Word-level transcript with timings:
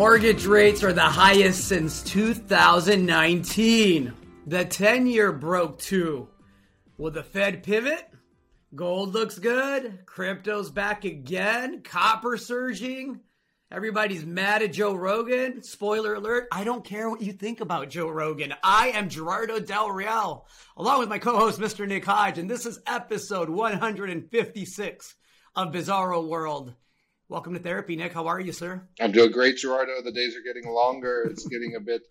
Mortgage 0.00 0.46
rates 0.46 0.82
are 0.82 0.94
the 0.94 1.02
highest 1.02 1.68
since 1.68 2.02
2019. 2.04 4.14
The 4.46 4.64
10 4.64 5.06
year 5.06 5.30
broke 5.30 5.78
too. 5.78 6.26
Will 6.96 7.10
the 7.10 7.22
Fed 7.22 7.62
pivot? 7.62 8.08
Gold 8.74 9.12
looks 9.12 9.38
good. 9.38 10.06
Crypto's 10.06 10.70
back 10.70 11.04
again. 11.04 11.82
Copper 11.82 12.38
surging. 12.38 13.20
Everybody's 13.70 14.24
mad 14.24 14.62
at 14.62 14.72
Joe 14.72 14.94
Rogan. 14.94 15.62
Spoiler 15.62 16.14
alert, 16.14 16.48
I 16.50 16.64
don't 16.64 16.82
care 16.82 17.10
what 17.10 17.20
you 17.20 17.34
think 17.34 17.60
about 17.60 17.90
Joe 17.90 18.08
Rogan. 18.08 18.54
I 18.62 18.92
am 18.92 19.10
Gerardo 19.10 19.60
Del 19.60 19.90
Real, 19.90 20.46
along 20.78 21.00
with 21.00 21.10
my 21.10 21.18
co 21.18 21.36
host, 21.36 21.60
Mr. 21.60 21.86
Nick 21.86 22.06
Hodge, 22.06 22.38
and 22.38 22.48
this 22.48 22.64
is 22.64 22.80
episode 22.86 23.50
156 23.50 25.14
of 25.56 25.74
Bizarro 25.74 26.26
World. 26.26 26.74
Welcome 27.30 27.54
to 27.54 27.60
therapy, 27.60 27.94
Nick. 27.94 28.12
How 28.12 28.26
are 28.26 28.40
you, 28.40 28.50
sir? 28.50 28.82
I'm 29.00 29.12
doing 29.12 29.30
great, 29.30 29.58
Gerardo. 29.58 30.02
The 30.02 30.10
days 30.10 30.34
are 30.34 30.42
getting 30.42 30.68
longer. 30.68 31.28
It's 31.30 31.46
getting 31.46 31.76
a 31.76 31.80
bit 31.80 32.02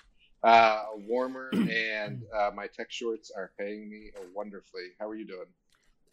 uh, 0.44 0.84
warmer, 0.96 1.50
and 1.54 2.24
uh, 2.34 2.52
my 2.56 2.68
tech 2.68 2.90
shorts 2.90 3.30
are 3.36 3.52
paying 3.60 3.90
me 3.90 4.12
wonderfully. 4.34 4.94
How 4.98 5.10
are 5.10 5.16
you 5.16 5.28
doing? 5.28 5.48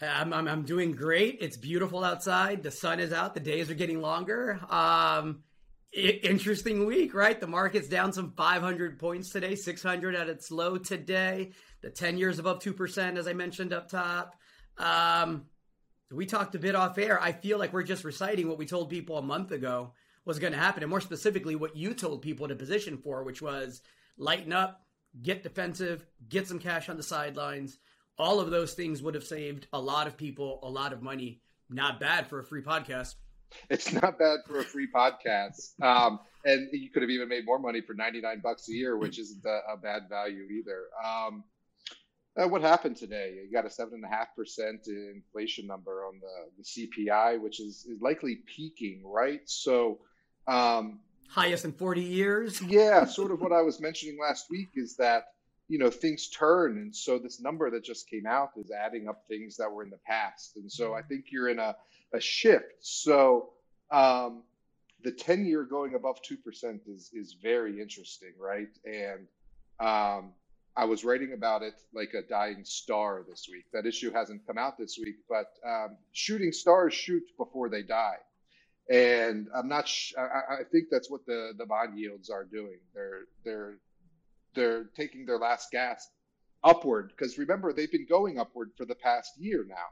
I'm, 0.03 0.33
I'm, 0.33 0.49
I'm, 0.49 0.65
doing 0.65 0.91
great. 0.91 1.39
It's 1.41 1.57
beautiful 1.57 2.03
outside. 2.03 2.65
The 2.65 2.73
sun 2.73 2.99
is 2.99 3.13
out. 3.13 3.35
The 3.35 3.41
days 3.41 3.71
are 3.71 3.75
getting 3.75 4.01
longer. 4.01 4.59
Um, 4.69 5.45
interesting 5.93 6.85
week, 6.85 7.15
right? 7.15 7.41
The 7.41 7.47
market's 7.47 7.87
down 7.87 8.13
some 8.13 8.33
500 8.37 8.99
points 8.99 9.31
today, 9.31 9.55
600 9.55 10.17
at 10.17 10.29
its 10.29 10.51
low 10.51 10.79
today. 10.79 11.53
The 11.81 11.91
10 11.91 12.19
years 12.19 12.41
above 12.41 12.59
2%, 12.59 13.17
as 13.17 13.29
I 13.29 13.35
mentioned 13.35 13.73
up 13.73 13.89
top. 13.89 14.35
Um, 14.79 15.45
we 16.11 16.27
talked 16.27 16.55
a 16.55 16.59
bit 16.59 16.75
off 16.75 16.99
air. 16.99 17.21
I 17.21 17.33
feel 17.33 17.59
like 17.59 17.73
we're 17.73 17.83
just 17.83 18.05
reciting 18.05 18.49
what 18.49 18.59
we 18.59 18.67
told 18.67 18.91
people 18.91 19.19
a 19.19 19.23
month 19.23 19.51
ago 19.51 19.93
was 20.25 20.39
going 20.39 20.53
to 20.53 20.59
happen. 20.59 20.83
And 20.83 20.91
more 20.91 21.01
specifically, 21.01 21.57
what 21.57 21.77
you 21.77 21.95
told 21.95 22.23
people 22.23 22.49
to 22.49 22.55
position 22.55 22.99
for, 22.99 23.23
which 23.23 23.43
was 23.43 23.83
lighten 24.17 24.53
up, 24.53 24.83
get 25.23 25.43
defensive, 25.43 26.07
get 26.29 26.47
some 26.47 26.59
cash 26.59 26.89
on 26.89 26.97
the 26.97 27.03
sidelines 27.03 27.79
all 28.19 28.41
of 28.41 28.51
those 28.51 28.75
things 28.75 29.03
would 29.03 29.15
have 29.15 29.25
saved 29.25 29.67
a 29.73 29.81
lot 29.81 30.07
of 30.07 30.17
people 30.17 30.61
a 30.63 30.69
lot 30.69 30.93
of 30.93 31.03
money. 31.03 31.41
Not 31.69 32.01
bad 32.01 32.29
for 32.29 32.39
a 32.41 32.45
free 32.45 32.63
podcast. 32.63 33.15
It's 33.71 33.93
not 33.93 34.19
bad 34.19 34.41
for 34.47 34.59
a 34.59 34.65
free 34.65 34.89
podcast. 34.93 35.81
Um, 35.81 36.21
and 36.45 36.69
you 36.73 36.91
could 36.91 37.03
have 37.03 37.11
even 37.11 37.29
made 37.29 37.45
more 37.45 37.59
money 37.59 37.81
for 37.81 37.95
99 37.95 38.41
bucks 38.41 38.69
a 38.69 38.73
year, 38.73 38.97
which 38.97 39.19
isn't 39.19 39.45
a, 39.45 39.73
a 39.73 39.77
bad 39.77 40.09
value 40.09 40.45
either. 40.45 40.85
Um, 41.05 41.45
uh, 42.37 42.47
what 42.47 42.63
happened 42.63 42.97
today? 42.97 43.39
You 43.45 43.51
got 43.51 43.67
a 43.67 43.71
seven 43.71 43.95
and 43.95 44.05
a 44.05 44.09
half 44.09 44.35
percent 44.37 44.87
inflation 44.89 45.67
number 45.67 46.05
on 46.05 46.21
the, 46.21 46.51
the 46.59 46.89
CPI, 47.09 47.41
which 47.41 47.61
is, 47.61 47.87
is 47.89 48.01
likely 48.01 48.41
peaking, 48.47 49.03
right? 49.05 49.41
So, 49.47 50.01
um, 50.47 51.01
highest 51.29 51.65
in 51.65 51.73
40 51.73 52.03
years. 52.03 52.63
Yeah, 52.69 53.05
sort 53.07 53.31
of 53.31 53.41
what 53.41 53.53
I 53.53 53.63
was 53.63 53.81
mentioning 53.81 54.19
last 54.21 54.51
week 54.51 54.69
is 54.75 54.97
that 54.97 55.29
you 55.69 55.79
know 55.79 55.91
things 55.91 56.29
turn 56.29 56.79
and 56.79 56.95
so 56.95 57.19
this 57.19 57.41
number 57.41 57.71
that 57.71 57.85
just 57.85 58.09
came 58.09 58.27
out 58.27 58.51
is 58.57 58.71
adding 58.71 59.09
up 59.09 59.25
things 59.27 59.57
that 59.57 59.71
were 59.71 59.83
in 59.83 59.91
the 59.91 59.99
past 60.07 60.57
and 60.57 60.71
so 60.71 60.95
i 60.95 61.03
think 61.03 61.27
you're 61.31 61.49
in 61.49 61.59
a, 61.59 61.75
a 62.15 62.21
shift 62.21 62.75
so 62.81 63.51
um, 63.91 64.43
the 65.03 65.11
10 65.11 65.45
year 65.45 65.65
going 65.65 65.95
above 65.95 66.19
2% 66.23 66.81
is 66.87 67.11
is 67.13 67.37
very 67.43 67.81
interesting 67.81 68.33
right 68.39 68.69
and 68.85 69.27
um, 69.81 70.33
i 70.77 70.85
was 70.85 71.05
writing 71.05 71.33
about 71.33 71.63
it 71.63 71.75
like 71.95 72.15
a 72.15 72.23
dying 72.23 72.65
star 72.65 73.25
this 73.29 73.49
week. 73.51 73.65
That 73.73 73.87
issue 73.87 74.13
hasn't 74.13 74.47
come 74.47 74.59
out 74.59 74.79
this 74.79 74.99
week 75.03 75.17
but 75.29 75.47
um, 75.67 75.97
shooting 76.13 76.53
stars 76.53 76.95
shoot 76.95 77.25
before 77.39 77.69
they 77.69 77.83
die. 77.83 78.19
And 78.91 79.49
i'm 79.55 79.69
not 79.69 79.89
sh- 79.89 80.15
I, 80.19 80.61
I 80.61 80.65
think 80.71 80.87
that's 80.91 81.11
what 81.11 81.27
the 81.27 81.53
the 81.59 81.67
bond 81.67 81.99
yields 81.99 82.31
are 82.31 82.45
doing. 82.45 82.79
They're 82.95 83.23
they're 83.45 83.79
they're 84.55 84.85
taking 84.97 85.27
their 85.27 85.39
last 85.39 85.71
gasp 85.71 86.11
upward 86.65 87.13
because 87.17 87.39
remember 87.39 87.73
they've 87.73 87.93
been 87.93 88.07
going 88.09 88.39
upward 88.39 88.71
for 88.77 88.85
the 88.85 88.95
past 88.95 89.33
year 89.39 89.65
now 89.69 89.89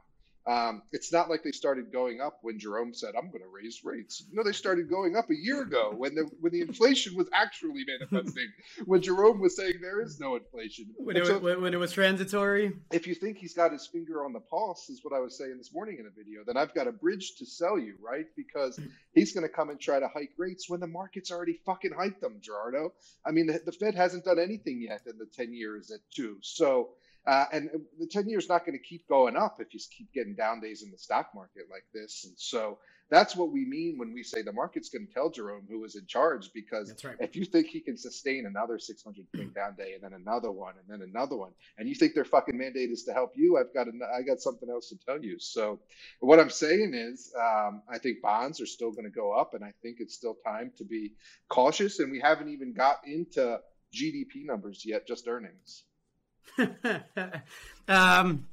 um, 0.47 0.83
it's 0.91 1.11
not 1.11 1.27
like 1.27 1.41
they 1.43 1.51
started 1.51 1.91
going 1.91 2.21
up 2.21 2.37
when 2.43 2.59
Jerome 2.59 2.93
said, 2.93 3.15
"I'm 3.17 3.29
going 3.31 3.41
to 3.41 3.49
raise 3.51 3.83
rates." 3.83 4.23
Know, 4.31 4.43
they 4.43 4.51
started 4.51 4.89
going 4.89 5.15
up 5.15 5.29
a 5.31 5.35
year 5.35 5.63
ago 5.63 5.91
when 5.95 6.13
the 6.13 6.29
when 6.39 6.51
the 6.51 6.61
inflation 6.61 7.15
was 7.15 7.27
actually 7.33 7.83
manifesting. 7.85 8.51
when 8.85 9.01
Jerome 9.01 9.39
was 9.39 9.55
saying 9.55 9.75
there 9.81 10.01
is 10.01 10.19
no 10.19 10.35
inflation. 10.35 10.85
When 10.97 11.17
it, 11.17 11.25
so, 11.25 11.39
was, 11.39 11.57
when 11.57 11.73
it 11.73 11.77
was 11.77 11.91
transitory. 11.93 12.73
If 12.91 13.07
you 13.07 13.15
think 13.15 13.37
he's 13.37 13.55
got 13.55 13.71
his 13.71 13.87
finger 13.87 14.23
on 14.23 14.33
the 14.33 14.39
pulse, 14.39 14.87
is 14.89 15.03
what 15.03 15.15
I 15.15 15.19
was 15.19 15.35
saying 15.35 15.57
this 15.57 15.73
morning 15.73 15.97
in 15.99 16.05
a 16.05 16.11
video. 16.11 16.41
Then 16.45 16.57
I've 16.57 16.75
got 16.75 16.87
a 16.87 16.91
bridge 16.91 17.37
to 17.37 17.45
sell 17.45 17.79
you, 17.79 17.95
right? 17.99 18.27
Because 18.37 18.79
he's 19.15 19.33
going 19.33 19.47
to 19.47 19.53
come 19.53 19.71
and 19.71 19.79
try 19.79 19.99
to 19.99 20.07
hike 20.07 20.33
rates 20.37 20.69
when 20.69 20.79
the 20.79 20.87
market's 20.87 21.31
already 21.31 21.59
fucking 21.65 21.91
hiked 21.97 22.21
them, 22.21 22.37
Gerardo. 22.41 22.93
I 23.25 23.31
mean, 23.31 23.47
the, 23.47 23.61
the 23.65 23.71
Fed 23.71 23.95
hasn't 23.95 24.25
done 24.25 24.37
anything 24.37 24.79
yet 24.79 25.01
in 25.07 25.17
the 25.17 25.25
ten 25.25 25.53
years 25.55 25.89
at 25.89 26.01
two. 26.13 26.37
So 26.41 26.89
uh, 27.27 27.45
and 27.51 27.69
the 27.99 28.07
10 28.07 28.29
years 28.29 28.47
not 28.47 28.65
going 28.65 28.77
to 28.77 28.83
keep 28.83 29.07
going 29.07 29.35
up 29.35 29.57
if 29.59 29.73
you 29.73 29.79
keep 29.95 30.13
getting 30.13 30.35
down 30.35 30.61
days 30.61 30.83
in 30.83 30.91
the 30.91 30.97
stock 30.97 31.29
market 31.33 31.63
like 31.71 31.85
this. 31.93 32.25
And 32.25 32.33
so 32.37 32.77
that's 33.09 33.35
what 33.35 33.51
we 33.51 33.65
mean 33.65 33.97
when 33.97 34.13
we 34.13 34.23
say 34.23 34.41
the 34.41 34.51
market's 34.51 34.89
going 34.89 35.07
to 35.07 35.13
tell 35.13 35.29
Jerome 35.29 35.65
who 35.69 35.83
is 35.85 35.95
in 35.95 36.05
charge, 36.07 36.51
because 36.53 36.93
right. 37.03 37.15
if 37.19 37.35
you 37.35 37.45
think 37.45 37.67
he 37.67 37.79
can 37.79 37.97
sustain 37.97 38.45
another 38.45 38.79
600 38.79 39.25
point 39.35 39.53
down 39.53 39.75
day 39.75 39.93
and 39.93 40.03
then 40.03 40.13
another 40.13 40.51
one 40.51 40.73
and 40.79 40.87
then 40.87 41.07
another 41.07 41.35
one, 41.35 41.51
and 41.77 41.87
you 41.87 41.95
think 41.95 42.13
their 42.13 42.25
fucking 42.25 42.57
mandate 42.57 42.89
is 42.89 43.03
to 43.03 43.13
help 43.13 43.33
you, 43.35 43.57
I've 43.57 43.73
got, 43.73 43.87
I 44.15 44.21
got 44.21 44.39
something 44.39 44.69
else 44.69 44.89
to 44.89 44.97
tell 45.05 45.23
you. 45.23 45.39
So 45.39 45.79
what 46.19 46.39
I'm 46.39 46.49
saying 46.49 46.93
is, 46.93 47.31
um, 47.39 47.81
I 47.89 47.99
think 47.99 48.21
bonds 48.21 48.59
are 48.61 48.65
still 48.67 48.91
going 48.91 49.05
to 49.05 49.11
go 49.11 49.31
up 49.31 49.53
and 49.53 49.63
I 49.63 49.73
think 49.81 49.97
it's 49.99 50.15
still 50.15 50.37
time 50.45 50.71
to 50.77 50.83
be 50.83 51.13
cautious. 51.49 51.99
And 51.99 52.11
we 52.11 52.19
haven't 52.19 52.49
even 52.49 52.73
got 52.73 52.97
into 53.05 53.59
GDP 53.93 54.45
numbers 54.45 54.83
yet, 54.85 55.07
just 55.07 55.27
earnings. 55.27 55.83
um, 57.87 58.47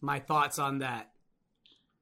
my 0.00 0.18
thoughts 0.18 0.58
on 0.58 0.78
that. 0.78 1.10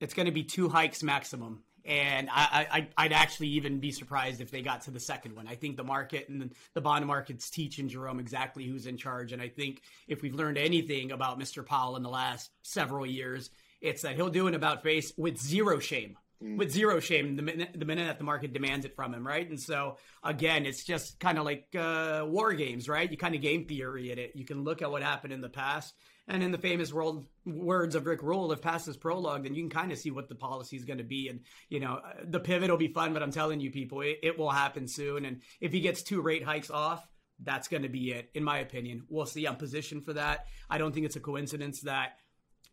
It's 0.01 0.15
going 0.15 0.27
to 0.27 0.33
be 0.33 0.43
two 0.43 0.69
hikes 0.69 1.03
maximum. 1.03 1.63
And 1.85 2.29
I, 2.31 2.67
I, 2.71 2.89
I'd 2.97 3.13
actually 3.13 3.49
even 3.49 3.81
be 3.81 3.91
surprised 3.91 4.41
if 4.41 4.51
they 4.53 4.63
got 4.63 4.83
to 4.83 4.93
the 4.93 5.01
second 5.01 5.35
one. 5.35 5.49
I 5.49 5.57
think 5.57 5.77
the 5.77 5.85
market 5.85 6.29
and 6.29 6.53
the 6.75 6.81
bond 6.81 7.07
market's 7.07 7.51
teaching 7.51 7.89
Jerome 7.89 8.21
exactly 8.21 8.65
who's 8.65 8.87
in 8.87 8.97
charge. 8.97 9.33
And 9.33 9.43
I 9.43 9.49
think 9.49 9.83
if 10.07 10.23
we've 10.23 10.35
learned 10.35 10.59
anything 10.59 11.11
about 11.11 11.41
Mr. 11.41 11.67
Powell 11.67 11.97
in 11.97 12.05
the 12.05 12.09
last 12.09 12.51
several 12.63 13.05
years, 13.05 13.51
it's 13.81 14.03
that 14.03 14.15
he'll 14.15 14.29
do 14.29 14.47
an 14.47 14.55
about 14.55 14.85
face 14.85 15.13
with 15.17 15.41
zero 15.41 15.81
shame 15.81 16.17
mm. 16.43 16.57
with 16.57 16.71
zero 16.71 17.01
shame 17.01 17.37
the 17.37 17.43
minute, 17.43 17.71
the 17.75 17.85
minute 17.85 18.07
that 18.07 18.19
the 18.19 18.25
market 18.25 18.53
demands 18.53 18.85
it 18.85 18.97
from 18.97 19.15
him, 19.15 19.27
right? 19.27 19.49
And 19.49 19.61
so 19.61 19.97
again, 20.23 20.67
it's 20.67 20.85
just 20.85 21.21
kind 21.21 21.39
of 21.39 21.45
like 21.45 21.75
uh, 21.79 22.25
war 22.27 22.53
games, 22.53 22.89
right? 22.89 23.11
You 23.11 23.17
kind 23.17 23.35
of 23.35 23.41
game 23.41 23.67
theory 23.67 24.11
at 24.11 24.19
it. 24.19 24.33
You 24.35 24.45
can 24.45 24.65
look 24.65 24.83
at 24.83 24.91
what 24.91 25.03
happened 25.03 25.33
in 25.33 25.41
the 25.41 25.49
past, 25.49 25.95
and 26.29 26.43
in 26.43 26.53
the 26.53 26.59
famous 26.59 26.93
world 26.93 27.27
words 27.45 27.95
of 27.95 28.07
Rick 28.07 28.23
Rule, 28.23 28.53
if 28.53 28.61
past 28.63 28.89
is 28.89 28.97
prologue, 28.97 29.45
then 29.45 29.55
you 29.55 29.63
can 29.63 29.71
kind 29.71 29.93
of 29.93 29.99
see 29.99 30.11
what 30.11 30.29
the 30.29 30.35
policy 30.35 30.77
is 30.77 30.85
going 30.85 30.99
to 30.99 31.05
be. 31.05 31.29
And 31.29 31.41
you 31.69 31.81
know, 31.81 32.01
the 32.25 32.41
pivot 32.41 32.71
will 32.71 32.77
be 32.77 32.89
fun, 32.89 33.13
but 33.13 33.23
I'm 33.23 33.33
telling 33.33 33.61
you, 33.61 33.71
people, 33.71 34.01
it, 34.03 34.19
it 34.23 34.39
will 34.39 34.51
happen 34.51 34.87
soon. 34.89 35.25
And 35.25 35.43
if 35.61 35.73
he 35.73 35.81
gets 35.81 36.03
two 36.03 36.21
rate 36.21 36.45
hikes 36.45 36.71
off. 36.71 37.07
That's 37.45 37.67
going 37.67 37.83
to 37.83 37.89
be 37.89 38.13
it, 38.13 38.31
in 38.35 38.45
my 38.45 38.59
opinion. 38.59 39.03
We'll 39.09 39.27
see. 39.27 39.47
I'm 39.47 39.57
positioned 39.57 40.05
for 40.05 40.13
that. 40.13 40.47
I 40.71 40.79
don't 40.79 40.93
think 40.93 41.07
it's 41.07 41.17
a 41.17 41.21
coincidence 41.21 41.81
that 41.81 42.19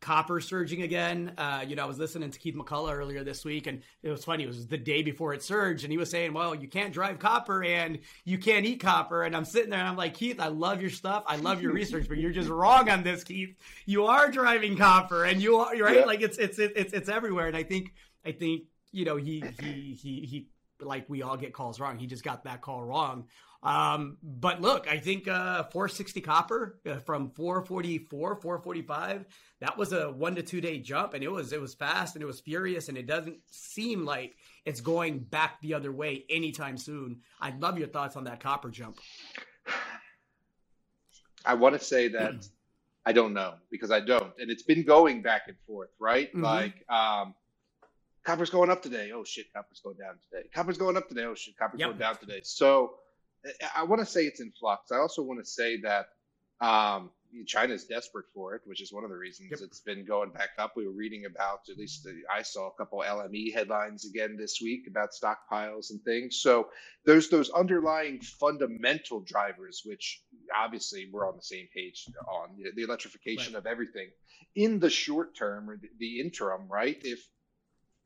copper 0.01 0.39
surging 0.39 0.81
again. 0.81 1.33
Uh, 1.37 1.63
you 1.67 1.75
know, 1.75 1.83
I 1.83 1.85
was 1.85 1.99
listening 1.99 2.31
to 2.31 2.39
Keith 2.39 2.55
McCullough 2.55 2.93
earlier 2.93 3.23
this 3.23 3.43
week, 3.43 3.67
and 3.67 3.81
it 4.03 4.09
was 4.09 4.23
funny. 4.23 4.43
It 4.43 4.47
was 4.47 4.67
the 4.67 4.77
day 4.77 5.01
before 5.01 5.33
it 5.33 5.43
surged, 5.43 5.83
and 5.83 5.91
he 5.91 5.97
was 5.97 6.09
saying, 6.09 6.33
"Well, 6.33 6.55
you 6.55 6.67
can't 6.67 6.93
drive 6.93 7.19
copper 7.19 7.63
and 7.63 7.99
you 8.25 8.37
can't 8.37 8.65
eat 8.65 8.79
copper." 8.79 9.23
And 9.23 9.35
I'm 9.35 9.45
sitting 9.45 9.69
there, 9.69 9.79
and 9.79 9.87
I'm 9.87 9.97
like, 9.97 10.13
Keith, 10.13 10.39
I 10.39 10.47
love 10.47 10.81
your 10.81 10.89
stuff, 10.89 11.23
I 11.27 11.35
love 11.37 11.61
your 11.61 11.73
research, 11.73 12.07
but 12.07 12.17
you're 12.17 12.31
just 12.31 12.49
wrong 12.49 12.89
on 12.89 13.03
this, 13.03 13.23
Keith. 13.23 13.55
You 13.85 14.05
are 14.05 14.31
driving 14.31 14.77
copper, 14.77 15.25
and 15.25 15.41
you 15.41 15.57
are 15.57 15.75
right. 15.75 15.97
Yeah. 15.97 16.05
Like 16.05 16.21
it's 16.21 16.37
it's 16.37 16.59
it's 16.59 16.93
it's 16.93 17.09
everywhere, 17.09 17.47
and 17.47 17.57
I 17.57 17.63
think 17.63 17.93
I 18.25 18.31
think 18.31 18.63
you 18.91 19.05
know 19.05 19.17
he 19.17 19.43
he 19.61 19.97
he 20.01 20.19
he 20.21 20.47
like 20.81 21.09
we 21.09 21.21
all 21.21 21.37
get 21.37 21.53
calls 21.53 21.79
wrong. 21.79 21.97
He 21.97 22.07
just 22.07 22.23
got 22.23 22.43
that 22.43 22.61
call 22.61 22.83
wrong 22.83 23.25
um, 23.61 24.17
but 24.23 24.61
look, 24.61 24.87
I 24.87 24.97
think 24.97 25.27
uh, 25.27 25.63
460 25.63 26.21
copper 26.21 26.79
uh, 26.85 26.99
from 26.99 27.29
444, 27.31 28.35
445. 28.35 29.25
That 29.59 29.77
was 29.77 29.91
a 29.91 30.09
one 30.11 30.35
to 30.35 30.41
two 30.41 30.61
day 30.61 30.79
jump, 30.79 31.13
and 31.13 31.23
it 31.23 31.31
was 31.31 31.51
it 31.51 31.59
was 31.59 31.73
fast 31.73 32.15
and 32.15 32.23
it 32.23 32.25
was 32.25 32.39
furious, 32.39 32.87
and 32.87 32.97
it 32.97 33.05
doesn't 33.05 33.37
seem 33.51 34.05
like 34.05 34.37
it's 34.65 34.79
going 34.79 35.19
back 35.19 35.59
the 35.61 35.73
other 35.73 35.91
way 35.91 36.23
anytime 36.29 36.77
soon. 36.77 37.19
I'd 37.41 37.61
love 37.61 37.77
your 37.77 37.89
thoughts 37.89 38.15
on 38.15 38.23
that 38.25 38.39
copper 38.39 38.69
jump. 38.69 38.97
I 41.45 41.53
want 41.55 41.77
to 41.77 41.83
say 41.83 42.07
that 42.09 42.47
I 43.05 43.11
don't 43.11 43.33
know 43.33 43.55
because 43.69 43.91
I 43.91 43.99
don't, 43.99 44.31
and 44.39 44.49
it's 44.49 44.63
been 44.63 44.83
going 44.83 45.21
back 45.21 45.43
and 45.47 45.57
forth, 45.67 45.89
right? 45.99 46.29
Mm-hmm. 46.29 46.43
Like, 46.43 46.85
um, 46.89 47.33
copper's 48.25 48.49
going 48.49 48.69
up 48.69 48.81
today. 48.81 49.11
Oh 49.13 49.23
shit, 49.23 49.51
copper's 49.53 49.81
going 49.83 49.97
down 49.97 50.15
today. 50.29 50.47
Copper's 50.53 50.77
going 50.77 50.97
up 50.97 51.07
today. 51.07 51.25
Oh 51.25 51.35
shit, 51.35 51.57
copper's 51.57 51.79
yep. 51.79 51.89
going 51.89 51.99
down 51.99 52.17
today. 52.17 52.41
So 52.43 52.93
I 53.75 53.83
want 53.83 54.01
to 54.01 54.05
say 54.05 54.25
it's 54.25 54.41
in 54.41 54.51
flux. 54.59 54.91
I 54.91 54.97
also 54.97 55.23
want 55.23 55.39
to 55.39 55.45
say 55.45 55.81
that 55.81 56.07
um, 56.61 57.11
China's 57.45 57.85
desperate 57.85 58.25
for 58.33 58.55
it, 58.55 58.61
which 58.65 58.81
is 58.81 58.91
one 58.91 59.03
of 59.03 59.09
the 59.09 59.15
reasons 59.15 59.49
yep. 59.51 59.59
it's 59.61 59.79
been 59.79 60.03
going 60.03 60.31
back 60.31 60.49
up. 60.57 60.73
We 60.75 60.85
were 60.85 60.93
reading 60.93 61.25
about, 61.25 61.59
at 61.69 61.77
least 61.77 62.07
I 62.33 62.41
saw 62.41 62.67
a 62.67 62.73
couple 62.73 62.99
LME 62.99 63.53
headlines 63.53 64.05
again 64.05 64.35
this 64.37 64.59
week 64.61 64.85
about 64.89 65.09
stockpiles 65.11 65.91
and 65.91 66.01
things. 66.03 66.39
So 66.41 66.67
there's 67.05 67.29
those 67.29 67.49
underlying 67.51 68.19
fundamental 68.19 69.21
drivers, 69.21 69.83
which 69.85 70.21
obviously 70.55 71.09
we're 71.11 71.27
on 71.27 71.35
the 71.35 71.43
same 71.43 71.67
page 71.73 72.05
on 72.27 72.49
the 72.75 72.83
electrification 72.83 73.53
right. 73.53 73.59
of 73.59 73.67
everything. 73.67 74.09
In 74.55 74.79
the 74.79 74.89
short 74.89 75.35
term 75.37 75.69
or 75.69 75.79
the 75.99 76.19
interim, 76.19 76.67
right? 76.67 76.97
If 77.03 77.25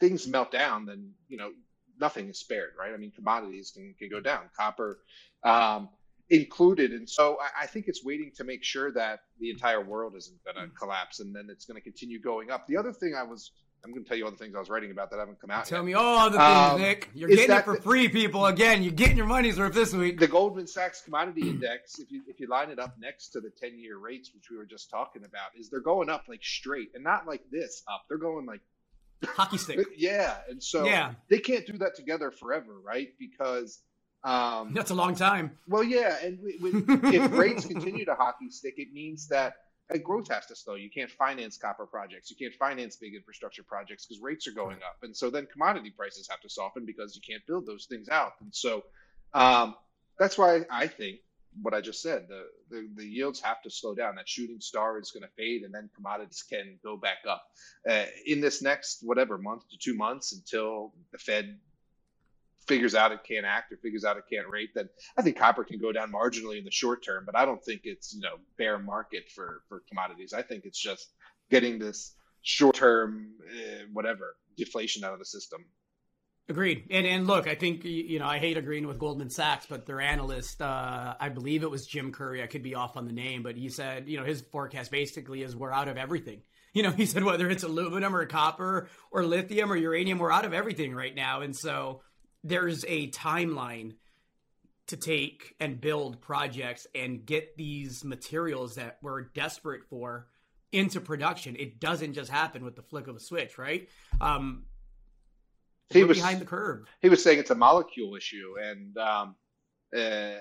things 0.04 0.28
melt 0.28 0.52
down, 0.52 0.86
then 0.86 1.12
you 1.30 1.38
know 1.38 1.52
nothing 2.00 2.30
is 2.30 2.40
spared, 2.40 2.72
right? 2.78 2.94
I 2.94 2.98
mean, 2.98 3.12
commodities 3.12 3.72
can, 3.72 3.96
can 3.98 4.10
go 4.10 4.20
down. 4.20 4.42
Copper. 4.58 5.00
Um, 5.44 5.90
included. 6.30 6.92
And 6.92 7.08
so 7.08 7.38
I, 7.42 7.64
I, 7.64 7.68
think 7.68 7.88
it's 7.88 8.04
waiting 8.04 8.32
to 8.38 8.44
make 8.44 8.64
sure 8.64 8.92
that 8.94 9.20
the 9.40 9.50
entire 9.50 9.82
world 9.82 10.16
isn't 10.16 10.44
going 10.44 10.56
to 10.56 10.74
mm. 10.74 10.76
collapse 10.76 11.20
and 11.20 11.36
then 11.36 11.48
it's 11.50 11.66
going 11.66 11.76
to 11.76 11.82
continue 11.82 12.20
going 12.20 12.50
up. 12.50 12.66
The 12.66 12.78
other 12.78 12.94
thing 12.94 13.14
I 13.14 13.24
was, 13.24 13.52
I'm 13.84 13.92
going 13.92 14.04
to 14.04 14.08
tell 14.08 14.18
you 14.18 14.24
all 14.24 14.32
the 14.32 14.38
things 14.38 14.56
I 14.56 14.60
was 14.60 14.70
writing 14.70 14.92
about 14.92 15.12
that 15.12 15.20
haven't 15.20 15.42
come 15.42 15.52
out. 15.52 15.66
Tell 15.66 15.80
yet. 15.80 15.86
me 15.86 15.94
all 15.94 16.30
the 16.30 16.38
things, 16.38 16.72
um, 16.72 16.82
Nick. 16.82 17.10
You're 17.14 17.28
getting 17.28 17.56
it 17.56 17.66
for 17.66 17.76
free, 17.76 18.08
people. 18.08 18.46
Again, 18.46 18.82
you're 18.82 18.94
getting 18.94 19.18
your 19.18 19.26
money's 19.26 19.60
worth 19.60 19.74
this 19.74 19.94
week. 19.94 20.20
The 20.20 20.28
Goldman 20.28 20.66
Sachs 20.66 21.02
Commodity 21.02 21.50
Index, 21.50 22.00
if 22.00 22.10
you 22.10 22.22
if 22.28 22.40
you 22.40 22.48
line 22.48 22.70
it 22.70 22.80
up 22.80 22.96
next 22.98 23.30
to 23.30 23.42
the 23.42 23.50
10 23.50 23.78
year 23.78 23.98
rates, 23.98 24.32
which 24.34 24.46
we 24.50 24.56
were 24.56 24.66
just 24.66 24.90
talking 24.90 25.26
about, 25.26 25.50
is 25.60 25.70
they're 25.70 25.82
going 25.82 26.10
up 26.10 26.24
like 26.30 26.44
straight 26.44 26.92
and 26.96 27.04
not 27.04 27.28
like 27.28 27.42
this 27.52 27.84
up. 27.92 28.06
They're 28.08 28.18
going 28.18 28.46
like 28.46 28.62
hockey 29.28 29.58
stick. 29.58 29.86
yeah, 29.98 30.38
and 30.50 30.62
so 30.62 30.86
yeah. 30.86 31.14
they 31.30 31.40
can't 31.40 31.66
do 31.66 31.78
that 31.80 31.96
together 31.96 32.31
forever, 32.31 32.80
right? 32.84 33.10
Because 33.20 33.81
um, 34.24 34.74
That's 34.74 34.92
a 34.92 34.96
long 34.96 35.16
time. 35.16 35.58
Well, 35.68 35.84
yeah, 35.84 36.18
and 36.24 36.40
if 36.44 37.31
rates 37.34 37.66
continue 37.66 38.06
to 38.06 38.16
hockey 38.16 38.50
stick, 38.50 38.75
it 38.78 38.94
means 38.94 39.28
that 39.28 39.56
uh, 39.94 39.98
growth 39.98 40.30
has 40.30 40.46
to 40.48 40.56
slow. 40.56 40.75
You 40.75 40.90
can't 40.90 41.12
finance 41.12 41.58
copper 41.58 41.86
projects. 41.86 42.30
You 42.30 42.38
can't 42.38 42.54
finance 42.54 42.96
big 42.96 43.16
infrastructure 43.16 43.64
projects 43.64 44.06
because 44.06 44.22
rates 44.22 44.48
are 44.48 44.54
going 44.54 44.78
up, 44.78 44.98
and 45.04 45.16
so 45.16 45.30
then 45.30 45.46
commodity 45.52 45.92
prices 45.92 46.28
have 46.30 46.40
to 46.42 46.50
soften 46.50 46.86
because 46.86 47.16
you 47.16 47.22
can't 47.28 47.46
build 47.46 47.66
those 47.66 47.86
things 47.86 48.08
out. 48.08 48.34
And 48.42 48.54
so 48.54 48.84
um, 49.34 49.76
that's 50.18 50.38
why 50.38 50.62
I 50.72 50.88
think 50.88 51.19
what 51.62 51.74
I 51.74 51.82
just 51.82 52.02
said 52.02 52.28
the, 52.28 52.46
the, 52.70 52.90
the 52.96 53.06
yields 53.06 53.40
have 53.42 53.62
to 53.64 53.70
slow 53.70 53.94
down. 53.94 54.16
That 54.16 54.28
shooting 54.28 54.60
star 54.60 55.00
is 55.00 55.12
going 55.12 55.24
to 55.24 55.30
fade, 55.38 55.64
and 55.64 55.74
then 55.74 55.90
commodities 55.96 56.44
can 56.48 56.80
go 56.84 56.98
back 56.98 57.20
up 57.30 57.44
uh, 57.90 58.06
in 58.26 58.42
this 58.42 58.62
next 58.62 59.00
whatever 59.04 59.38
month 59.38 59.70
to 59.70 59.78
two 59.78 59.96
months 59.96 60.34
until 60.34 60.94
the 61.12 61.18
Fed 61.18 61.58
figures 62.68 62.96
out 62.96 63.12
it 63.12 63.24
can't 63.24 63.46
act 63.46 63.72
or 63.72 63.78
figures 63.78 64.06
out 64.06 64.18
it 64.18 64.24
can't 64.32 64.48
rate, 64.50 64.70
then 64.74 64.90
I 65.18 65.22
think 65.22 65.38
copper 65.38 65.64
can 65.64 65.80
go 65.80 65.92
down 65.92 66.12
marginally 66.12 66.58
in 66.58 66.66
the 66.66 66.72
short 66.72 67.04
term. 67.04 67.24
But 67.26 67.36
I 67.36 67.46
don't 67.46 67.64
think 67.64 67.82
it's 67.84 68.14
you 68.14 68.22
know 68.22 68.36
bear 68.58 68.80
market 68.80 69.30
for 69.30 69.64
for 69.68 69.84
commodities. 69.88 70.34
I 70.34 70.42
think 70.42 70.66
it's 70.66 70.80
just 70.80 71.10
getting 71.50 71.80
this 71.80 72.16
short 72.42 72.76
term 72.76 73.32
uh, 73.50 73.86
whatever 73.92 74.36
deflation 74.58 75.04
out 75.04 75.14
of 75.14 75.20
the 75.20 75.26
system. 75.26 75.66
Agreed. 76.50 76.88
And 76.92 77.07
and 77.07 77.25
look, 77.25 77.48
I 77.48 77.56
think 77.56 77.86
you 77.86 78.19
know 78.19 78.28
I 78.28 78.38
hate 78.38 78.57
agreeing 78.57 78.86
with 78.86 79.00
Goldman 79.00 79.30
Sachs, 79.30 79.66
but 79.66 79.86
their 79.86 80.01
analyst, 80.01 80.62
uh, 80.62 81.16
I 81.18 81.30
believe 81.30 81.63
it 81.63 81.72
was 81.72 81.88
Jim 81.88 82.12
Curry. 82.12 82.44
I 82.44 82.48
could 82.48 82.63
be 82.63 82.75
off 82.75 82.98
on 82.98 83.06
the 83.06 83.13
name, 83.13 83.44
but 83.44 83.56
he 83.56 83.69
said 83.69 84.10
you 84.10 84.18
know 84.18 84.25
his 84.25 84.42
forecast 84.42 84.92
basically 84.92 85.42
is 85.42 85.56
we're 85.56 85.72
out 85.72 85.88
of 85.88 85.98
everything. 85.98 86.42
You 86.75 86.81
know, 86.81 86.90
he 86.90 87.06
said 87.06 87.24
whether 87.24 87.51
it's 87.51 87.62
aluminum 87.62 88.16
or 88.16 88.25
copper 88.25 88.90
or 89.12 89.24
lithium 89.24 89.72
or 89.72 89.75
uranium, 89.75 90.18
we're 90.18 90.31
out 90.31 90.44
of 90.44 90.56
everything 90.56 90.95
right 90.95 91.13
now, 91.13 91.42
and 91.42 91.56
so 91.56 92.01
there's 92.44 92.84
a 92.88 93.12
timeline 93.12 93.94
to 94.88 94.98
take 94.98 95.54
and 95.60 95.80
build 95.80 96.19
projects 96.19 96.88
and 96.95 97.28
get 97.28 97.57
these 97.57 98.04
materials 98.04 98.74
that 98.74 98.98
we're 99.04 99.22
desperate 99.22 99.84
for 99.88 100.30
into 100.72 101.00
production. 101.00 101.56
It 101.57 101.80
doesn't 101.80 102.13
just 102.13 102.31
happen 102.31 102.66
with 102.66 102.75
the 102.75 102.81
flick 102.81 103.07
of 103.07 103.16
a 103.16 103.19
switch, 103.19 103.60
right? 103.60 103.88
Um, 104.19 104.63
he 105.94 106.04
was 106.04 106.18
behind 106.18 106.42
the 106.42 106.45
curve. 106.45 106.86
He 107.01 107.10
was 107.10 107.24
saying 107.24 107.40
it's 107.40 107.51
a 107.51 107.56
molecule 107.56 108.16
issue, 108.16 108.56
and 108.62 108.98
um, 108.98 109.36
uh, 109.95 110.40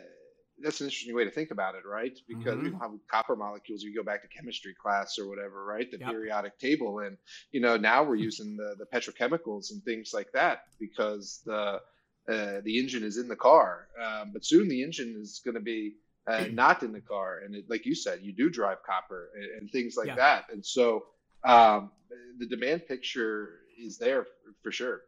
that's 0.62 0.80
an 0.80 0.86
interesting 0.86 1.14
way 1.14 1.24
to 1.24 1.30
think 1.30 1.50
about 1.50 1.74
it, 1.74 1.82
right? 1.86 2.18
Because 2.28 2.54
mm-hmm. 2.54 2.64
we 2.64 2.70
don't 2.70 2.80
have 2.80 2.90
copper 3.10 3.36
molecules. 3.36 3.82
You 3.82 3.94
go 3.94 4.02
back 4.02 4.22
to 4.22 4.28
chemistry 4.28 4.74
class 4.80 5.18
or 5.18 5.28
whatever, 5.28 5.64
right? 5.64 5.90
The 5.90 5.98
yep. 5.98 6.10
periodic 6.10 6.58
table, 6.58 7.00
and 7.00 7.16
you 7.50 7.60
know 7.60 7.76
now 7.76 8.02
we're 8.02 8.14
using 8.30 8.56
the 8.56 8.74
the 8.78 8.86
petrochemicals 8.86 9.72
and 9.72 9.82
things 9.84 10.12
like 10.12 10.32
that 10.32 10.64
because 10.78 11.42
the 11.44 11.80
uh, 12.28 12.60
the 12.64 12.78
engine 12.78 13.02
is 13.02 13.18
in 13.18 13.28
the 13.28 13.36
car, 13.36 13.88
um, 14.00 14.30
but 14.32 14.44
soon 14.44 14.68
the 14.68 14.82
engine 14.82 15.16
is 15.20 15.40
going 15.44 15.56
to 15.56 15.60
be 15.60 15.94
uh, 16.26 16.44
not 16.52 16.82
in 16.82 16.92
the 16.92 17.00
car. 17.00 17.40
And 17.44 17.54
it, 17.54 17.64
like 17.68 17.86
you 17.86 17.94
said, 17.94 18.20
you 18.22 18.32
do 18.32 18.50
drive 18.50 18.78
copper 18.84 19.30
and, 19.34 19.60
and 19.60 19.70
things 19.70 19.96
like 19.96 20.08
yeah. 20.08 20.16
that. 20.16 20.44
And 20.52 20.64
so 20.64 21.04
um, 21.44 21.90
the 22.38 22.46
demand 22.46 22.86
picture 22.86 23.60
is 23.78 23.98
there 23.98 24.24
for, 24.24 24.30
for 24.62 24.72
sure. 24.72 25.02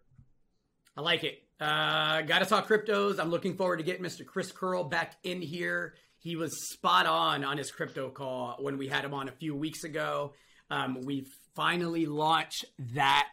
I 0.97 1.01
like 1.01 1.25
it. 1.25 1.43
Uh, 1.61 2.23
Got 2.23 2.41
to 2.41 2.47
talk 2.47 2.69
cryptos. 2.69 3.19
I'm 3.19 3.31
looking 3.31 3.57
forward 3.57 3.79
to 3.79 3.83
getting 3.83 4.05
Mr. 4.05 4.25
Chris 4.25 4.53
Curl 4.53 4.85
back 4.85 5.17
in 5.25 5.41
here. 5.43 5.95
He 6.19 6.37
was 6.37 6.71
spot 6.73 7.07
on 7.07 7.45
on 7.45 7.59
his 7.59 7.71
crypto 7.71 8.11
call 8.11 8.57
when 8.61 8.79
we 8.79 8.89
had 8.89 9.05
him 9.05 9.13
on 9.13 9.29
a 9.29 9.33
few 9.33 9.55
weeks 9.55 9.85
ago. 9.85 10.33
Um, 10.71 11.01
we 11.05 11.27
finally 11.55 12.07
launched 12.07 12.65
that 12.95 13.29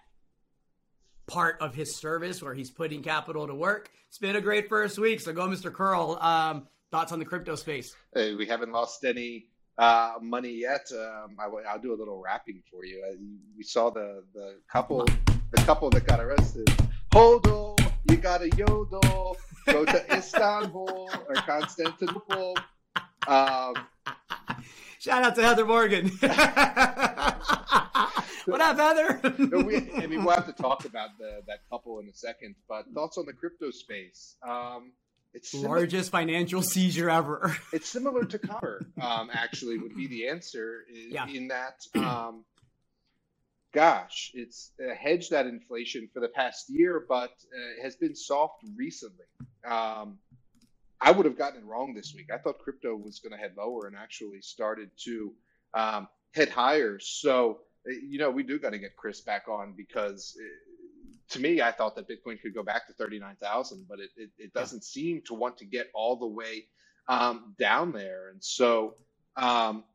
part 1.27 1.57
of 1.61 1.73
his 1.73 1.99
service 1.99 2.41
where 2.41 2.53
he's 2.53 2.69
putting 2.69 3.01
capital 3.01 3.47
to 3.47 3.55
work. 3.55 3.89
It's 4.09 4.17
been 4.17 4.35
a 4.35 4.41
great 4.41 4.67
first 4.67 4.99
week. 4.99 5.21
So 5.21 5.31
go, 5.31 5.47
Mr. 5.47 5.71
Curl. 5.71 6.17
Um, 6.19 6.67
thoughts 6.91 7.11
on 7.11 7.19
the 7.19 7.25
crypto 7.25 7.55
space? 7.55 7.95
Hey, 8.13 8.35
we 8.35 8.45
haven't 8.45 8.71
lost 8.71 9.05
any 9.05 9.45
uh, 9.77 10.15
money 10.21 10.51
yet. 10.51 10.85
Um, 10.91 11.37
I, 11.39 11.47
will 11.47 11.61
do 11.81 11.93
a 11.93 11.97
little 11.97 12.21
rapping 12.21 12.61
for 12.69 12.83
you. 12.83 13.01
Uh, 13.07 13.15
we 13.57 13.63
saw 13.63 13.89
the 13.89 14.23
the 14.33 14.57
couple 14.69 15.05
the 15.51 15.61
couple 15.65 15.89
that 15.91 16.05
got 16.05 16.19
arrested. 16.19 16.69
Hodl, 17.11 17.77
you 18.09 18.15
got 18.15 18.41
a 18.41 18.49
yodel. 18.49 19.35
Go 19.67 19.85
to 19.85 20.15
Istanbul 20.17 21.09
or 21.27 21.35
Constantinople. 21.35 22.55
Um, 23.27 23.73
Shout 24.99 25.23
out 25.23 25.35
to 25.35 25.43
Heather 25.43 25.65
Morgan. 25.65 26.07
what 28.45 28.61
up, 28.61 28.77
Heather? 28.77 29.19
we, 29.63 29.91
I 29.93 30.07
mean, 30.07 30.23
we'll 30.23 30.35
have 30.35 30.45
to 30.45 30.53
talk 30.53 30.85
about 30.85 31.17
the, 31.19 31.41
that 31.47 31.59
couple 31.69 31.99
in 31.99 32.07
a 32.07 32.13
second, 32.13 32.55
but 32.69 32.85
thoughts 32.93 33.17
on 33.17 33.25
the 33.25 33.33
crypto 33.33 33.71
space? 33.71 34.37
Um, 34.47 34.93
it's 35.33 35.53
largest 35.53 36.11
financial 36.11 36.61
seizure 36.61 37.09
ever. 37.09 37.57
it's 37.73 37.89
similar 37.89 38.23
to 38.23 38.39
copper, 38.39 38.85
um, 39.01 39.29
actually, 39.33 39.77
would 39.77 39.95
be 39.95 40.07
the 40.07 40.29
answer 40.29 40.85
in, 40.89 41.11
yeah. 41.11 41.27
in 41.27 41.49
that. 41.49 41.85
Um, 41.95 42.45
gosh, 43.73 44.31
it's 44.33 44.71
hedged 44.97 45.31
that 45.31 45.45
inflation 45.47 46.09
for 46.13 46.19
the 46.19 46.27
past 46.29 46.69
year, 46.69 47.05
but 47.07 47.31
uh, 47.31 47.83
has 47.83 47.95
been 47.95 48.15
soft 48.15 48.63
recently. 48.75 49.25
Um, 49.65 50.17
I 50.99 51.11
would 51.11 51.25
have 51.25 51.37
gotten 51.37 51.61
it 51.61 51.65
wrong 51.65 51.93
this 51.93 52.13
week. 52.15 52.29
I 52.31 52.37
thought 52.37 52.59
crypto 52.59 52.95
was 52.95 53.19
going 53.19 53.31
to 53.31 53.37
head 53.37 53.53
lower 53.57 53.87
and 53.87 53.95
actually 53.95 54.41
started 54.41 54.91
to 55.05 55.33
um, 55.73 56.07
head 56.33 56.49
higher. 56.49 56.99
So 56.99 57.61
you 57.85 58.19
know, 58.19 58.29
we 58.29 58.43
do 58.43 58.59
got 58.59 58.71
to 58.71 58.77
get 58.77 58.95
Chris 58.95 59.21
back 59.21 59.47
on 59.47 59.73
because 59.75 60.35
it, 60.39 60.43
uh, 60.43 61.33
to 61.33 61.39
me, 61.39 61.61
I 61.61 61.71
thought 61.71 61.95
that 61.95 62.09
Bitcoin 62.09 62.41
could 62.41 62.53
go 62.53 62.61
back 62.61 62.87
to 62.87 62.93
39,000, 62.93 63.85
but 63.87 63.99
it, 63.99 64.09
it, 64.17 64.29
it, 64.37 64.53
doesn't 64.53 64.83
seem 64.83 65.21
to 65.27 65.33
want 65.33 65.57
to 65.59 65.65
get 65.65 65.89
all 65.93 66.17
the 66.17 66.27
way 66.27 66.65
um, 67.07 67.55
down 67.57 67.93
there. 67.93 68.29
And 68.31 68.43
so, 68.43 68.95
um, 69.37 69.85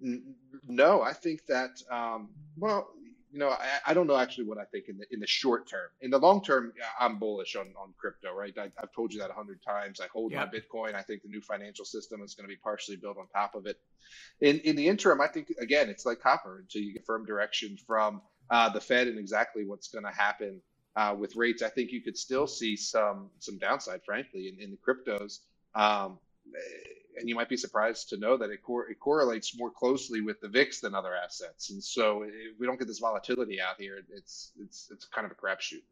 no, 0.00 1.02
I 1.02 1.12
think 1.12 1.46
that, 1.46 1.82
um, 1.90 2.30
well, 2.56 2.90
you 3.32 3.38
know, 3.38 3.50
I, 3.50 3.78
I, 3.86 3.94
don't 3.94 4.06
know 4.06 4.16
actually 4.16 4.44
what 4.44 4.58
I 4.58 4.64
think 4.64 4.88
in 4.88 4.98
the 4.98 5.04
in 5.12 5.20
the 5.20 5.26
short 5.26 5.68
term. 5.68 5.88
In 6.00 6.10
the 6.10 6.18
long 6.18 6.42
term, 6.42 6.72
I'm 6.98 7.18
bullish 7.18 7.54
on, 7.54 7.68
on 7.80 7.94
crypto, 7.96 8.34
right? 8.34 8.56
I, 8.58 8.72
have 8.78 8.92
told 8.92 9.12
you 9.12 9.20
that 9.20 9.30
a 9.30 9.34
hundred 9.34 9.62
times. 9.62 10.00
I 10.00 10.06
hold 10.12 10.32
yep. 10.32 10.52
my 10.52 10.58
Bitcoin. 10.58 10.94
I 10.94 11.02
think 11.02 11.22
the 11.22 11.28
new 11.28 11.40
financial 11.40 11.84
system 11.84 12.22
is 12.22 12.34
going 12.34 12.44
to 12.44 12.48
be 12.48 12.56
partially 12.56 12.96
built 12.96 13.18
on 13.18 13.28
top 13.28 13.54
of 13.54 13.66
it. 13.66 13.78
In 14.40 14.58
in 14.60 14.74
the 14.74 14.88
interim, 14.88 15.20
I 15.20 15.28
think 15.28 15.52
again, 15.60 15.88
it's 15.88 16.04
like 16.04 16.20
copper 16.20 16.58
until 16.58 16.82
you 16.82 16.92
get 16.92 17.06
firm 17.06 17.24
direction 17.24 17.76
from 17.86 18.20
uh, 18.50 18.68
the 18.68 18.80
Fed 18.80 19.06
and 19.06 19.18
exactly 19.18 19.64
what's 19.64 19.88
going 19.88 20.04
to 20.04 20.10
happen 20.10 20.60
uh, 20.96 21.14
with 21.16 21.36
rates. 21.36 21.62
I 21.62 21.68
think 21.68 21.92
you 21.92 22.02
could 22.02 22.18
still 22.18 22.48
see 22.48 22.76
some 22.76 23.30
some 23.38 23.58
downside, 23.58 24.00
frankly, 24.04 24.48
in, 24.48 24.60
in 24.60 24.70
the 24.72 24.78
cryptos. 24.78 25.38
Um, 25.74 26.18
and 27.20 27.28
you 27.28 27.34
might 27.34 27.48
be 27.48 27.56
surprised 27.56 28.08
to 28.08 28.16
know 28.16 28.36
that 28.36 28.50
it, 28.50 28.62
cor- 28.62 28.90
it 28.90 28.98
correlates 28.98 29.56
more 29.56 29.70
closely 29.70 30.20
with 30.20 30.40
the 30.40 30.48
VIX 30.48 30.80
than 30.80 30.94
other 30.94 31.14
assets. 31.14 31.70
And 31.70 31.82
so 31.82 32.22
if 32.22 32.58
we 32.58 32.66
don't 32.66 32.78
get 32.78 32.88
this 32.88 32.98
volatility 32.98 33.60
out 33.60 33.76
here, 33.78 33.98
it's 34.12 34.52
it's 34.58 34.88
it's 34.90 35.04
kind 35.06 35.24
of 35.24 35.30
a 35.30 35.34
crapshoot. 35.34 35.82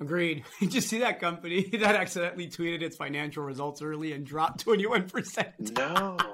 Agreed. 0.00 0.44
Did 0.60 0.74
you 0.74 0.80
see 0.80 1.00
that 1.00 1.20
company 1.20 1.62
that 1.72 1.94
accidentally 1.94 2.48
tweeted 2.48 2.82
its 2.82 2.96
financial 2.96 3.44
results 3.44 3.82
early 3.82 4.12
and 4.12 4.26
dropped 4.26 4.60
twenty 4.60 4.86
one 4.86 5.08
percent? 5.08 5.76
No. 5.76 6.16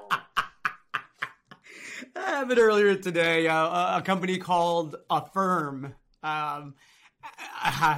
but 2.13 2.57
earlier 2.57 2.95
today, 2.95 3.47
uh, 3.47 3.99
a 3.99 4.01
company 4.01 4.37
called 4.37 4.95
Affirm. 5.09 5.93
Um, 6.23 6.75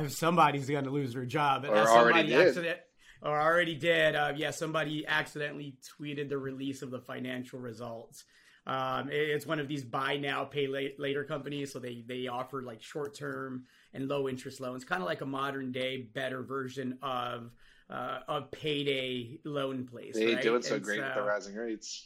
somebody's 0.09 0.69
going 0.69 0.85
to 0.85 0.89
lose 0.89 1.13
their 1.13 1.25
job. 1.25 1.65
Or 1.65 1.77
already 1.77 2.29
did. 2.29 2.47
Accident- 2.47 2.79
or 3.21 3.39
already 3.39 3.75
did. 3.75 4.15
Uh, 4.15 4.33
yeah, 4.35 4.51
somebody 4.51 5.05
accidentally 5.07 5.75
tweeted 5.99 6.29
the 6.29 6.37
release 6.37 6.81
of 6.81 6.91
the 6.91 6.99
financial 6.99 7.59
results. 7.59 8.25
Um, 8.65 9.09
it's 9.09 9.45
one 9.45 9.59
of 9.59 9.69
these 9.69 9.85
buy 9.85 10.17
now, 10.17 10.43
pay 10.43 10.67
later 10.97 11.23
companies. 11.23 11.71
So 11.71 11.79
they 11.79 12.03
they 12.05 12.27
offer 12.27 12.61
like 12.61 12.81
short 12.81 13.15
term 13.15 13.63
and 13.93 14.09
low 14.09 14.27
interest 14.27 14.59
loans, 14.59 14.83
kind 14.83 15.01
of 15.01 15.07
like 15.07 15.21
a 15.21 15.25
modern 15.25 15.71
day 15.71 15.97
better 16.01 16.43
version 16.43 16.99
of 17.01 17.51
uh, 17.89 18.19
of 18.27 18.51
payday 18.51 19.39
loan 19.45 19.87
place. 19.87 20.15
They 20.15 20.35
right? 20.35 20.43
doing 20.43 20.61
so 20.61 20.75
and 20.75 20.83
great 20.83 20.99
so, 20.99 21.05
with 21.05 21.15
the 21.15 21.21
rising 21.21 21.55
rates. 21.55 22.05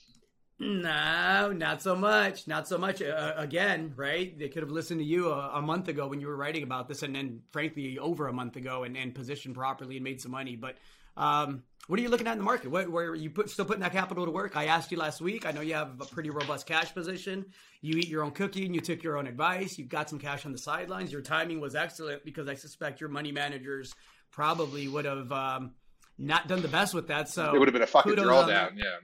No, 0.59 1.51
not 1.51 1.81
so 1.81 1.95
much. 1.95 2.47
Not 2.47 2.67
so 2.67 2.77
much. 2.77 3.01
Uh, 3.01 3.33
again, 3.35 3.93
right? 3.95 4.37
They 4.37 4.47
could 4.47 4.61
have 4.61 4.69
listened 4.69 4.99
to 4.99 5.05
you 5.05 5.31
a, 5.31 5.55
a, 5.55 5.61
month 5.61 5.87
ago 5.87 6.05
when 6.05 6.21
you 6.21 6.27
were 6.27 6.35
writing 6.35 6.61
about 6.61 6.87
this, 6.87 7.01
and 7.01 7.15
then, 7.15 7.41
frankly, 7.49 7.97
over 7.97 8.27
a 8.27 8.33
month 8.33 8.57
ago, 8.57 8.83
and, 8.83 8.95
and 8.95 9.15
positioned 9.15 9.55
properly 9.55 9.95
and 9.95 10.03
made 10.03 10.21
some 10.21 10.31
money. 10.31 10.55
But 10.55 10.75
um, 11.17 11.63
what 11.87 11.99
are 11.99 12.03
you 12.03 12.09
looking 12.09 12.27
at 12.27 12.33
in 12.33 12.37
the 12.37 12.43
market? 12.43 12.69
What, 12.69 12.89
where 12.89 13.15
you 13.15 13.29
put 13.29 13.49
still 13.49 13.65
putting 13.65 13.81
that 13.81 13.91
capital 13.91 14.25
to 14.25 14.31
work? 14.31 14.55
I 14.55 14.67
asked 14.67 14.91
you 14.91 14.97
last 14.97 15.19
week. 15.19 15.45
I 15.45 15.51
know 15.51 15.61
you 15.61 15.73
have 15.73 15.99
a 15.99 16.05
pretty 16.05 16.29
robust 16.29 16.65
cash 16.65 16.93
position. 16.93 17.45
You 17.81 17.97
eat 17.97 18.07
your 18.07 18.23
own 18.23 18.31
cookie 18.31 18.65
and 18.65 18.73
you 18.73 18.81
took 18.81 19.03
your 19.03 19.17
own 19.17 19.27
advice. 19.27 19.77
You've 19.77 19.89
got 19.89 20.09
some 20.09 20.19
cash 20.19 20.45
on 20.45 20.51
the 20.51 20.57
sidelines. 20.57 21.11
Your 21.11 21.21
timing 21.21 21.59
was 21.59 21.75
excellent 21.75 22.23
because 22.23 22.47
I 22.47 22.53
suspect 22.53 23.01
your 23.01 23.09
money 23.09 23.31
managers 23.31 23.93
probably 24.31 24.87
would 24.87 25.05
have 25.05 25.31
um, 25.31 25.71
not 26.17 26.47
done 26.47 26.61
the 26.61 26.67
best 26.67 26.93
with 26.93 27.07
that. 27.07 27.29
So 27.29 27.53
it 27.53 27.59
would 27.59 27.67
have 27.67 27.73
been 27.73 27.81
a 27.81 27.87
fucking 27.87 28.13
drawdown. 28.13 28.77
Yeah. 28.77 28.97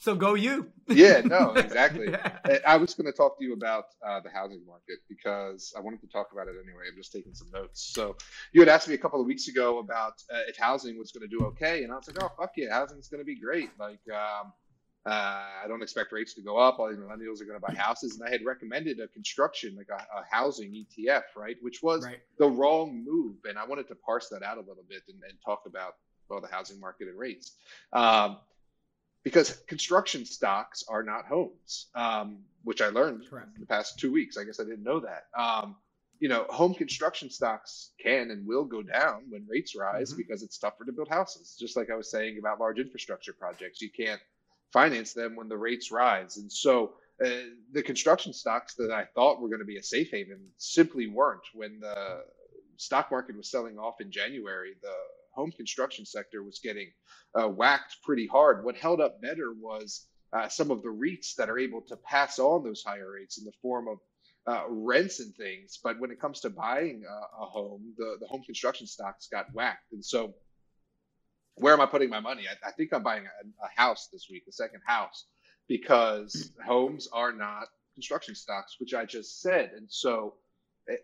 So 0.00 0.14
go 0.14 0.32
you. 0.32 0.72
yeah, 0.88 1.20
no, 1.20 1.52
exactly. 1.56 2.08
I 2.66 2.78
was 2.78 2.94
going 2.94 3.04
to 3.04 3.12
talk 3.12 3.38
to 3.38 3.44
you 3.44 3.52
about 3.52 3.84
uh, 4.04 4.20
the 4.20 4.30
housing 4.30 4.64
market 4.66 4.98
because 5.10 5.74
I 5.76 5.80
wanted 5.80 6.00
to 6.00 6.06
talk 6.06 6.28
about 6.32 6.48
it 6.48 6.54
anyway. 6.56 6.84
I'm 6.90 6.96
just 6.96 7.12
taking 7.12 7.34
some 7.34 7.48
notes. 7.52 7.92
So 7.94 8.16
you 8.52 8.62
had 8.62 8.70
asked 8.70 8.88
me 8.88 8.94
a 8.94 8.98
couple 8.98 9.20
of 9.20 9.26
weeks 9.26 9.48
ago 9.48 9.78
about 9.78 10.14
uh, 10.32 10.38
if 10.48 10.56
housing 10.56 10.98
was 10.98 11.12
going 11.12 11.28
to 11.28 11.38
do 11.38 11.44
okay, 11.48 11.84
and 11.84 11.92
I 11.92 11.96
was 11.96 12.08
like, 12.08 12.22
oh 12.24 12.32
fuck 12.34 12.52
yeah, 12.56 12.70
housing's 12.70 13.08
going 13.08 13.20
to 13.20 13.26
be 13.26 13.38
great. 13.38 13.68
Like, 13.78 14.00
um, 14.10 14.54
uh, 15.04 15.42
I 15.64 15.68
don't 15.68 15.82
expect 15.82 16.12
rates 16.12 16.32
to 16.34 16.40
go 16.40 16.56
up. 16.56 16.78
All 16.78 16.88
these 16.88 16.96
millennials 16.96 17.42
are 17.42 17.44
going 17.44 17.60
to 17.60 17.66
buy 17.66 17.74
houses, 17.74 18.18
and 18.18 18.26
I 18.26 18.30
had 18.30 18.42
recommended 18.42 19.00
a 19.00 19.08
construction, 19.08 19.76
like 19.76 19.88
a, 19.90 20.02
a 20.18 20.24
housing 20.30 20.72
ETF, 20.72 21.24
right, 21.36 21.56
which 21.60 21.82
was 21.82 22.06
right. 22.06 22.20
the 22.38 22.48
wrong 22.48 23.04
move. 23.06 23.36
And 23.44 23.58
I 23.58 23.66
wanted 23.66 23.86
to 23.88 23.96
parse 23.96 24.30
that 24.30 24.42
out 24.42 24.56
a 24.56 24.60
little 24.60 24.84
bit 24.88 25.02
and, 25.08 25.18
and 25.28 25.38
talk 25.44 25.64
about 25.66 25.96
well 26.30 26.40
the 26.40 26.48
housing 26.48 26.80
market 26.80 27.08
and 27.08 27.18
rates. 27.18 27.56
Um, 27.92 28.38
because 29.22 29.50
construction 29.66 30.24
stocks 30.24 30.84
are 30.88 31.02
not 31.02 31.26
homes, 31.26 31.88
um, 31.94 32.38
which 32.64 32.80
I 32.80 32.88
learned 32.88 33.28
Correct. 33.28 33.48
in 33.54 33.60
the 33.60 33.66
past 33.66 33.98
two 33.98 34.12
weeks. 34.12 34.36
I 34.36 34.44
guess 34.44 34.60
I 34.60 34.64
didn't 34.64 34.82
know 34.82 35.00
that. 35.00 35.24
Um, 35.38 35.76
you 36.20 36.28
know, 36.28 36.44
home 36.50 36.74
construction 36.74 37.30
stocks 37.30 37.92
can 38.02 38.30
and 38.30 38.46
will 38.46 38.64
go 38.64 38.82
down 38.82 39.22
when 39.30 39.46
rates 39.48 39.74
rise 39.74 40.10
mm-hmm. 40.10 40.18
because 40.18 40.42
it's 40.42 40.58
tougher 40.58 40.84
to 40.84 40.92
build 40.92 41.08
houses. 41.08 41.56
Just 41.58 41.76
like 41.76 41.90
I 41.90 41.96
was 41.96 42.10
saying 42.10 42.38
about 42.38 42.60
large 42.60 42.78
infrastructure 42.78 43.32
projects, 43.32 43.80
you 43.80 43.90
can't 43.90 44.20
finance 44.72 45.14
them 45.14 45.34
when 45.34 45.48
the 45.48 45.56
rates 45.56 45.90
rise. 45.90 46.36
And 46.36 46.52
so 46.52 46.92
uh, 47.24 47.28
the 47.72 47.82
construction 47.82 48.32
stocks 48.32 48.74
that 48.74 48.90
I 48.90 49.06
thought 49.14 49.40
were 49.40 49.48
going 49.48 49.60
to 49.60 49.66
be 49.66 49.78
a 49.78 49.82
safe 49.82 50.10
haven 50.10 50.40
simply 50.58 51.06
weren't 51.06 51.42
when 51.54 51.80
the 51.80 52.22
stock 52.76 53.10
market 53.10 53.36
was 53.36 53.50
selling 53.50 53.78
off 53.78 54.00
in 54.00 54.10
January. 54.10 54.74
The 54.82 54.94
home 55.32 55.52
construction 55.52 56.04
sector 56.04 56.42
was 56.42 56.60
getting 56.62 56.90
uh, 57.34 57.48
whacked 57.48 57.96
pretty 58.02 58.26
hard. 58.26 58.64
What 58.64 58.76
held 58.76 59.00
up 59.00 59.20
better 59.20 59.52
was 59.52 60.06
uh, 60.32 60.48
some 60.48 60.70
of 60.70 60.82
the 60.82 60.88
REITs 60.88 61.34
that 61.36 61.48
are 61.48 61.58
able 61.58 61.82
to 61.82 61.96
pass 61.96 62.38
on 62.38 62.62
those 62.62 62.82
higher 62.84 63.12
rates 63.12 63.38
in 63.38 63.44
the 63.44 63.52
form 63.62 63.88
of 63.88 63.98
uh, 64.46 64.64
rents 64.68 65.20
and 65.20 65.34
things. 65.34 65.78
But 65.82 66.00
when 66.00 66.10
it 66.10 66.20
comes 66.20 66.40
to 66.40 66.50
buying 66.50 67.02
a, 67.08 67.42
a, 67.42 67.46
home, 67.46 67.94
the, 67.96 68.16
the 68.20 68.26
home 68.26 68.42
construction 68.44 68.86
stocks 68.86 69.28
got 69.30 69.52
whacked. 69.52 69.92
And 69.92 70.04
so, 70.04 70.34
where 71.56 71.74
am 71.74 71.80
I 71.80 71.86
putting 71.86 72.10
my 72.10 72.20
money? 72.20 72.44
I, 72.48 72.68
I 72.68 72.72
think 72.72 72.92
I'm 72.92 73.02
buying 73.02 73.24
a, 73.24 73.64
a, 73.64 73.68
house 73.80 74.08
this 74.12 74.28
week, 74.30 74.44
the 74.46 74.52
second 74.52 74.80
house, 74.86 75.26
because 75.68 76.52
homes 76.64 77.08
are 77.12 77.32
not 77.32 77.64
construction 77.94 78.34
stocks, 78.34 78.76
which 78.78 78.94
I 78.94 79.04
just 79.04 79.40
said. 79.40 79.72
And 79.76 79.86
so, 79.90 80.34
eh, 80.88 80.94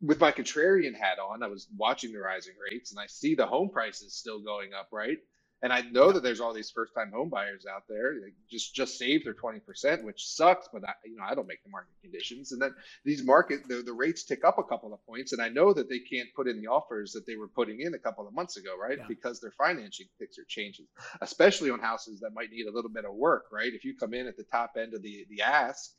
with 0.00 0.20
my 0.20 0.32
contrarian 0.32 0.94
hat 0.94 1.18
on, 1.18 1.42
I 1.42 1.46
was 1.46 1.68
watching 1.76 2.12
the 2.12 2.18
rising 2.18 2.54
rates 2.70 2.90
and 2.90 3.00
I 3.00 3.06
see 3.06 3.34
the 3.34 3.46
home 3.46 3.70
prices 3.70 4.14
still 4.14 4.40
going 4.40 4.74
up, 4.74 4.88
right? 4.92 5.18
And 5.62 5.72
I 5.72 5.80
know 5.80 6.12
that 6.12 6.22
there's 6.22 6.40
all 6.40 6.52
these 6.52 6.70
first-time 6.70 7.10
home 7.12 7.30
buyers 7.30 7.64
out 7.66 7.84
there 7.88 8.14
they 8.14 8.32
just 8.50 8.74
just 8.74 8.98
saved 8.98 9.24
their 9.24 9.34
20%, 9.34 10.04
which 10.04 10.26
sucks. 10.26 10.68
But 10.70 10.86
I, 10.86 10.92
you 11.04 11.16
know, 11.16 11.24
I 11.26 11.34
don't 11.34 11.48
make 11.48 11.64
the 11.64 11.70
market 11.70 11.94
conditions, 12.02 12.52
and 12.52 12.60
then 12.60 12.74
these 13.06 13.24
market 13.24 13.66
the, 13.66 13.76
the 13.76 13.92
rates 13.92 14.24
tick 14.24 14.44
up 14.44 14.58
a 14.58 14.62
couple 14.62 14.92
of 14.92 15.04
points, 15.06 15.32
and 15.32 15.40
I 15.40 15.48
know 15.48 15.72
that 15.72 15.88
they 15.88 16.00
can't 16.00 16.28
put 16.36 16.46
in 16.46 16.60
the 16.60 16.66
offers 16.66 17.12
that 17.12 17.26
they 17.26 17.36
were 17.36 17.48
putting 17.48 17.80
in 17.80 17.94
a 17.94 17.98
couple 17.98 18.28
of 18.28 18.34
months 18.34 18.58
ago, 18.58 18.76
right? 18.78 18.98
Yeah. 18.98 19.06
Because 19.08 19.40
their 19.40 19.50
financing 19.52 20.06
picture 20.18 20.44
changes, 20.46 20.86
especially 21.22 21.70
on 21.70 21.80
houses 21.80 22.20
that 22.20 22.34
might 22.34 22.50
need 22.50 22.66
a 22.66 22.72
little 22.72 22.90
bit 22.90 23.06
of 23.06 23.14
work, 23.14 23.46
right? 23.50 23.72
If 23.72 23.82
you 23.82 23.96
come 23.96 24.12
in 24.12 24.26
at 24.26 24.36
the 24.36 24.44
top 24.44 24.72
end 24.78 24.92
of 24.92 25.02
the 25.02 25.26
the 25.30 25.40
ask, 25.40 25.90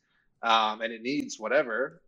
um, 0.43 0.81
and 0.81 0.93
it 0.93 1.01
needs 1.01 1.39
whatever, 1.39 2.03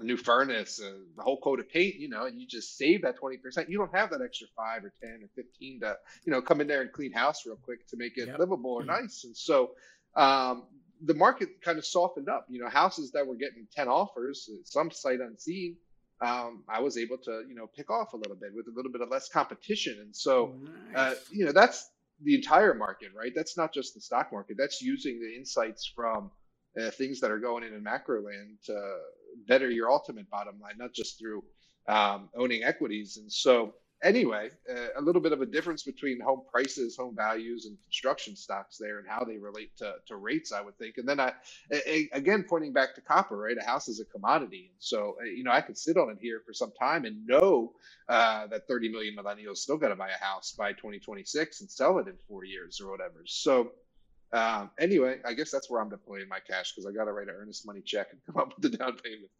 a 0.00 0.04
new 0.04 0.16
furnace, 0.16 0.80
a 0.80 0.92
the 1.16 1.22
whole 1.22 1.38
coat 1.40 1.60
of 1.60 1.68
paint, 1.68 1.96
you 1.96 2.08
know, 2.08 2.24
and 2.26 2.40
you 2.40 2.46
just 2.46 2.76
save 2.76 3.02
that 3.02 3.18
20%. 3.18 3.68
You 3.68 3.78
don't 3.78 3.94
have 3.94 4.10
that 4.10 4.20
extra 4.22 4.48
five 4.56 4.84
or 4.84 4.92
10 5.00 5.20
or 5.22 5.28
15 5.36 5.80
to, 5.80 5.96
you 6.24 6.32
know, 6.32 6.42
come 6.42 6.60
in 6.60 6.66
there 6.66 6.82
and 6.82 6.92
clean 6.92 7.12
house 7.12 7.46
real 7.46 7.56
quick 7.56 7.86
to 7.88 7.96
make 7.96 8.18
it 8.18 8.26
yep. 8.26 8.38
livable 8.38 8.72
or 8.72 8.80
mm-hmm. 8.80 9.02
nice. 9.02 9.24
And 9.24 9.36
so 9.36 9.72
um, 10.16 10.64
the 11.02 11.14
market 11.14 11.60
kind 11.62 11.78
of 11.78 11.86
softened 11.86 12.28
up, 12.28 12.46
you 12.48 12.60
know, 12.60 12.68
houses 12.68 13.12
that 13.12 13.26
were 13.26 13.36
getting 13.36 13.66
10 13.74 13.88
offers, 13.88 14.48
uh, 14.52 14.56
some 14.64 14.90
sight 14.90 15.20
unseen. 15.20 15.76
Um, 16.20 16.64
I 16.68 16.80
was 16.80 16.96
able 16.96 17.18
to, 17.18 17.42
you 17.48 17.54
know, 17.54 17.66
pick 17.66 17.90
off 17.90 18.14
a 18.14 18.16
little 18.16 18.36
bit 18.36 18.50
with 18.54 18.66
a 18.66 18.72
little 18.74 18.90
bit 18.90 19.00
of 19.00 19.10
less 19.10 19.28
competition. 19.28 19.98
And 20.00 20.14
so, 20.14 20.54
uh, 20.94 21.02
nice. 21.04 21.12
uh, 21.12 21.14
you 21.30 21.44
know, 21.44 21.52
that's 21.52 21.90
the 22.22 22.34
entire 22.34 22.74
market, 22.74 23.08
right? 23.16 23.32
That's 23.34 23.56
not 23.56 23.72
just 23.72 23.94
the 23.94 24.00
stock 24.00 24.32
market. 24.32 24.56
That's 24.58 24.80
using 24.80 25.20
the 25.20 25.36
insights 25.36 25.90
from 25.94 26.30
uh, 26.80 26.90
things 26.90 27.20
that 27.20 27.30
are 27.30 27.38
going 27.38 27.64
in 27.64 27.74
in 27.74 27.82
macro 27.82 28.22
land 28.22 28.58
to 28.64 28.72
better 29.46 29.70
your 29.70 29.90
ultimate 29.90 30.30
bottom 30.30 30.60
line, 30.60 30.74
not 30.78 30.92
just 30.92 31.18
through 31.18 31.44
um, 31.88 32.28
owning 32.36 32.64
equities. 32.64 33.16
And 33.16 33.30
so, 33.30 33.74
anyway, 34.02 34.50
uh, 34.70 34.88
a 34.96 35.02
little 35.02 35.20
bit 35.20 35.32
of 35.32 35.40
a 35.42 35.46
difference 35.46 35.82
between 35.82 36.20
home 36.20 36.42
prices, 36.50 36.96
home 36.96 37.14
values, 37.16 37.66
and 37.66 37.76
construction 37.84 38.36
stocks 38.36 38.76
there, 38.78 38.98
and 38.98 39.08
how 39.08 39.24
they 39.24 39.38
relate 39.38 39.76
to, 39.78 39.94
to 40.08 40.16
rates, 40.16 40.52
I 40.52 40.60
would 40.60 40.78
think. 40.78 40.98
And 40.98 41.08
then 41.08 41.20
I, 41.20 41.32
again, 42.12 42.44
pointing 42.48 42.72
back 42.72 42.94
to 42.94 43.00
copper, 43.00 43.36
right? 43.36 43.56
A 43.60 43.64
house 43.64 43.88
is 43.88 44.00
a 44.00 44.04
commodity, 44.04 44.70
and 44.72 44.82
so 44.82 45.16
uh, 45.20 45.24
you 45.24 45.44
know 45.44 45.52
I 45.52 45.60
could 45.60 45.78
sit 45.78 45.96
on 45.96 46.10
it 46.10 46.18
here 46.20 46.42
for 46.46 46.52
some 46.52 46.72
time 46.78 47.04
and 47.04 47.26
know 47.26 47.72
uh, 48.08 48.46
that 48.48 48.68
30 48.68 48.90
million 48.90 49.16
millennials 49.16 49.58
still 49.58 49.78
got 49.78 49.88
to 49.88 49.96
buy 49.96 50.08
a 50.08 50.24
house 50.24 50.52
by 50.52 50.72
2026 50.72 51.60
and 51.60 51.70
sell 51.70 51.98
it 51.98 52.08
in 52.08 52.14
four 52.28 52.44
years 52.44 52.80
or 52.80 52.90
whatever. 52.90 53.22
So 53.26 53.72
um, 54.34 54.70
anyway, 54.78 55.18
I 55.24 55.32
guess 55.34 55.50
that's 55.50 55.70
where 55.70 55.80
I'm 55.80 55.88
deploying 55.88 56.28
my 56.28 56.40
cash 56.40 56.72
because 56.74 56.86
I 56.86 56.92
got 56.92 57.04
to 57.04 57.12
write 57.12 57.28
an 57.28 57.34
earnest 57.38 57.66
money 57.66 57.80
check 57.80 58.08
and 58.12 58.20
come 58.26 58.36
up 58.42 58.52
with 58.56 58.70
the 58.70 58.76
down 58.76 58.96
payment. 58.98 59.30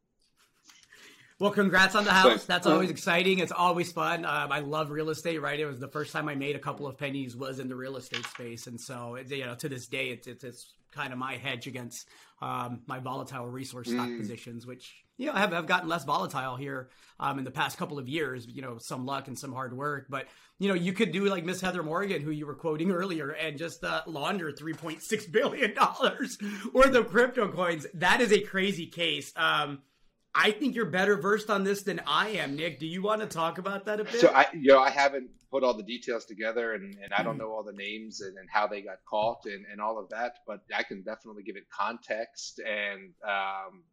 Well, 1.45 1.53
congrats 1.53 1.95
on 1.95 2.07
the 2.07 2.11
house. 2.11 2.47
That's 2.47 2.67
always 2.67 2.89
exciting. 2.89 3.39
It's 3.39 3.53
always 3.53 3.93
fun. 3.93 4.25
Um, 4.25 4.51
I 4.51 4.61
love 4.61 4.91
real 4.91 5.11
estate. 5.11 5.43
Right, 5.43 5.61
it 5.61 5.67
was 5.67 5.79
the 5.79 5.89
first 5.89 6.11
time 6.11 6.27
I 6.27 6.35
made 6.35 6.57
a 6.57 6.59
couple 6.59 6.87
of 6.87 6.97
pennies 6.97 7.37
was 7.37 7.59
in 7.59 7.69
the 7.69 7.77
real 7.77 7.99
estate 7.99 8.25
space, 8.25 8.67
and 8.67 8.81
so 8.81 9.19
you 9.29 9.45
know 9.45 9.55
to 9.57 9.69
this 9.69 9.87
day, 9.87 10.09
it's 10.09 10.27
it's, 10.27 10.43
it's 10.43 10.73
kind 10.91 11.13
of 11.13 11.19
my 11.19 11.37
hedge 11.37 11.67
against 11.67 12.09
um, 12.41 12.81
my 12.87 12.99
volatile 12.99 13.47
resource 13.47 13.91
stock 13.91 14.09
mm. 14.09 14.19
positions, 14.19 14.67
which 14.67 15.05
you 15.19 15.27
know 15.27 15.35
have 15.35 15.53
have 15.53 15.67
gotten 15.67 15.87
less 15.87 16.05
volatile 16.05 16.57
here 16.57 16.89
um, 17.21 17.39
in 17.39 17.45
the 17.45 17.51
past 17.51 17.77
couple 17.77 17.99
of 17.99 18.09
years. 18.09 18.47
You 18.47 18.63
know, 18.63 18.79
some 18.79 19.05
luck 19.05 19.29
and 19.29 19.39
some 19.39 19.53
hard 19.53 19.77
work, 19.77 20.07
but 20.09 20.29
you 20.59 20.69
know 20.69 20.75
you 20.75 20.95
could 20.95 21.13
do 21.13 21.27
like 21.27 21.45
Miss 21.45 21.61
Heather 21.61 21.83
Morgan, 21.83 22.23
who 22.23 22.31
you 22.31 22.47
were 22.47 22.55
quoting 22.55 22.91
earlier, 22.91 23.33
and 23.33 23.59
just 23.59 23.85
uh, 23.85 24.01
launder 24.07 24.51
three 24.51 24.73
point 24.73 25.03
six 25.03 25.27
billion 25.27 25.75
dollars 25.75 26.39
worth 26.73 26.95
of 26.95 27.11
crypto 27.11 27.53
coins. 27.53 27.87
That 27.93 28.23
is 28.23 28.33
a 28.33 28.41
crazy 28.41 28.87
case. 28.87 29.31
Um, 29.37 29.83
I 30.35 30.51
think 30.51 30.75
you're 30.75 30.87
better 30.87 31.17
versed 31.17 31.49
on 31.49 31.63
this 31.63 31.83
than 31.83 32.01
I 32.07 32.31
am, 32.31 32.57
Nick. 32.57 32.81
Do 32.81 32.87
you 32.87 33.03
want 33.03 33.21
to 33.21 33.27
talk 33.27 33.59
about 33.59 33.85
that 33.87 34.01
a 34.01 34.05
bit? 34.05 34.21
So 34.21 34.29
I, 34.35 34.47
you 34.53 34.73
know, 34.73 34.81
I 34.81 34.91
haven't 34.91 35.31
put 35.51 35.63
all 35.63 35.75
the 35.75 35.85
details 35.85 36.25
together, 36.25 36.75
and, 36.75 36.97
and 37.03 37.13
I 37.17 37.23
don't 37.23 37.35
hmm. 37.35 37.43
know 37.43 37.53
all 37.53 37.63
the 37.63 37.73
names 37.73 38.21
and, 38.21 38.37
and 38.37 38.49
how 38.51 38.67
they 38.67 38.81
got 38.81 38.99
caught 39.09 39.47
and, 39.47 39.65
and 39.71 39.81
all 39.81 39.99
of 39.99 40.09
that, 40.09 40.39
but 40.47 40.63
I 40.77 40.83
can 40.83 41.03
definitely 41.03 41.45
give 41.45 41.57
it 41.57 41.71
context 41.71 42.59
and 42.59 43.13
um, 43.25 43.85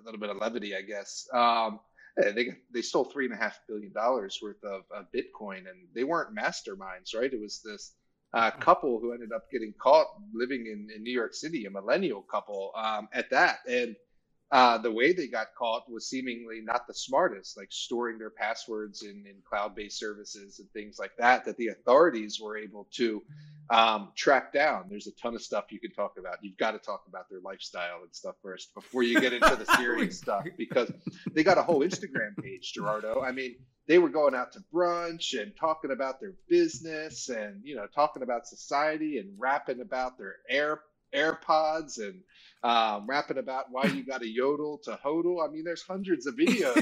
a 0.00 0.04
little 0.04 0.20
bit 0.20 0.28
of 0.28 0.36
levity, 0.36 0.76
I 0.76 0.82
guess. 0.82 1.26
Um, 1.32 1.80
they 2.16 2.56
they 2.74 2.82
stole 2.82 3.04
three 3.04 3.24
and 3.24 3.34
a 3.34 3.36
half 3.36 3.60
billion 3.68 3.92
dollars 3.92 4.40
worth 4.42 4.62
of, 4.64 4.82
of, 4.90 5.06
Bitcoin, 5.14 5.58
and 5.58 5.86
they 5.94 6.04
weren't 6.04 6.36
masterminds, 6.36 7.14
right? 7.14 7.32
It 7.32 7.40
was 7.40 7.62
this 7.64 7.94
uh, 8.34 8.50
hmm. 8.50 8.60
couple 8.60 9.00
who 9.00 9.12
ended 9.12 9.32
up 9.32 9.50
getting 9.50 9.72
caught 9.80 10.08
living 10.34 10.66
in, 10.66 10.88
in 10.94 11.02
New 11.02 11.12
York 11.12 11.32
City, 11.32 11.64
a 11.64 11.70
millennial 11.70 12.20
couple 12.20 12.72
um, 12.76 13.08
at 13.14 13.30
that, 13.30 13.60
and 13.66 13.96
uh, 14.50 14.78
the 14.78 14.90
way 14.90 15.12
they 15.12 15.26
got 15.26 15.48
caught 15.58 15.90
was 15.90 16.08
seemingly 16.08 16.60
not 16.62 16.86
the 16.86 16.94
smartest, 16.94 17.56
like 17.56 17.68
storing 17.70 18.18
their 18.18 18.30
passwords 18.30 19.02
in, 19.02 19.24
in 19.26 19.36
cloud-based 19.48 19.98
services 19.98 20.58
and 20.58 20.70
things 20.70 20.98
like 20.98 21.12
that. 21.18 21.44
That 21.44 21.58
the 21.58 21.68
authorities 21.68 22.40
were 22.40 22.56
able 22.56 22.88
to 22.92 23.22
um, 23.68 24.12
track 24.16 24.54
down. 24.54 24.86
There's 24.88 25.06
a 25.06 25.14
ton 25.20 25.34
of 25.34 25.42
stuff 25.42 25.66
you 25.70 25.78
can 25.78 25.92
talk 25.92 26.14
about. 26.18 26.38
You've 26.42 26.56
got 26.56 26.70
to 26.70 26.78
talk 26.78 27.02
about 27.06 27.28
their 27.28 27.40
lifestyle 27.40 28.02
and 28.02 28.14
stuff 28.14 28.36
first 28.42 28.72
before 28.74 29.02
you 29.02 29.20
get 29.20 29.34
into 29.34 29.56
the 29.56 29.66
serious 29.76 30.18
stuff 30.18 30.46
because 30.56 30.90
they 31.34 31.44
got 31.44 31.58
a 31.58 31.62
whole 31.62 31.80
Instagram 31.80 32.42
page, 32.42 32.72
Gerardo. 32.72 33.20
I 33.20 33.32
mean, 33.32 33.56
they 33.86 33.98
were 33.98 34.08
going 34.08 34.34
out 34.34 34.52
to 34.52 34.60
brunch 34.72 35.38
and 35.38 35.52
talking 35.56 35.90
about 35.90 36.20
their 36.20 36.34
business 36.48 37.28
and 37.28 37.60
you 37.64 37.74
know 37.74 37.86
talking 37.94 38.22
about 38.22 38.46
society 38.46 39.18
and 39.18 39.34
rapping 39.38 39.80
about 39.80 40.18
their 40.18 40.36
air 40.48 40.80
AirPods 41.14 41.98
and 41.98 42.22
um, 42.62 43.06
rapping 43.06 43.38
about 43.38 43.66
why 43.70 43.84
you 43.84 44.04
got 44.04 44.20
to 44.20 44.28
yodel 44.28 44.78
to 44.84 44.98
hodl. 45.04 45.46
I 45.46 45.50
mean, 45.50 45.64
there's 45.64 45.82
hundreds 45.82 46.26
of 46.26 46.34
videos, 46.34 46.76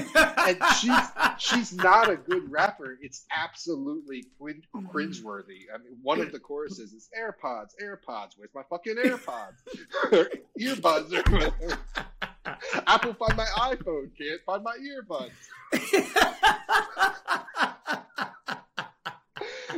and 0.47 0.57
she's 0.79 1.07
she's 1.37 1.73
not 1.73 2.09
a 2.09 2.15
good 2.15 2.51
rapper. 2.51 2.97
It's 3.01 3.25
absolutely 3.35 4.25
cringeworthy. 4.41 5.65
I 5.73 5.77
mean, 5.77 5.97
one 6.01 6.19
of 6.19 6.31
the 6.31 6.39
choruses 6.39 6.93
is 6.93 7.09
AirPods, 7.17 7.71
AirPods. 7.81 8.31
Where's 8.37 8.53
my 8.55 8.63
fucking 8.69 8.95
AirPods? 8.95 9.61
earbuds. 10.59 11.77
Apple 12.87 13.13
find 13.13 13.35
my 13.35 13.45
iPhone, 13.57 14.09
can't 14.17 14.41
find 14.45 14.63
my 14.63 14.77
earbuds. 14.77 15.31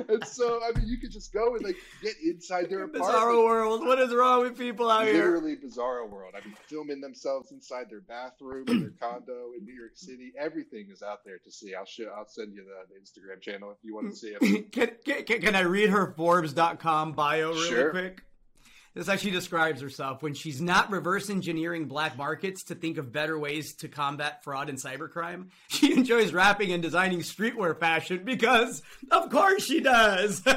and 0.10 0.26
so 0.26 0.60
I 0.64 0.78
mean, 0.78 0.88
you 0.88 0.98
could 0.98 1.12
just 1.12 1.32
go 1.32 1.56
and 1.56 1.64
like 1.64 1.78
get 2.02 2.16
inside 2.24 2.70
their 2.70 2.84
apartment. 2.86 3.14
Bizarro 3.14 3.44
world. 3.44 3.86
What 3.86 4.00
is 4.00 4.14
wrong 4.14 4.42
with 4.42 4.58
people 4.58 4.90
out 4.90 5.06
Literally 5.06 5.18
here? 5.18 5.36
Literally 5.36 5.56
bizarro 5.58 6.10
world. 6.10 6.34
I 6.36 6.46
mean, 6.46 6.56
filming 6.68 7.02
themselves 7.02 7.52
inside 7.52 7.90
their 7.90 8.02
bathroom 8.02 8.66
in 8.68 8.80
their 8.82 8.94
condo 9.00 9.52
in 9.58 9.66
New 9.66 9.74
York 9.74 9.94
City. 9.96 10.34
Everything 10.38 10.88
is 10.92 11.02
out 11.02 11.24
there 11.26 11.38
to 11.38 11.52
see. 11.52 11.76
I'll 11.76 11.86
show. 11.86 12.12
I'll 12.16 12.28
send 12.28 12.54
you 12.54 12.64
the, 12.64 12.94
the 12.94 13.00
Instagram 13.00 13.42
channel 13.42 13.72
if 13.72 13.78
you 13.84 13.96
want 13.96 14.10
to 14.10 14.16
see 14.16 14.36
it. 14.40 14.72
can, 14.72 15.24
can, 15.24 15.42
can 15.42 15.56
I 15.56 15.62
read 15.62 15.90
her 15.90 16.14
Forbes.com 16.18 17.14
bio 17.14 17.50
really 17.50 17.70
sure. 17.70 17.92
quick? 17.92 18.24
This 18.96 19.08
actually 19.08 19.32
describes 19.32 19.82
herself 19.82 20.24
when 20.24 20.34
she's 20.34 20.60
not 20.60 20.90
reverse 20.90 21.30
engineering 21.30 21.86
black 21.86 22.18
markets 22.18 22.64
to 22.66 22.76
think 22.76 22.98
of 22.98 23.12
better 23.12 23.38
ways 23.38 23.76
to 23.76 23.88
combat 23.88 24.44
fraud 24.44 24.68
and 24.70 24.82
cybercrime. 24.82 25.50
She 25.68 25.94
enjoys 25.94 26.34
rapping 26.34 26.72
and 26.72 26.82
designing 26.82 27.20
streetwear 27.20 27.80
fashion 27.80 28.24
because, 28.26 28.82
of 29.12 29.30
course, 29.30 29.64
she 29.64 29.80
does. 29.80 30.42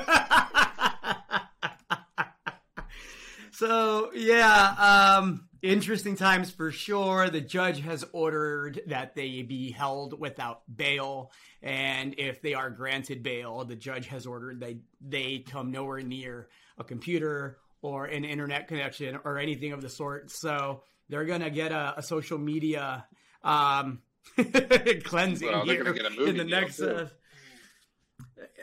so, 3.53 4.11
yeah, 4.15 5.19
um, 5.21 5.47
interesting 5.61 6.17
times 6.17 6.51
for 6.51 6.73
sure. 6.73 7.29
The 7.29 7.41
judge 7.41 7.81
has 7.81 8.05
ordered 8.13 8.81
that 8.87 9.15
they 9.15 9.43
be 9.43 9.71
held 9.71 10.19
without 10.19 10.63
bail. 10.75 11.31
And 11.63 12.15
if 12.19 12.43
they 12.43 12.55
are 12.55 12.71
granted 12.71 13.23
bail, 13.23 13.65
the 13.65 13.77
judge 13.77 14.09
has 14.09 14.27
ordered 14.27 14.59
they 14.59 14.79
they 15.01 15.39
come 15.39 15.71
nowhere 15.71 16.01
near 16.01 16.49
a 16.79 16.85
computer 16.85 17.59
or 17.83 18.07
an 18.07 18.25
internet 18.25 18.69
connection 18.69 19.19
or 19.25 19.39
anything 19.39 19.73
of 19.73 19.83
the 19.83 19.91
sort. 19.91 20.31
So 20.31 20.83
they're 21.09 21.27
gonna 21.27 21.51
get 21.51 21.73
a, 21.73 21.95
a 21.99 22.03
social 22.03 22.39
media 22.39 23.05
um, 23.45 24.01
cleansing 25.05 25.49
well, 25.49 25.65
here 25.65 25.87
in 26.27 26.37
the 26.37 26.45
next. 26.45 26.81
Uh, 26.81 27.09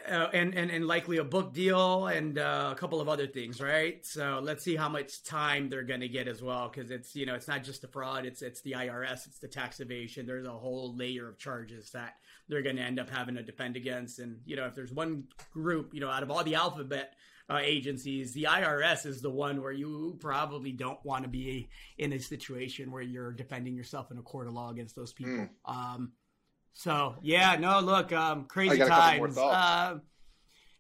uh, 0.09 0.27
and, 0.33 0.55
and 0.55 0.71
and 0.71 0.87
likely 0.87 1.17
a 1.17 1.23
book 1.23 1.53
deal 1.53 2.07
and 2.07 2.39
uh, 2.39 2.69
a 2.71 2.75
couple 2.75 2.99
of 2.99 3.07
other 3.07 3.27
things, 3.27 3.61
right? 3.61 4.03
So 4.05 4.39
let's 4.41 4.63
see 4.63 4.75
how 4.75 4.89
much 4.89 5.23
time 5.23 5.69
they're 5.69 5.83
going 5.83 5.99
to 5.99 6.07
get 6.07 6.27
as 6.27 6.41
well, 6.41 6.69
because 6.69 6.89
it's 6.89 7.15
you 7.15 7.25
know 7.25 7.35
it's 7.35 7.47
not 7.47 7.63
just 7.63 7.81
the 7.81 7.87
fraud, 7.87 8.25
it's 8.25 8.41
it's 8.41 8.61
the 8.61 8.71
IRS, 8.71 9.27
it's 9.27 9.39
the 9.39 9.47
tax 9.47 9.79
evasion. 9.79 10.25
There's 10.25 10.47
a 10.47 10.51
whole 10.51 10.95
layer 10.95 11.27
of 11.27 11.37
charges 11.37 11.91
that 11.91 12.15
they're 12.47 12.63
going 12.63 12.77
to 12.77 12.81
end 12.81 12.99
up 12.99 13.09
having 13.09 13.35
to 13.35 13.43
defend 13.43 13.77
against, 13.77 14.19
and 14.19 14.39
you 14.45 14.55
know 14.55 14.65
if 14.65 14.73
there's 14.73 14.91
one 14.91 15.25
group, 15.53 15.93
you 15.93 15.99
know, 15.99 16.09
out 16.09 16.23
of 16.23 16.31
all 16.31 16.43
the 16.43 16.55
alphabet 16.55 17.13
uh, 17.49 17.59
agencies, 17.61 18.33
the 18.33 18.43
IRS 18.43 19.05
is 19.05 19.21
the 19.21 19.29
one 19.29 19.61
where 19.61 19.71
you 19.71 20.17
probably 20.19 20.71
don't 20.71 21.03
want 21.03 21.23
to 21.23 21.29
be 21.29 21.69
in 21.97 22.13
a 22.13 22.19
situation 22.19 22.91
where 22.91 23.01
you're 23.01 23.31
defending 23.31 23.75
yourself 23.75 24.11
in 24.11 24.17
a 24.17 24.21
court 24.21 24.47
of 24.47 24.53
law 24.53 24.69
against 24.69 24.95
those 24.95 25.13
people. 25.13 25.33
Mm. 25.33 25.49
Um, 25.65 26.11
so 26.73 27.15
yeah, 27.21 27.55
no, 27.55 27.79
look, 27.79 28.13
um, 28.13 28.45
crazy 28.45 28.77
times. 28.77 29.37
Uh, 29.37 29.97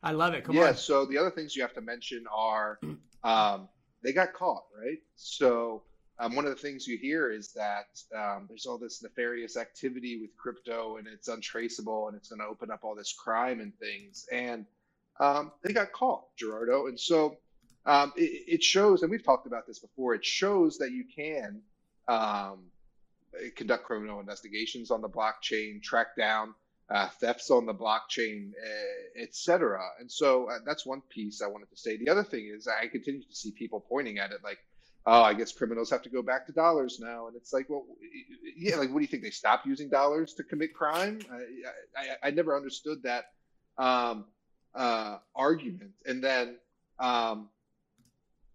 I 0.01 0.11
love 0.11 0.33
it. 0.33 0.43
Come 0.43 0.55
on. 0.55 0.61
yeah, 0.61 0.69
on. 0.69 0.75
So 0.77 1.05
the 1.05 1.17
other 1.17 1.31
things 1.31 1.55
you 1.55 1.61
have 1.61 1.73
to 1.73 1.81
mention 1.81 2.25
are 2.33 2.79
um, 3.23 3.67
they 4.03 4.13
got 4.13 4.33
caught, 4.33 4.63
right? 4.77 4.99
So 5.15 5.83
um, 6.19 6.35
one 6.35 6.45
of 6.45 6.51
the 6.51 6.61
things 6.61 6.85
you 6.85 6.97
hear 6.97 7.31
is 7.31 7.53
that 7.53 8.01
um, 8.15 8.45
there's 8.47 8.65
all 8.65 8.77
this 8.77 9.01
nefarious 9.01 9.57
activity 9.57 10.19
with 10.21 10.35
crypto 10.37 10.97
and 10.97 11.07
it's 11.07 11.29
untraceable 11.29 12.07
and 12.07 12.17
it's 12.17 12.29
going 12.29 12.39
to 12.39 12.45
open 12.45 12.71
up 12.71 12.81
all 12.83 12.95
this 12.95 13.13
crime 13.13 13.61
and 13.61 13.73
things. 13.79 14.25
And 14.31 14.65
um, 15.19 15.51
they 15.63 15.73
got 15.73 15.91
caught, 15.91 16.23
Gerardo. 16.37 16.87
And 16.87 16.99
so 16.99 17.37
um, 17.85 18.13
it, 18.15 18.43
it, 18.47 18.63
shows, 18.63 19.01
and 19.01 19.11
we've 19.11 19.23
talked 19.23 19.47
about 19.47 19.67
this 19.67 19.79
before, 19.79 20.15
it 20.15 20.25
shows 20.25 20.77
that 20.77 20.91
you 20.91 21.03
can 21.03 21.61
um, 22.07 22.59
conduct 23.55 23.83
criminal 23.83 24.19
investigations 24.19 24.91
on 24.91 25.01
the 25.01 25.09
blockchain, 25.09 25.81
track 25.81 26.15
down 26.17 26.53
uh, 26.89 27.07
thefts 27.19 27.51
on 27.51 27.65
the 27.65 27.73
blockchain, 27.73 28.51
uh, 28.51 29.21
etc. 29.21 29.79
And 29.99 30.11
so 30.11 30.49
uh, 30.49 30.59
that's 30.65 30.85
one 30.85 31.01
piece 31.09 31.41
I 31.41 31.47
wanted 31.47 31.69
to 31.69 31.77
say. 31.77 31.97
The 31.97 32.09
other 32.09 32.23
thing 32.23 32.51
is 32.53 32.67
I 32.67 32.87
continue 32.87 33.21
to 33.21 33.35
see 33.35 33.51
people 33.51 33.85
pointing 33.87 34.17
at 34.17 34.31
it 34.31 34.39
like, 34.43 34.57
oh, 35.05 35.21
I 35.21 35.33
guess 35.33 35.51
criminals 35.51 35.89
have 35.91 36.01
to 36.03 36.09
go 36.09 36.21
back 36.21 36.47
to 36.47 36.51
dollars 36.51 36.99
now. 36.99 37.27
And 37.27 37.35
it's 37.35 37.53
like, 37.53 37.69
well, 37.69 37.85
yeah, 38.57 38.75
like, 38.75 38.89
what 38.89 38.97
do 38.97 39.01
you 39.01 39.07
think? 39.07 39.23
They 39.23 39.29
stop 39.29 39.65
using 39.65 39.89
dollars 39.89 40.33
to 40.35 40.43
commit 40.43 40.73
crime? 40.73 41.19
I, 41.31 41.35
I, 41.99 42.27
I 42.27 42.31
never 42.31 42.55
understood 42.55 43.03
that. 43.03 43.25
Um, 43.77 44.25
uh, 44.75 45.17
argument. 45.35 45.93
And 46.05 46.23
then, 46.23 46.57
um, 46.99 47.49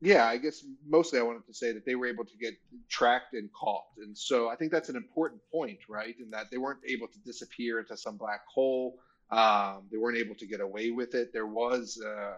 yeah, 0.00 0.26
I 0.26 0.36
guess 0.36 0.64
mostly 0.86 1.18
I 1.18 1.22
wanted 1.22 1.46
to 1.46 1.54
say 1.54 1.72
that 1.72 1.86
they 1.86 1.94
were 1.94 2.06
able 2.06 2.24
to 2.24 2.36
get 2.36 2.54
tracked 2.88 3.34
and 3.34 3.50
caught. 3.52 3.86
And 3.98 4.16
so 4.16 4.48
I 4.48 4.56
think 4.56 4.70
that's 4.70 4.88
an 4.88 4.96
important 4.96 5.40
point, 5.50 5.78
right? 5.88 6.14
In 6.20 6.30
that 6.30 6.50
they 6.50 6.58
weren't 6.58 6.80
able 6.86 7.08
to 7.08 7.18
disappear 7.20 7.80
into 7.80 7.96
some 7.96 8.16
black 8.16 8.46
hole. 8.46 8.98
Um, 9.30 9.84
they 9.90 9.96
weren't 9.96 10.18
able 10.18 10.34
to 10.36 10.46
get 10.46 10.60
away 10.60 10.90
with 10.90 11.14
it. 11.14 11.32
There 11.32 11.46
was 11.46 12.00
uh, 12.04 12.34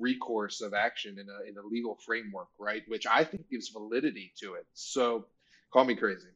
recourse 0.00 0.60
of 0.60 0.74
action 0.74 1.18
in 1.18 1.28
a, 1.28 1.48
in 1.48 1.58
a 1.58 1.66
legal 1.66 1.96
framework, 2.06 2.48
right? 2.58 2.82
Which 2.88 3.06
I 3.06 3.24
think 3.24 3.50
gives 3.50 3.68
validity 3.68 4.32
to 4.40 4.54
it. 4.54 4.66
So 4.72 5.26
call 5.70 5.84
me 5.84 5.94
crazy. 5.94 6.28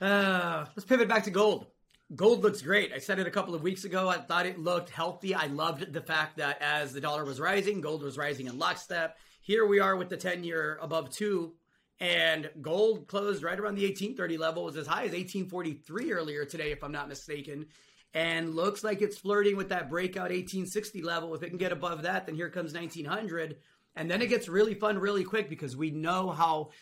Uh, 0.00 0.66
let's 0.76 0.84
pivot 0.84 1.08
back 1.08 1.24
to 1.24 1.30
gold. 1.30 1.66
Gold 2.14 2.42
looks 2.42 2.60
great. 2.60 2.92
I 2.92 2.98
said 2.98 3.18
it 3.20 3.26
a 3.26 3.30
couple 3.30 3.54
of 3.54 3.62
weeks 3.62 3.84
ago. 3.84 4.06
I 4.06 4.18
thought 4.18 4.44
it 4.44 4.58
looked 4.58 4.90
healthy. 4.90 5.34
I 5.34 5.46
loved 5.46 5.94
the 5.94 6.00
fact 6.02 6.36
that 6.36 6.60
as 6.60 6.92
the 6.92 7.00
dollar 7.00 7.24
was 7.24 7.40
rising, 7.40 7.80
gold 7.80 8.02
was 8.02 8.18
rising 8.18 8.48
in 8.48 8.58
lockstep. 8.58 9.16
Here 9.40 9.64
we 9.64 9.80
are 9.80 9.96
with 9.96 10.10
the 10.10 10.18
10 10.18 10.44
year 10.44 10.78
above 10.82 11.08
two, 11.08 11.54
and 12.00 12.50
gold 12.60 13.06
closed 13.06 13.42
right 13.42 13.58
around 13.58 13.76
the 13.76 13.86
1830 13.86 14.36
level, 14.36 14.64
was 14.64 14.76
as 14.76 14.86
high 14.86 15.04
as 15.04 15.12
1843 15.12 16.12
earlier 16.12 16.44
today, 16.44 16.70
if 16.70 16.84
I'm 16.84 16.92
not 16.92 17.08
mistaken. 17.08 17.64
And 18.12 18.54
looks 18.54 18.84
like 18.84 19.00
it's 19.00 19.16
flirting 19.16 19.56
with 19.56 19.70
that 19.70 19.88
breakout 19.88 20.30
1860 20.30 21.00
level. 21.00 21.34
If 21.34 21.42
it 21.42 21.48
can 21.48 21.56
get 21.56 21.72
above 21.72 22.02
that, 22.02 22.26
then 22.26 22.34
here 22.34 22.50
comes 22.50 22.74
1900. 22.74 23.56
And 23.96 24.10
then 24.10 24.20
it 24.20 24.28
gets 24.28 24.48
really 24.48 24.74
fun 24.74 24.98
really 24.98 25.24
quick 25.24 25.48
because 25.48 25.78
we 25.78 25.90
know 25.90 26.30
how 26.30 26.72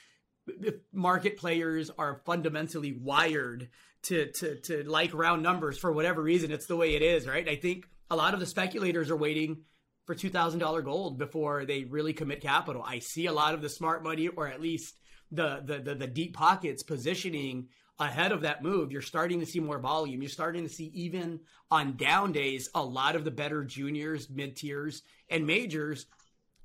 market 0.92 1.36
players 1.36 1.90
are 1.98 2.20
fundamentally 2.24 2.92
wired 2.92 3.68
to 4.02 4.30
to 4.32 4.56
to 4.60 4.82
like 4.84 5.12
round 5.14 5.42
numbers 5.42 5.78
for 5.78 5.92
whatever 5.92 6.22
reason. 6.22 6.50
It's 6.50 6.66
the 6.66 6.76
way 6.76 6.94
it 6.94 7.02
is, 7.02 7.26
right? 7.26 7.48
I 7.48 7.56
think 7.56 7.86
a 8.10 8.16
lot 8.16 8.34
of 8.34 8.40
the 8.40 8.46
speculators 8.46 9.10
are 9.10 9.16
waiting 9.16 9.62
for 10.06 10.14
two 10.14 10.30
thousand 10.30 10.60
dollar 10.60 10.82
gold 10.82 11.18
before 11.18 11.64
they 11.64 11.84
really 11.84 12.12
commit 12.12 12.40
capital. 12.40 12.82
I 12.86 12.98
see 13.00 13.26
a 13.26 13.32
lot 13.32 13.54
of 13.54 13.62
the 13.62 13.68
smart 13.68 14.02
money, 14.02 14.28
or 14.28 14.48
at 14.48 14.60
least 14.60 14.98
the 15.30 15.62
the 15.64 15.78
the, 15.78 15.94
the 15.94 16.06
deep 16.06 16.34
pockets, 16.34 16.82
positioning 16.82 17.68
ahead 17.98 18.32
of 18.32 18.40
that 18.40 18.62
move. 18.62 18.90
You're 18.90 19.02
starting 19.02 19.40
to 19.40 19.46
see 19.46 19.60
more 19.60 19.78
volume. 19.78 20.22
You're 20.22 20.30
starting 20.30 20.62
to 20.62 20.72
see 20.72 20.90
even 20.94 21.40
on 21.70 21.96
down 21.96 22.32
days 22.32 22.70
a 22.74 22.82
lot 22.82 23.14
of 23.14 23.24
the 23.24 23.30
better 23.30 23.62
juniors, 23.62 24.30
mid 24.30 24.56
tiers, 24.56 25.02
and 25.28 25.46
majors 25.46 26.06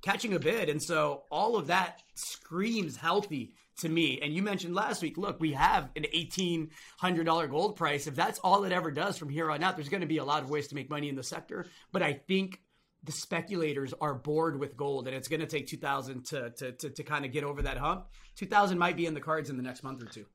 catching 0.02 0.34
a 0.34 0.40
bid. 0.40 0.70
And 0.70 0.82
so 0.82 1.24
all 1.30 1.58
of 1.58 1.68
that 1.68 2.02
screams 2.14 2.96
healthy 2.96 3.54
to 3.80 3.90
me. 3.90 4.20
And 4.22 4.34
you 4.34 4.42
mentioned 4.42 4.74
last 4.74 5.02
week, 5.02 5.18
look, 5.18 5.40
we 5.40 5.54
have 5.54 5.90
an 5.96 6.06
$1,800 6.14 7.50
gold 7.50 7.76
price. 7.76 8.08
If 8.08 8.16
that's 8.16 8.40
all 8.40 8.64
it 8.64 8.72
ever 8.72 8.92
does 8.92 9.18
from 9.18 9.30
here 9.30 9.52
on 9.52 9.64
out, 9.64 9.76
there's 9.76 9.90
going 9.90 10.02
to 10.02 10.08
be 10.08 10.18
a 10.18 10.26
lot 10.26 10.44
of 10.44 10.50
ways 10.50 10.68
to 10.70 10.76
make 10.76 10.90
money 10.90 11.10
in 11.10 11.16
the 11.16 11.24
sector. 11.24 11.66
But 11.92 12.02
I 12.02 12.14
think 12.14 12.62
the 13.04 13.12
speculators 13.12 13.94
are 14.02 14.16
bored 14.16 14.60
with 14.60 14.76
gold 14.76 15.08
and 15.08 15.16
it's 15.16 15.28
going 15.28 15.42
to 15.42 15.46
take 15.46 15.68
2000 15.68 16.26
to, 16.26 16.50
to, 16.52 16.72
to, 16.72 16.90
to 16.90 17.04
kind 17.04 17.26
of 17.26 17.32
get 17.32 17.44
over 17.44 17.62
that 17.62 17.78
hump. 17.78 18.06
2000 18.38 18.78
might 18.78 18.98
be 18.98 19.06
in 19.06 19.14
the 19.14 19.22
cards 19.22 19.50
in 19.50 19.58
the 19.58 19.64
next 19.64 19.84
month 19.84 20.02
or 20.02 20.08
two. 20.08 20.26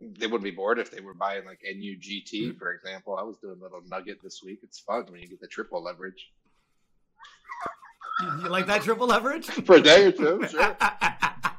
They 0.00 0.26
wouldn't 0.26 0.44
be 0.44 0.50
bored 0.50 0.78
if 0.78 0.90
they 0.90 1.00
were 1.00 1.14
buying 1.14 1.44
like 1.44 1.60
NUGT, 1.60 2.32
mm-hmm. 2.32 2.58
for 2.58 2.72
example. 2.72 3.16
I 3.18 3.22
was 3.22 3.36
doing 3.38 3.58
a 3.60 3.62
little 3.62 3.82
nugget 3.86 4.18
this 4.22 4.40
week. 4.42 4.60
It's 4.62 4.80
fun 4.80 5.04
when 5.10 5.20
you 5.20 5.28
get 5.28 5.40
the 5.40 5.46
triple 5.46 5.82
leverage. 5.82 6.30
You 8.42 8.48
like 8.48 8.66
that 8.66 8.82
triple 8.82 9.06
leverage? 9.06 9.46
For 9.66 9.76
a 9.76 9.80
day 9.80 10.04
or 10.04 10.12
two, 10.12 10.46
sure. 10.48 10.76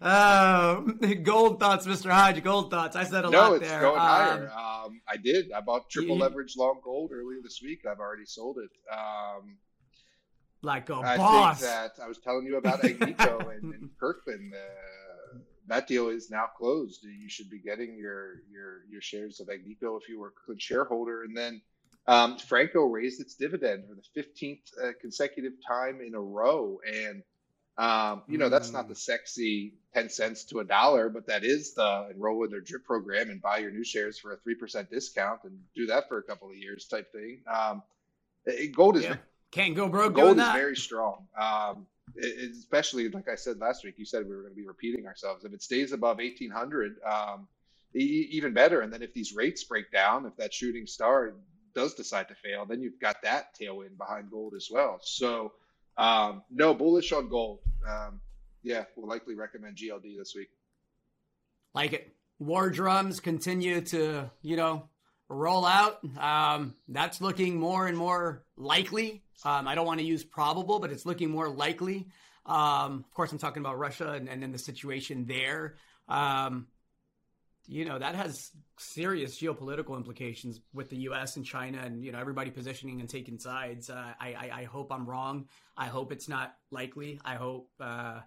uh, 0.00 0.74
gold 1.22 1.60
thoughts, 1.60 1.86
Mr. 1.86 2.10
Hodge. 2.10 2.42
Gold 2.42 2.70
thoughts. 2.70 2.96
I 2.96 3.04
said 3.04 3.24
a 3.24 3.28
lot. 3.28 3.32
no, 3.32 3.40
lot 3.40 3.52
it's 3.62 3.68
there. 3.68 3.80
going 3.80 4.00
Um, 4.00 4.06
higher. 4.06 4.50
Um, 4.50 5.00
I 5.08 5.16
did. 5.16 5.52
I 5.52 5.60
bought 5.60 5.88
triple 5.90 6.16
you- 6.16 6.22
leverage 6.22 6.56
long 6.56 6.80
gold 6.82 7.10
earlier 7.12 7.38
this 7.42 7.60
week. 7.62 7.86
I've 7.90 8.00
already 8.00 8.24
sold 8.26 8.58
it. 8.58 8.70
Um, 8.92 9.56
like 10.62 10.90
a 10.90 10.94
I 10.96 11.16
boss. 11.16 11.60
think 11.60 11.70
that 11.72 11.92
I 12.02 12.06
was 12.08 12.18
telling 12.18 12.44
you 12.46 12.56
about 12.58 12.80
Agnico 12.82 13.50
and, 13.54 13.74
and 13.74 13.90
Kirkland. 13.98 14.52
Uh, 14.54 15.38
that 15.68 15.86
deal 15.86 16.08
is 16.08 16.30
now 16.30 16.46
closed. 16.56 17.02
You 17.04 17.28
should 17.28 17.48
be 17.48 17.58
getting 17.58 17.96
your 17.96 18.42
your 18.52 18.82
your 18.90 19.00
shares 19.00 19.40
of 19.40 19.48
Agnico 19.48 19.98
if 20.00 20.08
you 20.08 20.18
were 20.20 20.28
a 20.28 20.30
Kirkland 20.32 20.60
shareholder. 20.60 21.22
And 21.22 21.36
then 21.36 21.62
um, 22.06 22.38
Franco 22.38 22.82
raised 22.86 23.20
its 23.20 23.34
dividend 23.36 23.84
for 23.88 23.94
the 23.94 24.20
15th 24.20 24.58
uh, 24.82 24.90
consecutive 25.00 25.52
time 25.66 26.00
in 26.06 26.14
a 26.14 26.20
row. 26.20 26.78
And 26.86 27.22
um, 27.80 28.22
you 28.28 28.36
know 28.38 28.48
that's 28.48 28.72
not 28.72 28.88
the 28.88 28.94
sexy 28.94 29.74
10 29.94 30.08
cents 30.10 30.44
to 30.44 30.60
a 30.60 30.64
dollar, 30.64 31.08
but 31.08 31.26
that 31.26 31.44
is 31.44 31.74
the 31.74 32.10
enroll 32.14 32.44
in 32.44 32.50
their 32.50 32.60
drip 32.60 32.84
program 32.84 33.30
and 33.30 33.40
buy 33.40 33.58
your 33.58 33.70
new 33.70 33.84
shares 33.84 34.18
for 34.18 34.32
a 34.32 34.36
three 34.36 34.54
percent 34.54 34.90
discount 34.90 35.40
and 35.44 35.58
do 35.74 35.86
that 35.86 36.08
for 36.08 36.18
a 36.18 36.22
couple 36.22 36.48
of 36.50 36.56
years 36.56 36.86
type 36.86 37.10
thing. 37.12 37.40
Um, 37.52 37.82
it- 38.44 38.72
gold 38.74 38.96
is 38.96 39.04
Yeah. 39.04 39.16
Can't 39.50 39.74
go 39.74 39.88
broke 39.88 40.14
gold 40.14 40.38
is 40.38 40.44
very 40.54 40.76
strong. 40.76 41.26
Um, 41.36 41.86
it- 42.14 42.38
it- 42.38 42.50
especially 42.52 43.08
like 43.08 43.28
I 43.28 43.34
said 43.34 43.58
last 43.58 43.82
week, 43.82 43.94
you 43.98 44.04
said 44.04 44.28
we 44.28 44.36
were 44.36 44.42
going 44.42 44.54
to 44.54 44.60
be 44.60 44.66
repeating 44.66 45.06
ourselves. 45.06 45.44
If 45.44 45.52
it 45.52 45.62
stays 45.62 45.92
above 45.92 46.20
1800, 46.20 47.02
um, 47.02 47.48
e- 47.94 48.28
even 48.32 48.52
better. 48.52 48.82
And 48.82 48.92
then 48.92 49.02
if 49.02 49.12
these 49.14 49.34
rates 49.34 49.64
break 49.64 49.90
down, 49.90 50.26
if 50.26 50.36
that 50.36 50.52
shooting 50.54 50.86
star 50.86 51.34
does 51.74 51.94
decide 51.94 52.28
to 52.28 52.34
fail, 52.34 52.66
then 52.66 52.80
you've 52.82 53.00
got 53.00 53.22
that 53.22 53.56
tailwind 53.56 53.96
behind 53.96 54.30
gold 54.30 54.54
as 54.54 54.68
well. 54.70 55.00
So, 55.02 55.52
um, 56.00 56.42
no, 56.50 56.74
bullish 56.74 57.12
on 57.12 57.28
gold. 57.28 57.60
Um, 57.88 58.20
yeah, 58.62 58.84
we'll 58.96 59.08
likely 59.08 59.34
recommend 59.34 59.76
GLD 59.76 60.16
this 60.18 60.34
week. 60.34 60.48
like 61.74 61.92
it. 61.92 62.14
War 62.38 62.70
drums 62.70 63.20
continue 63.20 63.82
to, 63.82 64.30
you 64.40 64.56
know, 64.56 64.88
roll 65.28 65.66
out. 65.66 65.98
Um, 66.18 66.74
that's 66.88 67.20
looking 67.20 67.60
more 67.60 67.86
and 67.86 67.96
more 67.96 68.44
likely. 68.56 69.22
Um, 69.44 69.68
I 69.68 69.74
don't 69.74 69.86
want 69.86 70.00
to 70.00 70.06
use 70.06 70.24
probable, 70.24 70.78
but 70.78 70.90
it's 70.90 71.04
looking 71.04 71.30
more 71.30 71.50
likely. 71.50 72.08
Um, 72.46 73.04
of 73.06 73.14
course, 73.14 73.30
I'm 73.30 73.38
talking 73.38 73.60
about 73.60 73.78
Russia 73.78 74.12
and, 74.12 74.26
and 74.26 74.42
then 74.42 74.52
the 74.52 74.58
situation 74.58 75.26
there. 75.26 75.76
Um, 76.08 76.68
you 77.70 77.84
know, 77.84 78.00
that 78.00 78.16
has 78.16 78.50
serious 78.78 79.38
geopolitical 79.40 79.96
implications 79.96 80.60
with 80.74 80.90
the 80.90 80.96
U.S. 81.02 81.36
and 81.36 81.46
China 81.46 81.78
and, 81.78 82.04
you 82.04 82.10
know, 82.10 82.18
everybody 82.18 82.50
positioning 82.50 82.98
and 82.98 83.08
taking 83.08 83.38
sides. 83.38 83.88
Uh, 83.88 84.12
I, 84.20 84.34
I, 84.34 84.50
I 84.62 84.64
hope 84.64 84.90
I'm 84.90 85.06
wrong. 85.06 85.46
I 85.76 85.86
hope 85.86 86.10
it's 86.10 86.28
not 86.28 86.56
likely. 86.72 87.20
I 87.24 87.36
hope, 87.36 87.68
uh, 87.78 88.20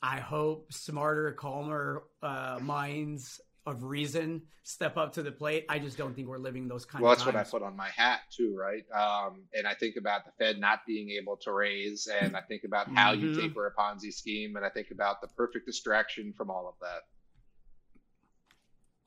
I 0.00 0.20
hope 0.20 0.72
smarter, 0.72 1.32
calmer 1.32 2.04
uh, 2.22 2.60
minds 2.62 3.40
of 3.66 3.82
reason 3.82 4.42
step 4.62 4.96
up 4.96 5.14
to 5.14 5.24
the 5.24 5.32
plate. 5.32 5.66
I 5.68 5.80
just 5.80 5.98
don't 5.98 6.14
think 6.14 6.28
we're 6.28 6.38
living 6.38 6.68
those 6.68 6.84
kind 6.84 7.02
Well, 7.02 7.12
of 7.12 7.18
that's 7.18 7.26
what 7.26 7.34
I 7.34 7.42
put 7.42 7.62
on 7.64 7.76
my 7.76 7.88
hat 7.88 8.20
too, 8.30 8.56
right? 8.56 8.84
Um, 8.92 9.42
and 9.52 9.66
I 9.66 9.74
think 9.74 9.96
about 9.96 10.24
the 10.24 10.30
Fed 10.38 10.60
not 10.60 10.86
being 10.86 11.10
able 11.10 11.36
to 11.38 11.52
raise, 11.52 12.06
and 12.06 12.36
I 12.36 12.42
think 12.42 12.62
about 12.62 12.88
how 12.94 13.10
you 13.10 13.26
Mhm. 13.26 13.36
taper 13.36 13.66
a 13.66 13.74
Ponzi 13.74 14.14
scheme, 14.14 14.54
and 14.54 14.64
I 14.64 14.68
think 14.70 14.92
about 14.92 15.20
the 15.20 15.26
perfect 15.28 15.66
distraction 15.66 16.32
from 16.32 16.48
all 16.48 16.68
of 16.68 16.74
that. 16.80 17.02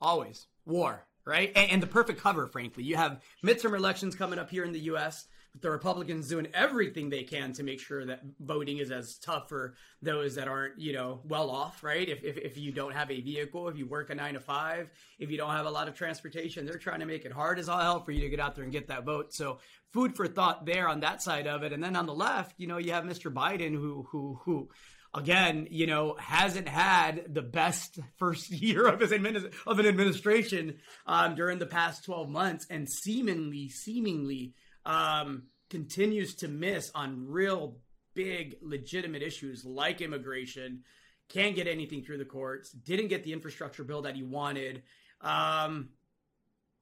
Always 0.00 0.46
war, 0.64 1.06
right? 1.24 1.52
And, 1.54 1.70
and 1.72 1.82
the 1.82 1.86
perfect 1.86 2.20
cover, 2.20 2.46
frankly. 2.46 2.84
You 2.84 2.96
have 2.96 3.22
midterm 3.44 3.76
elections 3.76 4.14
coming 4.14 4.38
up 4.38 4.50
here 4.50 4.64
in 4.64 4.72
the 4.72 4.80
U.S. 4.80 5.26
the 5.60 5.70
Republicans 5.70 6.28
doing 6.28 6.48
everything 6.52 7.10
they 7.10 7.22
can 7.22 7.52
to 7.52 7.62
make 7.62 7.80
sure 7.80 8.04
that 8.04 8.20
voting 8.40 8.78
is 8.78 8.90
as 8.90 9.18
tough 9.18 9.48
for 9.48 9.74
those 10.02 10.34
that 10.34 10.48
aren't, 10.48 10.80
you 10.80 10.92
know, 10.92 11.20
well 11.24 11.48
off, 11.48 11.84
right? 11.84 12.08
If, 12.08 12.24
if, 12.24 12.36
if 12.38 12.58
you 12.58 12.72
don't 12.72 12.92
have 12.92 13.10
a 13.10 13.20
vehicle, 13.20 13.68
if 13.68 13.78
you 13.78 13.86
work 13.86 14.10
a 14.10 14.14
nine 14.14 14.34
to 14.34 14.40
five, 14.40 14.90
if 15.18 15.30
you 15.30 15.36
don't 15.36 15.52
have 15.52 15.66
a 15.66 15.70
lot 15.70 15.86
of 15.86 15.94
transportation, 15.94 16.66
they're 16.66 16.76
trying 16.76 17.00
to 17.00 17.06
make 17.06 17.24
it 17.24 17.32
hard 17.32 17.58
as 17.58 17.68
all 17.68 17.78
hell 17.78 18.00
for 18.04 18.10
you 18.10 18.20
to 18.22 18.28
get 18.28 18.40
out 18.40 18.56
there 18.56 18.64
and 18.64 18.72
get 18.72 18.88
that 18.88 19.04
vote. 19.04 19.32
So 19.32 19.58
food 19.92 20.16
for 20.16 20.26
thought 20.26 20.66
there 20.66 20.88
on 20.88 21.00
that 21.00 21.22
side 21.22 21.46
of 21.46 21.62
it. 21.62 21.72
And 21.72 21.82
then 21.82 21.94
on 21.94 22.06
the 22.06 22.14
left, 22.14 22.58
you 22.58 22.66
know, 22.66 22.78
you 22.78 22.92
have 22.92 23.04
Mr. 23.04 23.32
Biden 23.32 23.72
who, 23.72 24.08
who, 24.10 24.40
who, 24.44 24.68
again, 25.14 25.68
you 25.70 25.86
know, 25.86 26.16
hasn't 26.18 26.68
had 26.68 27.32
the 27.32 27.42
best 27.42 27.98
first 28.18 28.50
year 28.50 28.86
of 28.86 29.00
his 29.00 29.12
admin- 29.12 29.52
of 29.66 29.78
an 29.78 29.86
administration 29.86 30.78
um, 31.06 31.34
during 31.34 31.58
the 31.58 31.66
past 31.66 32.04
12 32.04 32.28
months 32.28 32.66
and 32.68 32.88
seemingly, 32.88 33.68
seemingly 33.68 34.54
um, 34.84 35.44
continues 35.70 36.34
to 36.36 36.48
miss 36.48 36.90
on 36.94 37.26
real 37.28 37.76
big, 38.14 38.56
legitimate 38.60 39.22
issues 39.22 39.64
like 39.64 40.00
immigration. 40.00 40.82
Can't 41.28 41.56
get 41.56 41.66
anything 41.66 42.02
through 42.02 42.18
the 42.18 42.24
courts. 42.24 42.70
Didn't 42.70 43.08
get 43.08 43.24
the 43.24 43.32
infrastructure 43.32 43.84
bill 43.84 44.02
that 44.02 44.14
he 44.14 44.22
wanted. 44.22 44.82
Um, 45.20 45.90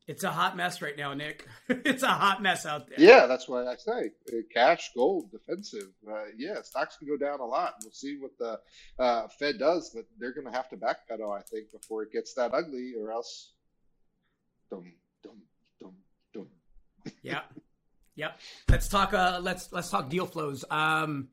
it's 0.07 0.25
a 0.25 0.31
hot 0.31 0.57
mess 0.57 0.83
right 0.83 0.97
now, 0.97 1.15
Nick. 1.15 1.47
it's 1.69 2.03
a 2.03 2.09
hot 2.09 2.43
mess 2.43 2.67
out 2.67 2.89
there. 2.89 3.01
Yeah, 3.01 3.27
that's 3.27 3.49
why 3.49 3.67
I 3.67 3.77
say 3.77 4.11
uh, 4.33 4.37
cash, 4.53 4.91
gold, 4.95 5.31
defensive. 5.31 5.89
Uh, 6.09 6.25
yeah, 6.37 6.63
stocks 6.63 6.97
can 6.97 7.09
go 7.09 7.17
down 7.17 7.41
a 7.41 7.45
lot. 7.47 7.75
We'll 7.83 7.93
see 7.93 8.19
what 8.19 8.33
the 8.39 8.59
uh, 9.03 9.29
Fed 9.39 9.59
does, 9.59 9.91
but 9.95 10.05
they're 10.19 10.35
going 10.35 10.47
to 10.47 10.53
have 10.53 10.69
to 10.71 10.77
backpedal, 10.77 11.37
I 11.37 11.43
think, 11.43 11.71
before 11.73 12.03
it 12.03 12.13
gets 12.13 12.35
that 12.35 12.53
ugly, 12.53 12.95
or 12.99 13.13
else. 13.13 13.53
Dum, 14.71 14.93
dum, 15.23 15.43
dum, 15.81 15.93
dum. 16.33 16.47
Yeah. 17.23 17.43
Yep. 18.15 18.39
Let's 18.69 18.89
talk 18.89 19.15
uh 19.15 19.41
let's 19.43 19.73
let's 19.73 19.89
talk 19.89 20.11
deal 20.11 20.27
flows. 20.27 20.65
Um 20.71 21.29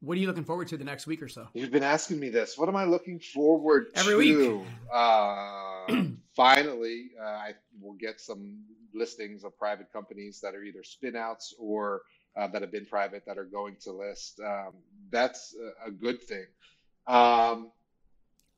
what 0.00 0.16
are 0.16 0.20
you 0.20 0.26
looking 0.26 0.44
forward 0.44 0.68
to 0.68 0.76
the 0.76 0.84
next 0.84 1.06
week 1.06 1.22
or 1.22 1.28
so? 1.28 1.46
You've 1.54 1.70
been 1.70 1.82
asking 1.82 2.20
me 2.20 2.28
this. 2.30 2.56
What 2.56 2.68
am 2.68 2.76
I 2.76 2.84
looking 2.84 3.18
forward 3.18 3.94
to 3.94 4.00
Every 4.00 4.32
to? 4.32 4.58
week. 4.58 4.66
Uh, 4.92 5.86
finally, 6.38 7.10
uh, 7.20 7.24
I 7.24 7.54
will 7.82 7.94
get 7.94 8.20
some 8.20 8.62
listings 8.94 9.42
of 9.42 9.58
private 9.58 9.92
companies 9.92 10.40
that 10.40 10.54
are 10.54 10.62
either 10.62 10.82
spinouts 10.82 11.52
or 11.58 12.02
uh, 12.36 12.46
that 12.46 12.62
have 12.62 12.70
been 12.70 12.86
private 12.86 13.24
that 13.26 13.38
are 13.38 13.44
going 13.44 13.74
to 13.80 13.92
list. 13.92 14.40
Um, 14.40 14.74
that's 15.10 15.56
a, 15.84 15.88
a 15.88 15.90
good 15.90 16.22
thing. 16.22 16.46
Um, 17.08 17.72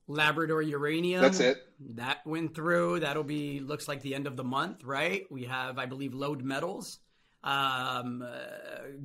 Labrador 0.09 0.61
Uranium. 0.61 1.23
that's 1.23 1.41
it. 1.41 1.57
That 1.95 2.19
went 2.27 2.55
through. 2.55 3.01
That'll 3.01 3.25
be 3.25 3.61
looks 3.61 3.89
like 3.89 4.03
the 4.03 4.15
end 4.15 4.27
of 4.27 4.37
the 4.37 4.45
month, 4.45 4.85
right? 4.85 5.25
We 5.31 5.45
have, 5.45 5.79
I 5.79 5.87
believe, 5.87 6.13
Load 6.13 6.43
Metals, 6.43 6.99
um, 7.43 8.23
uh, 8.23 8.29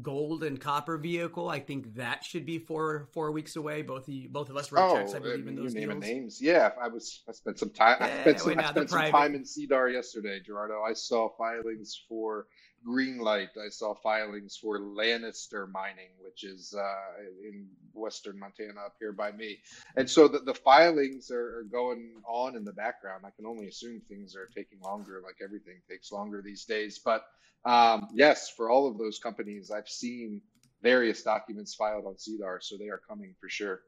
gold 0.01 0.43
and 0.43 0.59
copper 0.59 0.97
vehicle. 0.97 1.49
I 1.49 1.59
think 1.59 1.95
that 1.95 2.23
should 2.23 2.45
be 2.45 2.59
four 2.59 3.07
four 3.13 3.31
weeks 3.31 3.55
away. 3.55 3.81
Both 3.81 4.07
of 4.07 4.13
you, 4.13 4.29
both 4.29 4.49
of 4.49 4.57
us 4.57 4.71
wrote 4.71 4.87
Oh, 4.91 4.93
checks, 4.93 5.13
I 5.13 5.19
believe, 5.19 5.47
in 5.47 5.55
you 5.55 5.63
those 5.63 5.73
name 5.73 5.91
it 5.91 5.93
deals. 5.93 6.03
names. 6.03 6.41
Yeah, 6.41 6.71
I 6.81 6.87
was. 6.87 7.21
I 7.29 7.31
spent 7.31 7.59
some 7.59 7.69
time. 7.69 7.97
I 8.01 8.07
Yeah, 8.07 8.21
spent 8.21 8.39
some, 8.41 8.59
I 8.59 8.63
spent 8.63 8.89
some 8.89 9.05
time 9.05 9.35
in 9.35 9.43
SEDAR 9.45 9.89
yesterday, 9.89 10.39
Gerardo. 10.45 10.81
I 10.81 10.93
saw 10.93 11.29
filings 11.37 12.01
for 12.09 12.47
Greenlight. 12.85 13.57
I 13.57 13.69
saw 13.69 13.95
filings 13.95 14.57
for 14.57 14.79
Lannister 14.79 15.69
Mining, 15.71 16.11
which 16.19 16.43
is 16.43 16.73
uh, 16.77 17.23
in 17.43 17.67
western 17.93 18.37
Montana 18.39 18.81
up 18.85 18.95
here 18.99 19.13
by 19.13 19.31
me. 19.31 19.57
And 19.95 20.09
so 20.09 20.27
the, 20.27 20.39
the 20.39 20.53
filings 20.53 21.31
are, 21.31 21.59
are 21.59 21.63
going 21.63 22.21
on 22.27 22.55
in 22.55 22.63
the 22.63 22.73
background. 22.73 23.23
I 23.25 23.31
can 23.31 23.45
only 23.45 23.67
assume 23.67 24.01
things 24.01 24.35
are 24.35 24.49
taking 24.55 24.79
longer, 24.81 25.21
like 25.23 25.37
everything 25.43 25.81
takes 25.89 26.11
longer 26.11 26.41
these 26.43 26.65
days. 26.65 26.99
But 27.03 27.25
um, 27.65 28.09
yes, 28.13 28.49
for 28.55 28.69
all 28.69 28.87
of 28.87 28.97
those 28.97 29.17
companies, 29.19 29.71
I've 29.71 29.89
seen 29.89 30.41
various 30.81 31.23
documents 31.23 31.73
filed 31.73 32.05
on 32.05 32.17
SEDAR, 32.17 32.59
so 32.61 32.77
they 32.77 32.89
are 32.89 33.01
coming 33.07 33.33
for 33.41 33.49
sure. 33.49 33.81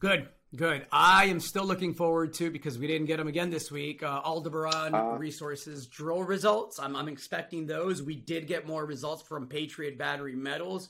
Good, 0.00 0.28
good. 0.56 0.86
I 0.90 1.26
am 1.26 1.40
still 1.40 1.64
looking 1.64 1.94
forward 1.94 2.34
to 2.34 2.50
because 2.50 2.78
we 2.78 2.86
didn't 2.86 3.06
get 3.06 3.18
them 3.18 3.28
again 3.28 3.50
this 3.50 3.70
week. 3.70 4.02
Uh, 4.02 4.20
Aldebaran 4.24 4.94
Uh. 4.94 5.16
Resources 5.18 5.86
drill 5.86 6.22
results. 6.24 6.78
I'm, 6.78 6.96
I'm 6.96 7.08
expecting 7.08 7.66
those. 7.66 8.02
We 8.02 8.16
did 8.16 8.46
get 8.46 8.66
more 8.66 8.84
results 8.84 9.22
from 9.22 9.46
Patriot 9.46 9.98
Battery 9.98 10.34
Metals. 10.34 10.88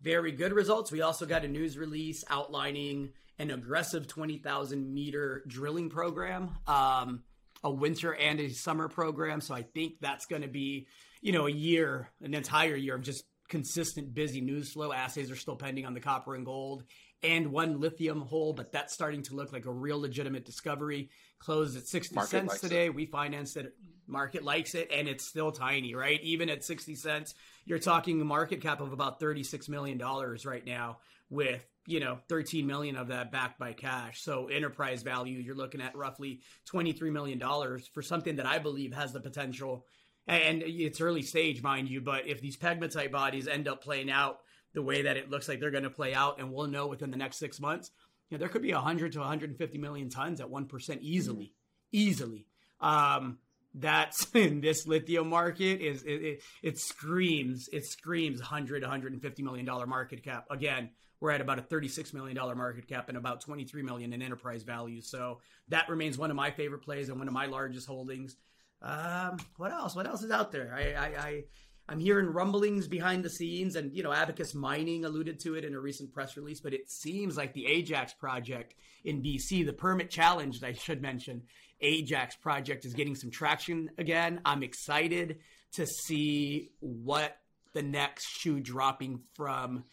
Very 0.00 0.32
good 0.32 0.52
results. 0.52 0.90
We 0.90 1.02
also 1.02 1.26
got 1.26 1.44
a 1.44 1.48
news 1.48 1.78
release 1.78 2.24
outlining 2.28 3.10
an 3.38 3.50
aggressive 3.50 4.06
20,000 4.08 4.92
meter 4.92 5.42
drilling 5.46 5.90
program, 5.90 6.50
um, 6.66 7.22
a 7.64 7.70
winter 7.70 8.14
and 8.14 8.40
a 8.40 8.48
summer 8.50 8.88
program. 8.88 9.40
So 9.40 9.54
I 9.54 9.62
think 9.62 9.94
that's 10.00 10.26
going 10.26 10.42
to 10.42 10.48
be, 10.48 10.86
you 11.20 11.32
know, 11.32 11.46
a 11.46 11.50
year, 11.50 12.10
an 12.22 12.34
entire 12.34 12.76
year 12.76 12.96
of 12.96 13.02
just 13.02 13.24
consistent 13.48 14.14
busy 14.14 14.40
news 14.40 14.72
flow. 14.72 14.92
Assays 14.92 15.30
are 15.30 15.36
still 15.36 15.56
pending 15.56 15.86
on 15.86 15.94
the 15.94 16.00
copper 16.00 16.34
and 16.34 16.44
gold 16.44 16.84
and 17.22 17.52
one 17.52 17.80
lithium 17.80 18.22
hole, 18.22 18.52
but 18.52 18.72
that's 18.72 18.92
starting 18.92 19.22
to 19.22 19.34
look 19.34 19.52
like 19.52 19.66
a 19.66 19.72
real 19.72 20.00
legitimate 20.00 20.44
discovery. 20.44 21.10
Closed 21.38 21.76
at 21.76 21.86
60 21.86 22.14
Market 22.14 22.30
cents 22.30 22.60
today. 22.60 22.88
We 22.90 23.06
financed 23.06 23.56
it. 23.56 23.74
Market 24.06 24.44
likes 24.44 24.74
it, 24.74 24.90
and 24.92 25.08
it's 25.08 25.26
still 25.26 25.52
tiny, 25.52 25.94
right? 25.94 26.20
Even 26.22 26.50
at 26.50 26.64
60 26.64 26.94
cents, 26.96 27.34
you're 27.64 27.78
talking 27.78 28.20
a 28.20 28.24
market 28.24 28.60
cap 28.60 28.80
of 28.80 28.92
about 28.92 29.20
$36 29.20 29.68
million 29.68 29.98
right 30.44 30.66
now 30.66 30.98
with 31.30 31.64
you 31.86 31.98
know 31.98 32.18
13 32.28 32.66
million 32.66 32.96
of 32.96 33.08
that 33.08 33.32
backed 33.32 33.58
by 33.58 33.72
cash 33.72 34.20
so 34.22 34.46
enterprise 34.46 35.02
value 35.02 35.38
you're 35.40 35.56
looking 35.56 35.80
at 35.80 35.96
roughly 35.96 36.40
23 36.66 37.10
million 37.10 37.38
dollars 37.38 37.88
for 37.92 38.02
something 38.02 38.36
that 38.36 38.46
i 38.46 38.58
believe 38.58 38.94
has 38.94 39.12
the 39.12 39.18
potential 39.18 39.84
and 40.28 40.62
it's 40.62 41.00
early 41.00 41.22
stage 41.22 41.62
mind 41.62 41.88
you 41.88 42.00
but 42.00 42.26
if 42.26 42.40
these 42.40 42.56
pegmatite 42.56 43.10
bodies 43.10 43.48
end 43.48 43.66
up 43.66 43.82
playing 43.82 44.10
out 44.10 44.38
the 44.74 44.82
way 44.82 45.02
that 45.02 45.16
it 45.16 45.30
looks 45.30 45.48
like 45.48 45.60
they're 45.60 45.70
going 45.70 45.82
to 45.84 45.90
play 45.90 46.14
out, 46.14 46.38
and 46.38 46.52
we'll 46.52 46.66
know 46.66 46.86
within 46.86 47.10
the 47.10 47.16
next 47.16 47.38
six 47.38 47.60
months. 47.60 47.90
You 48.30 48.36
know, 48.36 48.40
there 48.40 48.48
could 48.48 48.62
be 48.62 48.72
100 48.72 49.12
to 49.12 49.18
150 49.18 49.78
million 49.78 50.08
tons 50.08 50.40
at 50.40 50.48
one 50.48 50.66
percent 50.66 51.02
easily, 51.02 51.44
mm-hmm. 51.44 51.96
easily. 51.96 52.46
Um, 52.80 53.38
that's 53.74 54.26
in 54.34 54.60
this 54.60 54.86
lithium 54.86 55.28
market 55.28 55.80
is 55.80 56.02
it, 56.02 56.22
it, 56.22 56.42
it, 56.62 56.78
screams 56.78 57.68
it 57.72 57.86
screams 57.86 58.40
100 58.40 58.82
150 58.82 59.42
million 59.42 59.64
dollar 59.64 59.86
market 59.86 60.22
cap 60.22 60.46
again 60.50 60.90
we're 61.20 61.30
at 61.30 61.40
about 61.40 61.58
a 61.58 61.62
36 61.62 62.12
million 62.12 62.36
dollar 62.36 62.54
market 62.54 62.86
cap 62.86 63.08
and 63.08 63.16
about 63.16 63.40
23 63.40 63.82
million 63.82 64.12
in 64.12 64.22
enterprise 64.22 64.62
value 64.62 65.00
so 65.00 65.40
that 65.68 65.88
remains 65.88 66.18
one 66.18 66.30
of 66.30 66.36
my 66.36 66.50
favorite 66.50 66.82
plays 66.82 67.08
and 67.08 67.18
one 67.18 67.28
of 67.28 67.34
my 67.34 67.46
largest 67.46 67.86
holdings 67.86 68.36
um, 68.82 69.36
what 69.56 69.72
else 69.72 69.94
what 69.94 70.06
else 70.06 70.22
is 70.22 70.30
out 70.30 70.52
there 70.52 70.74
i 70.76 70.92
i, 70.92 71.06
I 71.06 71.44
I'm 71.88 71.98
hearing 71.98 72.26
rumblings 72.26 72.88
behind 72.88 73.24
the 73.24 73.30
scenes, 73.30 73.76
and 73.76 73.94
you 73.94 74.02
know, 74.02 74.12
Abacus 74.12 74.54
Mining 74.54 75.04
alluded 75.04 75.40
to 75.40 75.54
it 75.54 75.64
in 75.64 75.74
a 75.74 75.80
recent 75.80 76.12
press 76.12 76.36
release. 76.36 76.60
But 76.60 76.74
it 76.74 76.90
seems 76.90 77.36
like 77.36 77.52
the 77.52 77.66
Ajax 77.66 78.14
project 78.14 78.74
in 79.04 79.22
BC, 79.22 79.66
the 79.66 79.72
permit 79.72 80.10
challenge, 80.10 80.62
I 80.62 80.72
should 80.72 81.02
mention, 81.02 81.42
Ajax 81.80 82.36
project 82.36 82.84
is 82.84 82.94
getting 82.94 83.16
some 83.16 83.30
traction 83.30 83.90
again. 83.98 84.40
I'm 84.44 84.62
excited 84.62 85.38
to 85.72 85.86
see 85.86 86.70
what 86.80 87.36
the 87.72 87.82
next 87.82 88.26
shoe 88.38 88.60
dropping 88.60 89.20
from 89.34 89.84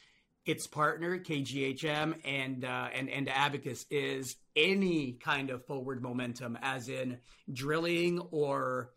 its 0.46 0.68
partner 0.68 1.20
KGHM 1.20 2.16
and 2.26 2.66
uh, 2.66 2.88
and 2.94 3.10
and 3.10 3.30
Abacus 3.30 3.86
is 3.90 4.36
any 4.56 5.14
kind 5.14 5.50
of 5.50 5.66
forward 5.66 6.02
momentum, 6.02 6.58
as 6.62 6.90
in 6.90 7.20
drilling 7.52 8.20
or 8.32 8.92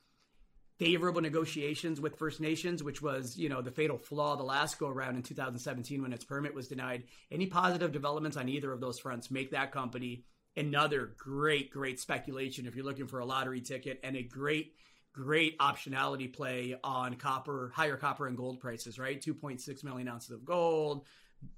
favorable 0.83 1.21
negotiations 1.21 2.01
with 2.01 2.16
First 2.16 2.40
Nations, 2.40 2.83
which 2.83 3.01
was, 3.01 3.37
you 3.38 3.49
know, 3.49 3.62
the 3.62 3.71
fatal 3.71 3.97
flaw 3.97 4.35
the 4.35 4.42
last 4.42 4.81
go 4.81 4.88
around 4.88 5.14
in 5.14 5.23
2017 5.23 6.03
when 6.03 6.12
its 6.12 6.25
permit 6.25 6.53
was 6.53 6.66
denied. 6.66 7.05
Any 7.31 7.47
positive 7.47 7.92
developments 7.92 8.37
on 8.37 8.49
either 8.49 8.73
of 8.73 8.81
those 8.81 8.99
fronts 8.99 9.31
make 9.31 9.53
that 9.53 9.71
company 9.71 10.25
another 10.57 11.12
great, 11.16 11.71
great 11.71 12.01
speculation 12.01 12.66
if 12.66 12.75
you're 12.75 12.85
looking 12.85 13.07
for 13.07 13.21
a 13.21 13.25
lottery 13.25 13.61
ticket 13.61 14.01
and 14.03 14.16
a 14.16 14.25
great, 14.25 14.75
great 15.12 15.57
optionality 15.61 16.33
play 16.33 16.75
on 16.83 17.14
copper, 17.14 17.71
higher 17.73 17.97
copper 17.97 18.27
and 18.27 18.37
gold 18.37 18.59
prices, 18.59 18.99
right? 18.99 19.21
2.6 19.23 19.85
million 19.85 20.09
ounces 20.09 20.33
of 20.33 20.45
gold, 20.45 21.05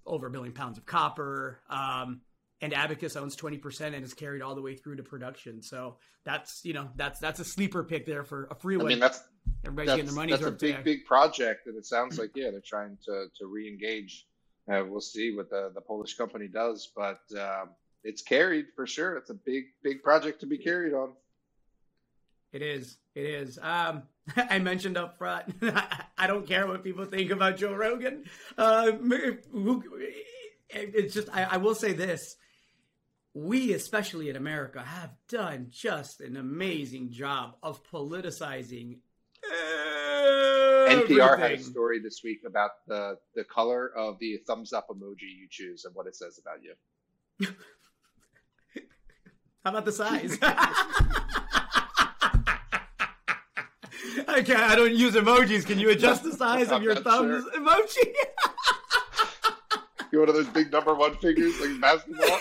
over 0.04 0.26
a 0.26 0.30
billion 0.30 0.52
pounds 0.52 0.76
of 0.76 0.84
copper. 0.84 1.60
Um, 1.70 2.20
and 2.64 2.72
Abacus 2.72 3.14
owns 3.14 3.36
20% 3.36 3.94
and 3.94 4.02
is 4.02 4.14
carried 4.14 4.40
all 4.40 4.54
the 4.54 4.62
way 4.62 4.74
through 4.74 4.96
to 4.96 5.02
production. 5.02 5.60
So 5.60 5.98
that's, 6.24 6.64
you 6.64 6.72
know, 6.72 6.88
that's, 6.96 7.20
that's 7.20 7.38
a 7.38 7.44
sleeper 7.44 7.84
pick 7.84 8.06
there 8.06 8.24
for 8.24 8.48
a 8.50 8.54
freeway. 8.54 8.86
I 8.86 8.88
mean, 8.88 9.00
that's, 9.00 9.22
everybody's 9.66 9.88
that's, 9.88 9.96
getting 9.96 10.06
their 10.06 10.14
money. 10.14 10.32
That's 10.32 10.46
a 10.46 10.50
big, 10.50 10.82
big 10.82 11.04
project. 11.04 11.66
And 11.66 11.76
it 11.76 11.84
sounds 11.84 12.18
like, 12.18 12.30
yeah, 12.34 12.50
they're 12.50 12.62
trying 12.64 12.96
to, 13.04 13.26
to 13.38 13.46
re-engage. 13.46 14.26
Uh, 14.66 14.82
we'll 14.88 15.02
see 15.02 15.36
what 15.36 15.50
the, 15.50 15.72
the 15.74 15.82
Polish 15.82 16.14
company 16.14 16.48
does, 16.48 16.90
but, 16.96 17.20
um, 17.38 17.68
it's 18.02 18.22
carried 18.22 18.66
for 18.74 18.86
sure. 18.86 19.18
It's 19.18 19.28
a 19.28 19.34
big, 19.34 19.64
big 19.82 20.02
project 20.02 20.40
to 20.40 20.46
be 20.46 20.56
carried 20.56 20.94
on. 20.94 21.12
It 22.54 22.62
is. 22.62 22.96
It 23.14 23.26
is. 23.26 23.58
Um, 23.60 24.04
I 24.36 24.58
mentioned 24.58 24.96
up 24.96 25.18
front. 25.18 25.54
I 26.18 26.26
don't 26.26 26.46
care 26.46 26.66
what 26.66 26.82
people 26.82 27.04
think 27.04 27.30
about 27.30 27.58
Joe 27.58 27.74
Rogan. 27.74 28.24
Uh, 28.56 28.92
it's 30.70 31.14
just. 31.14 31.28
I, 31.32 31.44
I 31.44 31.56
will 31.58 31.74
say 31.74 31.92
this: 31.92 32.36
we, 33.34 33.72
especially 33.72 34.30
in 34.30 34.36
America, 34.36 34.80
have 34.80 35.10
done 35.28 35.66
just 35.68 36.20
an 36.20 36.36
amazing 36.36 37.10
job 37.10 37.56
of 37.62 37.82
politicizing. 37.84 38.98
Everything. 40.88 41.18
NPR 41.18 41.38
had 41.38 41.52
a 41.52 41.62
story 41.62 41.98
this 41.98 42.22
week 42.22 42.42
about 42.46 42.70
the 42.86 43.18
the 43.34 43.44
color 43.44 43.90
of 43.96 44.18
the 44.20 44.38
thumbs 44.46 44.72
up 44.72 44.88
emoji 44.88 45.22
you 45.22 45.48
choose 45.50 45.84
and 45.84 45.94
what 45.94 46.06
it 46.06 46.14
says 46.14 46.38
about 46.38 46.62
you. 46.62 46.74
How 49.64 49.70
about 49.70 49.84
the 49.86 49.92
size? 49.92 50.34
okay, 54.28 54.54
I 54.54 54.76
don't 54.76 54.94
use 54.94 55.14
emojis. 55.14 55.66
Can 55.66 55.78
you 55.78 55.88
adjust 55.90 56.22
the 56.22 56.32
size 56.32 56.70
of 56.70 56.82
your 56.82 56.96
thumbs 56.96 57.44
sure. 57.44 57.60
emoji? 57.60 58.14
you 60.12 60.20
one 60.20 60.28
of 60.28 60.34
those 60.34 60.48
big 60.48 60.70
number 60.70 60.94
one 60.94 61.16
figures 61.16 61.58
like 61.60 61.80
basketball? 61.80 62.38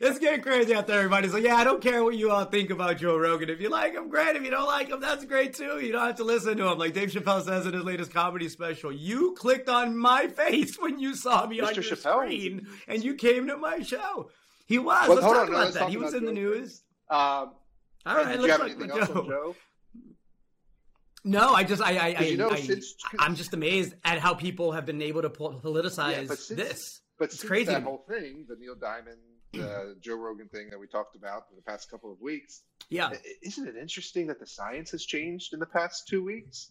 It's 0.00 0.18
getting 0.18 0.40
crazy 0.40 0.74
out 0.74 0.86
there, 0.86 0.98
everybody. 0.98 1.28
So 1.28 1.36
yeah, 1.36 1.56
I 1.56 1.64
don't 1.64 1.82
care 1.82 2.04
what 2.04 2.16
you 2.16 2.30
all 2.30 2.44
think 2.44 2.70
about 2.70 2.98
Joe 2.98 3.16
Rogan. 3.16 3.50
If 3.50 3.60
you 3.60 3.68
like 3.68 3.94
him, 3.94 4.08
great. 4.08 4.36
If 4.36 4.42
you 4.42 4.50
don't 4.50 4.66
like 4.66 4.88
him, 4.88 5.00
that's 5.00 5.24
great 5.24 5.54
too. 5.54 5.80
You 5.80 5.92
don't 5.92 6.06
have 6.06 6.16
to 6.16 6.24
listen 6.24 6.56
to 6.56 6.68
him. 6.68 6.78
Like 6.78 6.94
Dave 6.94 7.10
Chappelle 7.10 7.44
says 7.44 7.66
in 7.66 7.74
his 7.74 7.84
latest 7.84 8.12
comedy 8.12 8.48
special, 8.48 8.92
you 8.92 9.34
clicked 9.38 9.68
on 9.68 9.96
my 9.96 10.28
face 10.28 10.76
when 10.78 10.98
you 10.98 11.14
saw 11.14 11.46
me 11.46 11.58
Mr. 11.58 11.66
on 11.66 11.74
your 11.74 11.84
Chappelle. 11.84 12.24
screen, 12.24 12.66
and 12.86 13.02
you 13.02 13.14
came 13.14 13.46
to 13.48 13.56
my 13.56 13.80
show. 13.80 14.30
He 14.66 14.78
was. 14.78 15.08
Well, 15.08 15.16
let's 15.16 15.26
talk 15.26 15.48
on, 15.48 15.54
about 15.54 15.74
that. 15.74 15.88
He 15.88 15.96
was 15.96 16.14
in 16.14 16.20
Joe. 16.20 16.26
the 16.26 16.32
news. 16.32 16.82
Um, 17.10 17.52
all 18.06 18.16
right, 18.16 18.38
let's 18.38 18.56
talk 18.56 18.70
about 18.70 19.08
Joe. 19.08 19.26
Joe. 19.26 19.56
No, 21.24 21.52
I 21.52 21.64
just 21.64 21.82
I 21.82 21.96
I, 21.96 22.16
I, 22.18 22.22
you 22.24 22.36
know, 22.36 22.50
I 22.50 22.60
since, 22.60 22.94
I'm 23.18 23.34
just 23.34 23.52
amazed 23.52 23.94
at 24.04 24.18
how 24.18 24.34
people 24.34 24.72
have 24.72 24.86
been 24.86 25.02
able 25.02 25.22
to 25.22 25.30
politicize 25.30 26.12
yeah, 26.12 26.26
since, 26.26 26.48
this. 26.48 27.00
But 27.18 27.26
it's 27.26 27.40
since 27.40 27.48
crazy. 27.48 27.66
that 27.66 27.82
whole 27.82 28.04
thing, 28.08 28.46
the 28.48 28.56
Neil 28.56 28.74
Diamond 28.74 29.18
the 29.52 29.96
Joe 30.00 30.16
Rogan 30.16 30.48
thing 30.48 30.70
that 30.70 30.78
we 30.78 30.86
talked 30.86 31.16
about 31.16 31.44
in 31.50 31.56
the 31.56 31.62
past 31.62 31.90
couple 31.90 32.12
of 32.12 32.20
weeks. 32.20 32.62
Yeah. 32.88 33.10
Isn't 33.42 33.68
it 33.68 33.76
interesting 33.76 34.26
that 34.28 34.40
the 34.40 34.46
science 34.46 34.90
has 34.90 35.04
changed 35.04 35.52
in 35.52 35.60
the 35.60 35.66
past 35.66 36.08
two 36.08 36.24
weeks 36.24 36.70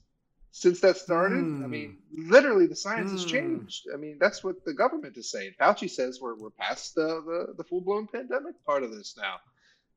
since 0.52 0.80
that 0.82 0.98
started? 0.98 1.44
Mm. 1.44 1.64
I 1.64 1.68
mean, 1.68 1.98
literally 2.14 2.68
the 2.68 2.76
science 2.76 3.12
mm. 3.12 3.14
has 3.14 3.24
hmm. 3.24 3.30
changed. 3.30 3.88
I 3.94 3.98
mean, 3.98 4.18
that's 4.20 4.44
what 4.44 4.64
the 4.66 4.74
government 4.74 5.18
is 5.18 5.32
saying. 5.32 5.54
Fauci 5.60 5.90
says 5.90 6.20
we're, 6.22 6.36
we're 6.36 6.50
past 6.50 6.96
the, 6.96 7.22
the, 7.26 7.54
the 7.58 7.64
full 7.64 7.82
blown 7.82 8.08
pandemic 8.08 8.56
part 8.66 8.84
of 8.84 8.92
this 8.92 9.16
now. 9.18 9.36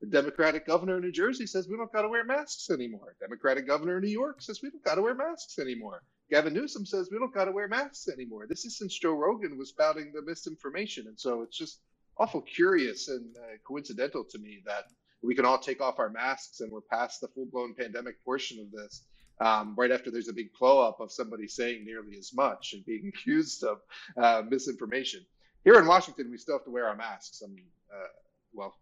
The 0.01 0.07
Democratic 0.07 0.65
governor 0.65 0.95
of 0.95 1.03
New 1.03 1.11
Jersey 1.11 1.45
says 1.45 1.67
we 1.67 1.77
don't 1.77 1.91
got 1.91 2.01
to 2.01 2.09
wear 2.09 2.25
masks 2.25 2.71
anymore. 2.71 3.15
Democratic 3.19 3.67
governor 3.67 3.97
of 3.97 4.03
New 4.03 4.09
York 4.09 4.41
says 4.41 4.59
we 4.63 4.71
don't 4.71 4.83
got 4.83 4.95
to 4.95 5.03
wear 5.03 5.13
masks 5.13 5.59
anymore. 5.59 6.01
Gavin 6.31 6.53
Newsom 6.53 6.85
says 6.85 7.09
we 7.11 7.19
don't 7.19 7.33
got 7.33 7.45
to 7.45 7.51
wear 7.51 7.67
masks 7.67 8.07
anymore. 8.07 8.47
This 8.47 8.63
is 8.63 8.77
since 8.77 8.97
Joe 8.97 9.13
Rogan 9.13 9.57
was 9.57 9.69
spouting 9.69 10.13
the 10.13 10.21
misinformation. 10.21 11.07
And 11.07 11.19
so 11.19 11.41
it's 11.41 11.57
just 11.57 11.81
awful 12.17 12.41
curious 12.41 13.09
and 13.09 13.35
uh, 13.35 13.57
coincidental 13.67 14.23
to 14.23 14.39
me 14.39 14.61
that 14.65 14.85
we 15.21 15.35
can 15.35 15.45
all 15.45 15.59
take 15.59 15.81
off 15.81 15.99
our 15.99 16.09
masks 16.09 16.61
and 16.61 16.71
we're 16.71 16.81
past 16.81 17.19
the 17.19 17.27
full 17.27 17.47
blown 17.51 17.75
pandemic 17.75 18.23
portion 18.23 18.59
of 18.61 18.71
this. 18.71 19.03
Um, 19.41 19.75
right 19.77 19.91
after 19.91 20.09
there's 20.09 20.29
a 20.29 20.33
big 20.33 20.51
blow 20.57 20.87
up 20.87 21.01
of 21.01 21.11
somebody 21.11 21.47
saying 21.47 21.83
nearly 21.83 22.17
as 22.17 22.31
much 22.33 22.73
and 22.73 22.85
being 22.85 23.07
accused 23.13 23.63
of 23.65 23.79
uh, 24.15 24.43
misinformation. 24.47 25.25
Here 25.65 25.77
in 25.79 25.85
Washington, 25.85 26.31
we 26.31 26.37
still 26.37 26.55
have 26.55 26.65
to 26.65 26.71
wear 26.71 26.87
our 26.87 26.95
masks. 26.95 27.43
I 27.43 27.49
mean, 27.49 27.65
uh, 27.93 28.07
well, 28.53 28.73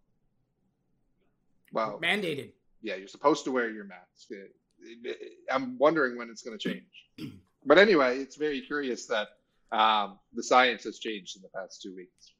well, 1.73 1.99
mandated. 2.01 2.51
Yeah, 2.81 2.95
you're 2.95 3.07
supposed 3.07 3.43
to 3.45 3.51
wear 3.51 3.69
your 3.69 3.85
mask. 3.85 4.29
I'm 5.51 5.77
wondering 5.77 6.17
when 6.17 6.29
it's 6.29 6.41
going 6.41 6.57
to 6.57 6.69
change. 6.69 7.33
but 7.65 7.77
anyway, 7.77 8.19
it's 8.19 8.35
very 8.35 8.61
curious 8.61 9.05
that 9.07 9.27
um, 9.71 10.19
the 10.33 10.43
science 10.43 10.83
has 10.83 10.99
changed 10.99 11.35
in 11.35 11.41
the 11.41 11.49
past 11.49 11.81
two 11.81 11.95
weeks. 11.95 12.33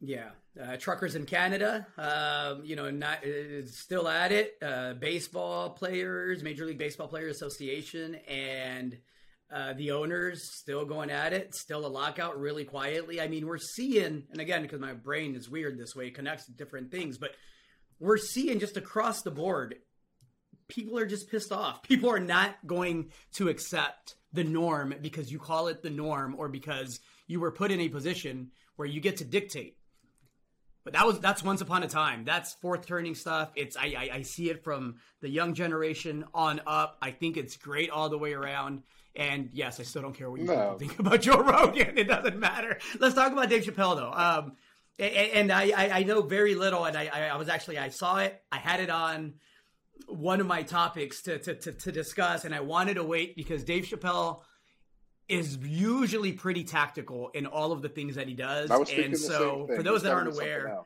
Yeah, 0.00 0.30
uh, 0.62 0.76
truckers 0.76 1.16
in 1.16 1.26
Canada, 1.26 1.84
um, 1.96 2.64
you 2.64 2.76
know, 2.76 2.88
not 2.88 3.18
still 3.66 4.06
at 4.06 4.30
it. 4.30 4.56
Uh, 4.62 4.94
baseball 4.94 5.70
players, 5.70 6.42
Major 6.44 6.66
League 6.66 6.78
Baseball 6.78 7.08
Players 7.08 7.34
Association, 7.36 8.14
and 8.28 8.96
uh, 9.52 9.72
the 9.72 9.90
owners 9.90 10.54
still 10.54 10.84
going 10.84 11.10
at 11.10 11.32
it. 11.32 11.52
Still 11.54 11.84
a 11.84 11.88
lockout, 11.88 12.38
really 12.38 12.64
quietly. 12.64 13.20
I 13.20 13.26
mean, 13.26 13.46
we're 13.46 13.58
seeing, 13.58 14.24
and 14.30 14.40
again, 14.40 14.62
because 14.62 14.78
my 14.78 14.92
brain 14.92 15.34
is 15.34 15.50
weird 15.50 15.76
this 15.76 15.96
way, 15.96 16.06
it 16.06 16.14
connects 16.14 16.46
different 16.46 16.92
things, 16.92 17.18
but 17.18 17.32
we're 17.98 18.18
seeing 18.18 18.60
just 18.60 18.76
across 18.76 19.22
the 19.22 19.32
board, 19.32 19.76
people 20.68 20.98
are 20.98 21.06
just 21.06 21.30
pissed 21.30 21.52
off. 21.52 21.82
People 21.82 22.10
are 22.10 22.20
not 22.20 22.54
going 22.66 23.10
to 23.34 23.48
accept 23.48 24.16
the 24.32 24.44
norm 24.44 24.94
because 25.00 25.32
you 25.32 25.38
call 25.38 25.68
it 25.68 25.82
the 25.82 25.90
norm 25.90 26.34
or 26.38 26.48
because 26.48 27.00
you 27.26 27.40
were 27.40 27.50
put 27.50 27.70
in 27.70 27.80
a 27.80 27.88
position 27.88 28.50
where 28.76 28.86
you 28.86 29.00
get 29.00 29.16
to 29.18 29.24
dictate 29.24 29.78
but 30.88 30.94
that 30.94 31.06
was 31.06 31.20
that's 31.20 31.42
once 31.42 31.60
upon 31.60 31.82
a 31.82 31.86
time. 31.86 32.24
That's 32.24 32.54
fourth 32.54 32.86
turning 32.86 33.14
stuff. 33.14 33.52
It's 33.56 33.76
I, 33.76 33.94
I, 33.94 34.10
I 34.14 34.22
see 34.22 34.48
it 34.48 34.64
from 34.64 34.94
the 35.20 35.28
young 35.28 35.52
generation 35.52 36.24
on 36.32 36.62
up. 36.66 36.96
I 37.02 37.10
think 37.10 37.36
it's 37.36 37.58
great 37.58 37.90
all 37.90 38.08
the 38.08 38.16
way 38.16 38.32
around. 38.32 38.84
And 39.14 39.50
yes, 39.52 39.80
I 39.80 39.82
still 39.82 40.00
don't 40.00 40.14
care 40.14 40.30
what 40.30 40.40
you 40.40 40.46
no. 40.46 40.78
think 40.78 40.98
about 40.98 41.20
Joe 41.20 41.42
Rogan. 41.42 41.98
It 41.98 42.04
doesn't 42.04 42.38
matter. 42.38 42.78
Let's 42.98 43.14
talk 43.14 43.32
about 43.32 43.50
Dave 43.50 43.64
Chappelle 43.64 43.96
though. 43.96 44.12
Um, 44.12 44.52
and, 44.98 45.32
and 45.32 45.52
I, 45.52 45.90
I 45.92 46.02
know 46.04 46.22
very 46.22 46.54
little. 46.54 46.86
And 46.86 46.96
I, 46.96 47.32
I 47.32 47.36
was 47.36 47.50
actually 47.50 47.76
I 47.76 47.90
saw 47.90 48.20
it. 48.20 48.40
I 48.50 48.56
had 48.56 48.80
it 48.80 48.88
on 48.88 49.34
one 50.06 50.40
of 50.40 50.46
my 50.46 50.62
topics 50.62 51.22
to, 51.22 51.38
to, 51.38 51.54
to, 51.54 51.72
to 51.72 51.92
discuss, 51.92 52.44
and 52.44 52.54
I 52.54 52.60
wanted 52.60 52.94
to 52.94 53.04
wait 53.04 53.36
because 53.36 53.64
Dave 53.64 53.84
Chappelle 53.84 54.42
is 55.28 55.58
usually 55.58 56.32
pretty 56.32 56.64
tactical 56.64 57.28
in 57.30 57.46
all 57.46 57.72
of 57.72 57.82
the 57.82 57.88
things 57.88 58.14
that 58.14 58.28
he 58.28 58.34
does. 58.34 58.70
and 58.70 59.18
so, 59.18 59.68
for 59.74 59.82
those 59.82 60.02
that 60.02 60.12
aren't 60.12 60.32
aware, 60.32 60.78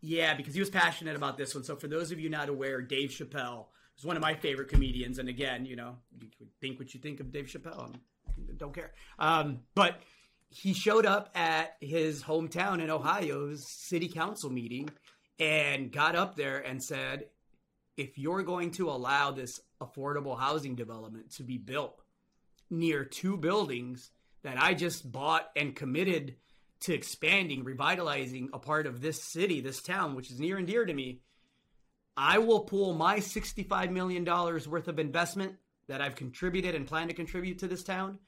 yeah, 0.00 0.34
because 0.34 0.54
he 0.54 0.60
was 0.60 0.70
passionate 0.70 1.16
about 1.16 1.36
this 1.36 1.54
one. 1.54 1.64
So, 1.64 1.76
for 1.76 1.86
those 1.86 2.10
of 2.10 2.18
you 2.18 2.28
not 2.28 2.48
aware, 2.48 2.82
Dave 2.82 3.10
Chappelle 3.10 3.66
is 3.96 4.04
one 4.04 4.16
of 4.16 4.22
my 4.22 4.34
favorite 4.34 4.68
comedians. 4.68 5.18
And 5.18 5.28
again, 5.28 5.64
you 5.64 5.76
know, 5.76 5.96
you 6.20 6.28
think 6.60 6.78
what 6.78 6.94
you 6.94 7.00
think 7.00 7.20
of 7.20 7.32
Dave 7.32 7.46
Chappelle. 7.46 7.94
I 8.26 8.52
don't 8.56 8.74
care. 8.74 8.92
Um, 9.18 9.60
but 9.74 10.00
he 10.50 10.72
showed 10.72 11.06
up 11.06 11.30
at 11.34 11.76
his 11.80 12.22
hometown 12.22 12.80
in 12.80 12.90
Ohio's 12.90 13.66
city 13.68 14.08
council 14.08 14.50
meeting 14.50 14.88
and 15.38 15.92
got 15.92 16.16
up 16.16 16.36
there 16.36 16.58
and 16.58 16.82
said, 16.82 17.24
if 17.98 18.16
you're 18.16 18.44
going 18.44 18.70
to 18.70 18.88
allow 18.88 19.32
this 19.32 19.60
affordable 19.82 20.38
housing 20.38 20.76
development 20.76 21.32
to 21.32 21.42
be 21.42 21.58
built 21.58 22.00
near 22.70 23.04
two 23.04 23.36
buildings 23.36 24.10
that 24.42 24.60
I 24.60 24.72
just 24.72 25.10
bought 25.10 25.50
and 25.56 25.74
committed 25.74 26.36
to 26.80 26.94
expanding, 26.94 27.64
revitalizing 27.64 28.50
a 28.52 28.58
part 28.58 28.86
of 28.86 29.00
this 29.00 29.22
city, 29.22 29.60
this 29.60 29.82
town, 29.82 30.14
which 30.14 30.30
is 30.30 30.38
near 30.38 30.56
and 30.56 30.66
dear 30.66 30.86
to 30.86 30.94
me, 30.94 31.20
I 32.16 32.38
will 32.38 32.60
pull 32.60 32.94
my 32.94 33.18
$65 33.18 33.90
million 33.90 34.24
worth 34.24 34.88
of 34.88 34.98
investment 34.98 35.56
that 35.88 36.00
I've 36.00 36.14
contributed 36.14 36.76
and 36.76 36.86
plan 36.86 37.08
to 37.08 37.14
contribute 37.14 37.58
to 37.60 37.68
this 37.68 37.82
town. 37.82 38.18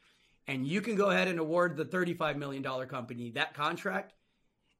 And 0.49 0.67
you 0.67 0.81
can 0.81 0.97
go 0.97 1.11
ahead 1.11 1.29
and 1.29 1.39
award 1.39 1.77
the 1.77 1.85
$35 1.85 2.37
million 2.37 2.63
company 2.89 3.31
that 3.33 3.55
contract. 3.55 4.15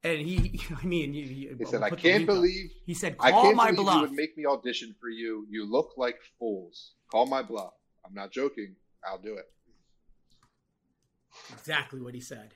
And 0.03 0.19
he, 0.19 0.59
I 0.81 0.85
mean, 0.85 1.13
he, 1.13 1.49
said, 1.65 1.83
"I 1.83 1.91
can't 1.91 2.25
believe." 2.25 2.71
He 2.85 2.93
said, 2.93 3.17
"Call 3.17 3.27
I 3.27 3.31
can't 3.31 3.55
my 3.55 3.71
believe 3.71 3.85
bluff." 3.85 3.95
You 3.95 4.01
would 4.01 4.11
make 4.13 4.37
me 4.37 4.45
audition 4.45 4.95
for 4.99 5.09
you. 5.09 5.45
You 5.49 5.69
look 5.69 5.91
like 5.97 6.17
fools. 6.39 6.93
Call 7.11 7.25
my 7.25 7.41
bluff. 7.41 7.73
I'm 8.05 8.13
not 8.13 8.31
joking. 8.31 8.75
I'll 9.05 9.19
do 9.19 9.35
it. 9.35 9.45
Exactly 11.53 12.01
what 12.01 12.13
he 12.13 12.21
said. 12.21 12.53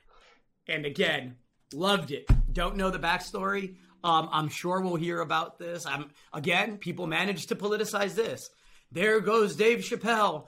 And 0.68 0.84
again, 0.84 1.36
loved 1.72 2.10
it. 2.10 2.26
Don't 2.52 2.76
know 2.76 2.90
the 2.90 2.98
backstory. 2.98 3.76
Um, 4.04 4.28
I'm 4.30 4.48
sure 4.48 4.80
we'll 4.80 4.96
hear 4.96 5.20
about 5.20 5.58
this. 5.58 5.86
I'm 5.86 6.10
again, 6.32 6.78
people 6.78 7.06
managed 7.06 7.48
to 7.48 7.56
politicize 7.56 8.14
this. 8.14 8.50
There 8.92 9.20
goes 9.20 9.56
Dave 9.56 9.80
Chappelle, 9.80 10.46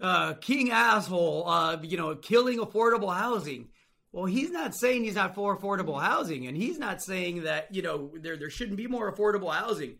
uh, 0.00 0.34
king 0.34 0.70
asshole, 0.70 1.48
uh, 1.48 1.78
you 1.82 1.96
know, 1.96 2.14
killing 2.16 2.58
affordable 2.58 3.14
housing. 3.14 3.68
Well, 4.12 4.24
he's 4.24 4.50
not 4.50 4.74
saying 4.74 5.04
he's 5.04 5.14
not 5.14 5.34
for 5.34 5.56
affordable 5.56 6.00
housing, 6.00 6.46
and 6.46 6.56
he's 6.56 6.78
not 6.78 7.02
saying 7.02 7.42
that 7.42 7.74
you 7.74 7.82
know 7.82 8.10
there 8.16 8.36
there 8.36 8.50
shouldn't 8.50 8.78
be 8.78 8.86
more 8.86 9.12
affordable 9.12 9.52
housing. 9.52 9.96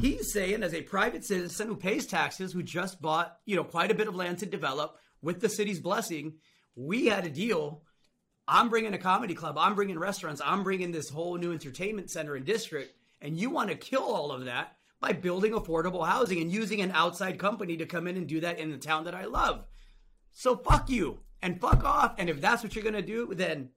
He's 0.00 0.32
saying, 0.32 0.62
as 0.62 0.74
a 0.74 0.82
private 0.82 1.24
citizen 1.24 1.68
who 1.68 1.76
pays 1.76 2.06
taxes, 2.06 2.52
who 2.52 2.62
just 2.62 3.00
bought 3.00 3.38
you 3.44 3.56
know 3.56 3.64
quite 3.64 3.90
a 3.90 3.94
bit 3.94 4.08
of 4.08 4.16
land 4.16 4.38
to 4.38 4.46
develop 4.46 4.98
with 5.22 5.40
the 5.40 5.48
city's 5.48 5.80
blessing, 5.80 6.34
we 6.74 7.06
had 7.06 7.24
a 7.24 7.30
deal. 7.30 7.82
I'm 8.48 8.68
bringing 8.68 8.94
a 8.94 8.98
comedy 8.98 9.34
club. 9.34 9.56
I'm 9.58 9.74
bringing 9.74 9.98
restaurants. 9.98 10.40
I'm 10.44 10.62
bringing 10.62 10.92
this 10.92 11.08
whole 11.08 11.36
new 11.36 11.52
entertainment 11.52 12.10
center 12.10 12.36
and 12.36 12.44
district. 12.44 12.94
And 13.20 13.36
you 13.36 13.50
want 13.50 13.70
to 13.70 13.76
kill 13.76 14.04
all 14.04 14.30
of 14.30 14.44
that 14.44 14.76
by 15.00 15.12
building 15.12 15.52
affordable 15.52 16.06
housing 16.06 16.40
and 16.40 16.52
using 16.52 16.80
an 16.80 16.92
outside 16.92 17.38
company 17.40 17.76
to 17.78 17.86
come 17.86 18.06
in 18.06 18.16
and 18.16 18.26
do 18.26 18.40
that 18.40 18.58
in 18.58 18.70
the 18.70 18.76
town 18.76 19.04
that 19.04 19.14
I 19.14 19.24
love. 19.24 19.64
So 20.32 20.56
fuck 20.56 20.88
you 20.88 21.20
and 21.42 21.60
fuck 21.60 21.84
off. 21.84 22.14
And 22.18 22.28
if 22.28 22.40
that's 22.40 22.62
what 22.62 22.74
you're 22.74 22.84
going 22.84 22.94
to 22.94 23.02
do, 23.02 23.32
then 23.34 23.70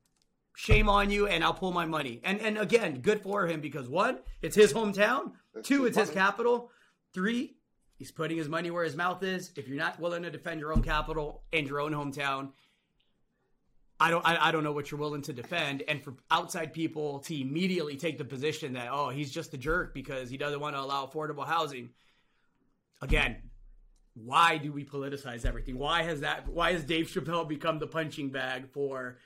shame 0.55 0.89
on 0.89 1.09
you 1.09 1.27
and 1.27 1.43
I'll 1.43 1.53
pull 1.53 1.71
my 1.71 1.85
money. 1.85 2.19
And 2.23 2.41
and 2.41 2.57
again, 2.57 2.99
good 2.99 3.21
for 3.21 3.47
him 3.47 3.61
because 3.61 3.87
one, 3.87 4.19
it's 4.41 4.55
his 4.55 4.73
hometown. 4.73 5.31
That's 5.53 5.67
Two, 5.67 5.85
it's 5.85 5.97
his 5.97 6.09
capital. 6.09 6.71
Three, 7.13 7.55
he's 7.95 8.11
putting 8.11 8.37
his 8.37 8.49
money 8.49 8.69
where 8.69 8.83
his 8.83 8.95
mouth 8.95 9.23
is. 9.23 9.51
If 9.55 9.67
you're 9.67 9.77
not 9.77 9.99
willing 9.99 10.23
to 10.23 10.29
defend 10.29 10.59
your 10.59 10.73
own 10.73 10.81
capital 10.81 11.43
and 11.53 11.67
your 11.67 11.79
own 11.79 11.93
hometown, 11.93 12.49
I 13.99 14.09
don't 14.09 14.25
I, 14.25 14.47
I, 14.47 14.51
don't 14.51 14.63
know 14.63 14.71
what 14.71 14.91
you're 14.91 14.99
willing 14.99 15.21
to 15.23 15.33
defend. 15.33 15.83
And 15.87 16.03
for 16.03 16.13
outside 16.31 16.73
people 16.73 17.19
to 17.19 17.39
immediately 17.39 17.97
take 17.97 18.17
the 18.17 18.25
position 18.25 18.73
that, 18.73 18.89
oh, 18.91 19.09
he's 19.09 19.31
just 19.31 19.53
a 19.53 19.57
jerk 19.57 19.93
because 19.93 20.29
he 20.29 20.37
doesn't 20.37 20.59
want 20.59 20.75
to 20.75 20.81
allow 20.81 21.05
affordable 21.05 21.45
housing. 21.45 21.89
Again, 23.01 23.37
why 24.13 24.57
do 24.57 24.71
we 24.71 24.83
politicize 24.83 25.45
everything? 25.45 25.77
Why 25.77 26.03
has 26.03 26.21
that 26.21 26.47
why 26.49 26.73
has 26.73 26.83
Dave 26.83 27.07
Chappelle 27.07 27.47
become 27.47 27.79
the 27.79 27.87
punching 27.87 28.29
bag 28.29 28.69
for 28.69 29.17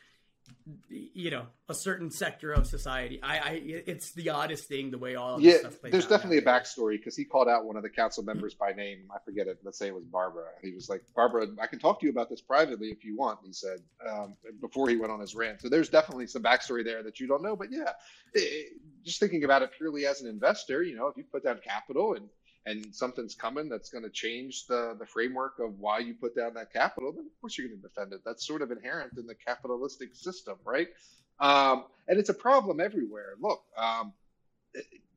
you 0.89 1.29
know 1.29 1.45
a 1.69 1.73
certain 1.73 2.09
sector 2.09 2.51
of 2.51 2.67
society. 2.67 3.19
I, 3.21 3.37
I 3.37 3.61
it's 3.63 4.11
the 4.11 4.29
oddest 4.29 4.65
thing 4.65 4.91
the 4.91 4.97
way 4.97 5.15
all 5.15 5.41
yeah. 5.41 5.57
there's 5.83 6.07
definitely 6.07 6.41
now. 6.41 6.55
a 6.55 6.59
backstory 6.59 6.97
because 6.97 7.15
he 7.15 7.25
called 7.25 7.47
out 7.47 7.65
one 7.65 7.75
of 7.75 7.83
the 7.83 7.89
council 7.89 8.23
members 8.23 8.53
by 8.53 8.71
name. 8.71 9.09
I 9.13 9.19
forget 9.23 9.47
it. 9.47 9.59
Let's 9.63 9.77
say 9.77 9.87
it 9.87 9.95
was 9.95 10.05
Barbara. 10.05 10.45
He 10.61 10.71
was 10.71 10.89
like, 10.89 11.03
Barbara, 11.15 11.47
I 11.61 11.67
can 11.67 11.79
talk 11.79 11.99
to 11.99 12.05
you 12.05 12.11
about 12.11 12.29
this 12.29 12.41
privately 12.41 12.89
if 12.89 13.03
you 13.03 13.17
want. 13.17 13.39
He 13.45 13.53
said 13.53 13.79
um, 14.09 14.35
before 14.61 14.89
he 14.89 14.97
went 14.97 15.11
on 15.11 15.19
his 15.19 15.35
rant. 15.35 15.61
So 15.61 15.69
there's 15.69 15.89
definitely 15.89 16.27
some 16.27 16.43
backstory 16.43 16.83
there 16.83 17.03
that 17.03 17.19
you 17.19 17.27
don't 17.27 17.43
know. 17.43 17.55
But 17.55 17.67
yeah, 17.71 17.91
it, 18.33 18.73
just 19.03 19.19
thinking 19.19 19.43
about 19.43 19.61
it 19.61 19.71
purely 19.77 20.05
as 20.05 20.21
an 20.21 20.29
investor, 20.29 20.83
you 20.83 20.95
know, 20.95 21.07
if 21.07 21.17
you 21.17 21.23
put 21.23 21.43
down 21.43 21.59
capital 21.63 22.13
and 22.13 22.27
and 22.65 22.93
something's 22.95 23.35
coming 23.35 23.69
that's 23.69 23.89
going 23.89 24.03
to 24.03 24.09
change 24.09 24.67
the 24.67 24.95
the 24.99 25.05
framework 25.05 25.59
of 25.59 25.79
why 25.79 25.99
you 25.99 26.13
put 26.13 26.35
down 26.35 26.53
that 26.53 26.71
capital, 26.71 27.11
then 27.11 27.25
of 27.25 27.41
course 27.41 27.57
you're 27.57 27.67
going 27.67 27.81
to 27.81 27.87
defend 27.87 28.13
it. 28.13 28.21
That's 28.25 28.45
sort 28.45 28.61
of 28.61 28.71
inherent 28.71 29.13
in 29.17 29.27
the 29.27 29.35
capitalistic 29.35 30.15
system, 30.15 30.55
right? 30.63 30.87
Um, 31.39 31.85
and 32.07 32.19
it's 32.19 32.29
a 32.29 32.33
problem 32.33 32.79
everywhere. 32.79 33.35
Look, 33.41 33.63
um, 33.77 34.13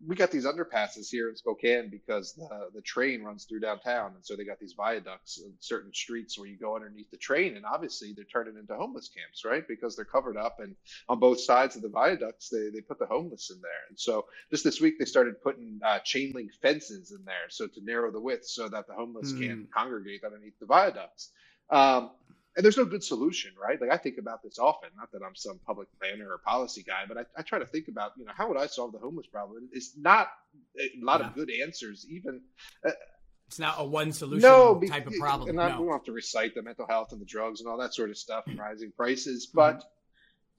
we 0.04 0.14
got 0.14 0.30
these 0.30 0.44
underpasses 0.44 1.08
here 1.10 1.28
in 1.28 1.36
Spokane 1.36 1.88
because 1.88 2.34
the 2.34 2.68
the 2.74 2.82
train 2.82 3.22
runs 3.22 3.44
through 3.44 3.60
downtown, 3.60 4.12
and 4.14 4.24
so 4.24 4.36
they 4.36 4.44
got 4.44 4.58
these 4.58 4.74
viaducts 4.74 5.38
in 5.38 5.52
certain 5.60 5.92
streets 5.92 6.38
where 6.38 6.48
you 6.48 6.58
go 6.58 6.74
underneath 6.74 7.10
the 7.10 7.16
train, 7.16 7.56
and 7.56 7.64
obviously 7.64 8.12
they're 8.12 8.24
turning 8.24 8.56
into 8.56 8.74
homeless 8.74 9.08
camps, 9.08 9.44
right? 9.44 9.66
Because 9.66 9.96
they're 9.96 10.04
covered 10.04 10.36
up, 10.36 10.60
and 10.60 10.74
on 11.08 11.18
both 11.18 11.40
sides 11.40 11.76
of 11.76 11.82
the 11.82 11.88
viaducts 11.88 12.48
they 12.48 12.70
they 12.70 12.80
put 12.80 12.98
the 12.98 13.06
homeless 13.06 13.50
in 13.50 13.60
there, 13.60 13.86
and 13.88 13.98
so 13.98 14.26
just 14.50 14.64
this 14.64 14.80
week 14.80 14.98
they 14.98 15.06
started 15.06 15.40
putting 15.42 15.80
uh, 15.84 15.98
chain 16.00 16.32
link 16.34 16.52
fences 16.60 17.12
in 17.12 17.24
there, 17.24 17.48
so 17.48 17.66
to 17.66 17.84
narrow 17.84 18.10
the 18.10 18.20
width 18.20 18.46
so 18.46 18.68
that 18.68 18.86
the 18.86 18.94
homeless 18.94 19.32
mm. 19.32 19.40
can't 19.40 19.72
congregate 19.72 20.24
underneath 20.24 20.58
the 20.60 20.66
viaducts. 20.66 21.30
Um, 21.70 22.10
and 22.56 22.64
there's 22.64 22.78
no 22.78 22.86
good 22.86 23.04
solution, 23.04 23.52
right? 23.62 23.78
Like 23.78 23.90
I 23.90 23.98
think 23.98 24.16
about 24.18 24.42
this 24.42 24.58
often. 24.58 24.88
Not 24.96 25.12
that 25.12 25.20
I'm 25.22 25.34
some 25.34 25.60
public 25.66 25.88
planner 26.00 26.30
or 26.30 26.38
policy 26.38 26.82
guy, 26.82 27.04
but 27.06 27.18
I, 27.18 27.24
I 27.36 27.42
try 27.42 27.58
to 27.58 27.66
think 27.66 27.88
about, 27.88 28.12
you 28.16 28.24
know, 28.24 28.32
how 28.34 28.48
would 28.48 28.56
I 28.56 28.66
solve 28.66 28.92
the 28.92 28.98
homeless 28.98 29.26
problem? 29.26 29.68
It's 29.72 29.92
not 29.96 30.28
a 30.80 30.90
lot 31.02 31.20
yeah. 31.20 31.26
of 31.26 31.34
good 31.34 31.50
answers, 31.50 32.06
even. 32.08 32.40
Uh, 32.84 32.92
it's 33.46 33.58
not 33.58 33.76
a 33.78 33.84
one 33.84 34.10
solution 34.10 34.48
no, 34.48 34.80
type 34.88 35.06
of 35.06 35.12
problem. 35.20 35.50
And 35.50 35.60
I, 35.60 35.68
no. 35.68 35.82
we 35.82 35.86
don't 35.86 35.92
have 35.92 36.04
to 36.04 36.12
recite 36.12 36.54
the 36.54 36.62
mental 36.62 36.86
health 36.88 37.12
and 37.12 37.20
the 37.20 37.26
drugs 37.26 37.60
and 37.60 37.68
all 37.68 37.76
that 37.78 37.94
sort 37.94 38.10
of 38.10 38.16
stuff 38.16 38.44
and 38.46 38.58
rising 38.58 38.90
prices, 38.96 39.46
but 39.46 39.84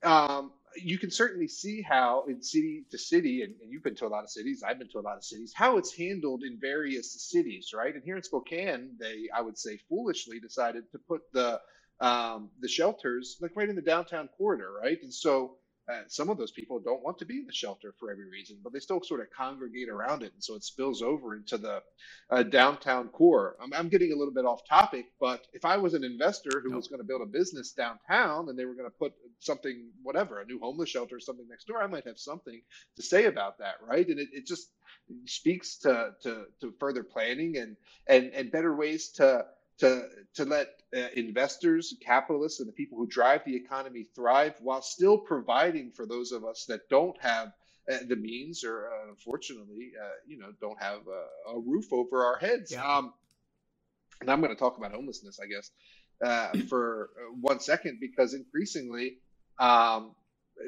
mm-hmm. 0.03 0.09
um, 0.09 0.51
you 0.75 0.97
can 0.97 1.09
certainly 1.09 1.47
see 1.47 1.81
how 1.81 2.25
in 2.29 2.41
city 2.41 2.85
to 2.91 2.97
city, 2.97 3.41
and, 3.41 3.55
and, 3.61 3.71
you've 3.71 3.83
been 3.83 3.95
to 3.95 4.05
a 4.05 4.07
lot 4.07 4.23
of 4.23 4.29
cities, 4.29 4.63
I've 4.65 4.77
been 4.79 4.89
to 4.89 4.99
a 4.99 5.01
lot 5.01 5.17
of 5.17 5.23
cities, 5.23 5.51
how 5.53 5.77
it's 5.77 5.93
handled 5.93 6.43
in 6.43 6.59
various 6.61 7.11
cities, 7.29 7.71
right? 7.73 7.93
And 7.93 8.03
here 8.03 8.15
in 8.15 8.23
Spokane, 8.23 8.91
they, 8.99 9.27
I 9.35 9.41
would 9.41 9.57
say, 9.57 9.79
foolishly 9.89 10.39
decided 10.39 10.89
to 10.91 10.99
put 10.99 11.21
the 11.33 11.59
um, 11.99 12.49
the 12.59 12.67
shelters 12.67 13.37
like 13.41 13.51
right 13.55 13.69
in 13.69 13.75
the 13.75 13.81
downtown 13.81 14.29
corridor, 14.37 14.71
right? 14.81 14.97
And 15.01 15.13
so 15.13 15.57
uh, 15.89 16.01
some 16.07 16.29
of 16.29 16.37
those 16.37 16.51
people 16.51 16.79
don't 16.79 17.01
want 17.01 17.17
to 17.17 17.25
be 17.25 17.37
in 17.37 17.45
the 17.45 17.53
shelter 17.53 17.93
for 17.97 18.11
every 18.11 18.29
reason, 18.29 18.57
but 18.61 18.73
they 18.73 18.79
still 18.79 19.01
sort 19.01 19.21
of 19.21 19.27
congregate 19.35 19.87
around 19.87 20.21
it, 20.21 20.33
and 20.33 20.43
so 20.43 20.53
it 20.55 20.63
spills 20.63 21.01
over 21.01 21.33
into 21.33 21.57
the 21.57 21.81
uh, 22.29 22.43
downtown 22.43 23.07
core. 23.07 23.55
I'm, 23.61 23.73
I'm, 23.73 23.87
getting 23.87 24.11
a 24.11 24.15
little 24.17 24.33
bit 24.33 24.43
off 24.43 24.67
topic, 24.67 25.05
but 25.17 25.47
if 25.53 25.63
I 25.63 25.77
was 25.77 25.93
an 25.93 26.03
investor 26.03 26.61
who 26.61 26.75
was 26.75 26.89
going 26.89 26.99
to 26.99 27.07
build 27.07 27.21
a 27.21 27.25
business 27.25 27.71
downtown 27.71 28.49
and 28.49 28.59
they 28.59 28.65
were 28.65 28.73
going 28.73 28.89
to 28.89 28.97
put 28.97 29.13
something, 29.39 29.89
whatever, 30.03 30.41
a 30.41 30.45
new 30.45 30.59
homeless 30.59 30.89
shelter 30.89 31.15
or 31.15 31.19
something 31.21 31.47
next 31.49 31.67
door, 31.67 31.81
I 31.81 31.87
might 31.87 32.05
have 32.05 32.19
something 32.19 32.61
to 32.97 33.01
say 33.01 33.25
about 33.25 33.59
that, 33.59 33.75
right? 33.81 34.05
And 34.05 34.19
it, 34.19 34.27
it 34.33 34.45
just 34.45 34.67
speaks 35.25 35.77
to, 35.77 36.11
to 36.23 36.45
to 36.59 36.73
further 36.79 37.03
planning 37.03 37.57
and 37.57 37.77
and 38.07 38.31
and 38.33 38.51
better 38.51 38.75
ways 38.75 39.09
to 39.13 39.45
to 39.79 40.07
to 40.35 40.45
let 40.45 40.69
uh, 40.95 41.07
investors, 41.15 41.93
capitalists, 42.01 42.59
and 42.59 42.67
the 42.67 42.73
people 42.73 42.97
who 42.97 43.07
drive 43.07 43.43
the 43.45 43.55
economy 43.55 44.05
thrive 44.15 44.55
while 44.61 44.81
still 44.81 45.17
providing 45.17 45.91
for 45.91 46.05
those 46.05 46.31
of 46.31 46.45
us 46.45 46.65
that 46.67 46.87
don't 46.89 47.19
have 47.21 47.51
uh, 47.91 47.97
the 48.07 48.15
means 48.15 48.63
or 48.63 48.87
uh, 48.87 49.09
unfortunately, 49.09 49.91
uh, 50.01 50.09
you 50.25 50.37
know, 50.37 50.51
don't 50.59 50.81
have 50.81 51.01
a, 51.07 51.51
a, 51.51 51.59
roof 51.59 51.85
over 51.91 52.25
our 52.25 52.37
heads. 52.37 52.71
Yeah. 52.71 52.83
Um, 52.83 53.13
and 54.19 54.29
I'm 54.29 54.41
going 54.41 54.53
to 54.53 54.59
talk 54.59 54.77
about 54.77 54.91
homelessness, 54.91 55.39
I 55.41 55.45
guess, 55.47 55.71
uh, 56.21 56.57
for 56.69 57.11
uh, 57.17 57.35
one 57.39 57.59
second, 57.59 57.99
because 58.01 58.33
increasingly 58.33 59.19
um, 59.59 60.15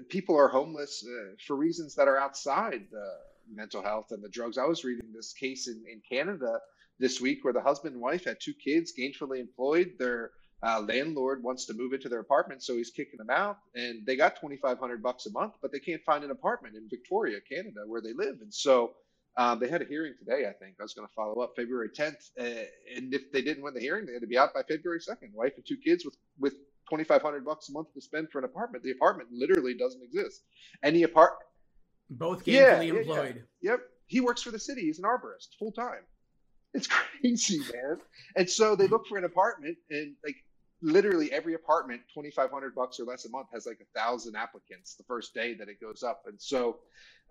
people 0.08 0.38
are 0.38 0.48
homeless 0.48 1.04
for 1.46 1.56
reasons 1.56 1.96
that 1.96 2.08
are 2.08 2.20
outside 2.20 2.88
the 2.92 3.10
mental 3.54 3.82
health 3.82 4.08
and 4.12 4.24
the 4.24 4.30
drugs. 4.30 4.58
I 4.58 4.66
was 4.66 4.84
reading 4.84 5.12
this 5.14 5.34
case 5.34 5.68
in, 5.68 5.84
in 5.92 6.02
Canada 6.10 6.60
this 7.00 7.22
week 7.22 7.44
where 7.44 7.54
the 7.54 7.62
husband 7.62 7.94
and 7.94 8.02
wife 8.02 8.26
had 8.26 8.38
two 8.40 8.54
kids 8.54 8.94
gainfully 8.98 9.40
employed. 9.40 9.94
Their 9.98 10.32
uh, 10.62 10.82
landlord 10.82 11.42
wants 11.42 11.66
to 11.66 11.74
move 11.74 11.94
into 11.94 12.10
their 12.10 12.20
apartment, 12.20 12.62
so 12.62 12.76
he's 12.76 12.92
kicking 12.92 13.18
them 13.18 13.30
out. 13.30 13.58
And 13.76 14.06
they 14.06 14.16
got 14.16 14.36
2,500 14.36 15.02
bucks 15.02 15.26
a 15.26 15.32
month, 15.32 15.54
but 15.62 15.72
they 15.72 15.80
can't 15.80 16.04
find 16.04 16.24
an 16.24 16.32
apartment 16.32 16.76
in 16.76 16.90
Victoria, 16.90 17.40
Canada, 17.50 17.82
where 17.88 18.02
they 18.02 18.14
live. 18.14 18.40
And 18.42 18.54
so 18.54 18.94
um, 19.38 19.60
they 19.60 19.70
had 19.70 19.82
a 19.82 19.86
hearing 19.86 20.14
today, 20.20 20.48
I 20.48 20.54
think. 20.54 20.76
I 20.80 20.84
was 20.84 20.94
going 20.94 21.08
to 21.08 21.14
follow 21.14 21.42
up 21.42 21.54
February 21.56 21.90
10th. 21.90 22.32
Uh, 22.38 22.66
and 22.96 23.14
if 23.14 23.32
they 23.32 23.42
didn't 23.42 23.64
win 23.64 23.74
the 23.74 23.80
hearing, 23.80 24.06
they 24.06 24.14
had 24.14 24.22
to 24.22 24.28
be 24.28 24.38
out 24.38 24.54
by 24.54 24.64
February 24.64 25.00
2nd. 25.00 25.34
Wife 25.34 25.54
and 25.56 25.66
two 25.66 25.78
kids 25.78 26.04
with, 26.04 26.18
with 26.40 26.54
2,500 26.90 27.46
bucks 27.46 27.70
a 27.70 27.72
month 27.72 27.94
to 27.94 28.02
spend 28.02 28.30
for 28.30 28.40
an 28.40 28.46
apartment. 28.46 28.84
The 28.84 28.92
apartment 28.92 29.30
literally 29.32 29.76
doesn't 29.76 30.04
exist. 30.04 30.44
Any 30.84 31.04
apartment. 31.04 31.46
Both 32.10 32.44
gainfully 32.44 32.88
yeah, 32.88 33.00
employed. 33.00 33.44
Yeah, 33.62 33.72
Yep. 33.72 33.80
He 34.08 34.20
works 34.22 34.42
for 34.42 34.50
the 34.50 34.60
city. 34.60 34.82
He's 34.82 34.98
an 34.98 35.06
arborist 35.06 35.50
full 35.60 35.72
time. 35.72 36.02
It's 36.74 36.88
crazy, 37.22 37.60
man. 37.60 37.98
And 38.36 38.50
so 38.50 38.76
they 38.76 38.88
look 38.88 39.08
for 39.08 39.18
an 39.18 39.26
apartment, 39.26 39.78
and 39.90 40.16
like 40.26 40.38
literally 40.82 41.32
every 41.32 41.56
apartment, 41.56 42.02
twenty 42.14 42.32
five 42.32 42.52
hundred 42.52 42.76
bucks 42.76 43.00
or 43.00 43.06
less 43.06 43.26
a 43.26 43.30
month, 43.30 43.48
has 43.54 43.66
like 43.66 43.80
a 43.82 44.00
thousand 44.00 44.36
applicants 44.36 44.96
the 44.96 45.04
first 45.06 45.34
day 45.34 45.56
that 45.56 45.70
it 45.70 45.82
goes 45.82 46.04
up. 46.04 46.24
And 46.28 46.42
so 46.42 46.80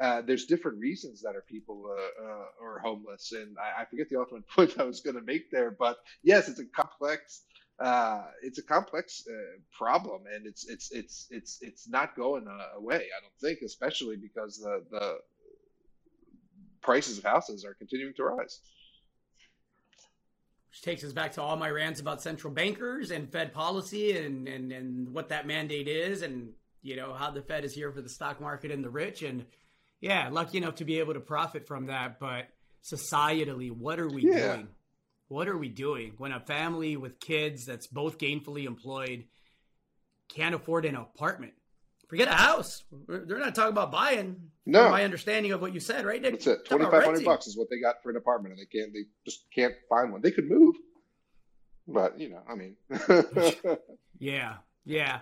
uh, 0.00 0.22
there's 0.22 0.46
different 0.46 0.78
reasons 0.80 1.22
that 1.22 1.36
are 1.36 1.44
people 1.48 1.84
uh, 1.90 2.24
uh, 2.24 2.46
are 2.66 2.80
homeless. 2.80 3.32
And 3.32 3.56
I, 3.58 3.82
I 3.82 3.84
forget 3.86 4.08
the 4.10 4.18
ultimate 4.20 4.48
point 4.56 4.78
I 4.78 4.84
was 4.84 5.00
going 5.00 5.16
to 5.16 5.22
make 5.22 5.50
there, 5.52 5.70
but 5.72 5.98
yes, 6.22 6.48
it's 6.48 6.60
a 6.60 6.66
complex. 6.66 7.42
Uh, 7.80 8.24
it's 8.42 8.58
a 8.58 8.62
complex 8.64 9.24
uh, 9.30 9.58
problem, 9.72 10.22
and 10.34 10.46
it's 10.46 10.68
it's 10.68 10.90
it's 10.92 11.28
it's 11.30 11.58
it's 11.62 11.88
not 11.88 12.16
going 12.16 12.46
uh, 12.48 12.76
away. 12.78 12.96
I 12.96 13.20
don't 13.22 13.38
think, 13.40 13.60
especially 13.64 14.16
because 14.16 14.58
the 14.58 14.84
the 14.90 15.18
prices 16.82 17.18
of 17.18 17.24
houses 17.24 17.64
are 17.64 17.74
continuing 17.74 18.14
to 18.16 18.24
rise. 18.24 18.60
Which 20.70 20.82
takes 20.82 21.02
us 21.02 21.12
back 21.12 21.32
to 21.32 21.42
all 21.42 21.56
my 21.56 21.70
rants 21.70 22.00
about 22.00 22.22
central 22.22 22.52
bankers 22.52 23.10
and 23.10 23.30
Fed 23.32 23.54
policy 23.54 24.16
and, 24.16 24.46
and, 24.46 24.70
and 24.70 25.14
what 25.14 25.30
that 25.30 25.46
mandate 25.46 25.88
is 25.88 26.22
and 26.22 26.52
you 26.82 26.94
know 26.94 27.14
how 27.14 27.30
the 27.30 27.42
Fed 27.42 27.64
is 27.64 27.74
here 27.74 27.90
for 27.90 28.02
the 28.02 28.08
stock 28.08 28.40
market 28.40 28.70
and 28.70 28.84
the 28.84 28.90
rich 28.90 29.22
and 29.22 29.46
yeah, 30.00 30.28
lucky 30.30 30.58
enough 30.58 30.76
to 30.76 30.84
be 30.84 31.00
able 31.00 31.14
to 31.14 31.20
profit 31.20 31.66
from 31.66 31.86
that, 31.86 32.20
but 32.20 32.46
societally, 32.84 33.70
what 33.70 33.98
are 33.98 34.08
we 34.08 34.22
yeah. 34.22 34.56
doing? 34.56 34.68
What 35.28 35.48
are 35.48 35.58
we 35.58 35.68
doing 35.68 36.14
when 36.18 36.32
a 36.32 36.40
family 36.40 36.96
with 36.96 37.20
kids 37.20 37.66
that's 37.66 37.86
both 37.86 38.18
gainfully 38.18 38.64
employed 38.64 39.24
can't 40.28 40.54
afford 40.54 40.84
an 40.84 40.94
apartment? 40.94 41.52
Forget 42.08 42.28
a 42.28 42.32
house. 42.32 42.84
They're 43.06 43.38
not 43.38 43.54
talking 43.54 43.72
about 43.72 43.92
buying. 43.92 44.36
No, 44.64 44.90
my 44.90 45.04
understanding 45.04 45.52
of 45.52 45.60
what 45.60 45.74
you 45.74 45.80
said, 45.80 46.06
right, 46.06 46.20
Nick? 46.20 46.32
That's 46.32 46.46
it. 46.46 46.64
Twenty 46.64 46.84
five 46.86 47.04
hundred 47.04 47.24
bucks 47.24 47.46
is 47.46 47.56
what 47.56 47.68
they 47.70 47.80
got 47.80 48.02
for 48.02 48.10
an 48.10 48.16
apartment, 48.16 48.54
and 48.54 48.60
they 48.60 48.66
can't. 48.66 48.92
They 48.92 49.04
just 49.24 49.44
can't 49.54 49.74
find 49.88 50.10
one. 50.10 50.22
They 50.22 50.30
could 50.30 50.48
move, 50.48 50.74
but 51.86 52.18
you 52.18 52.30
know, 52.30 52.40
I 52.48 52.54
mean. 52.54 52.76
yeah, 54.18 54.54
yeah. 54.86 55.20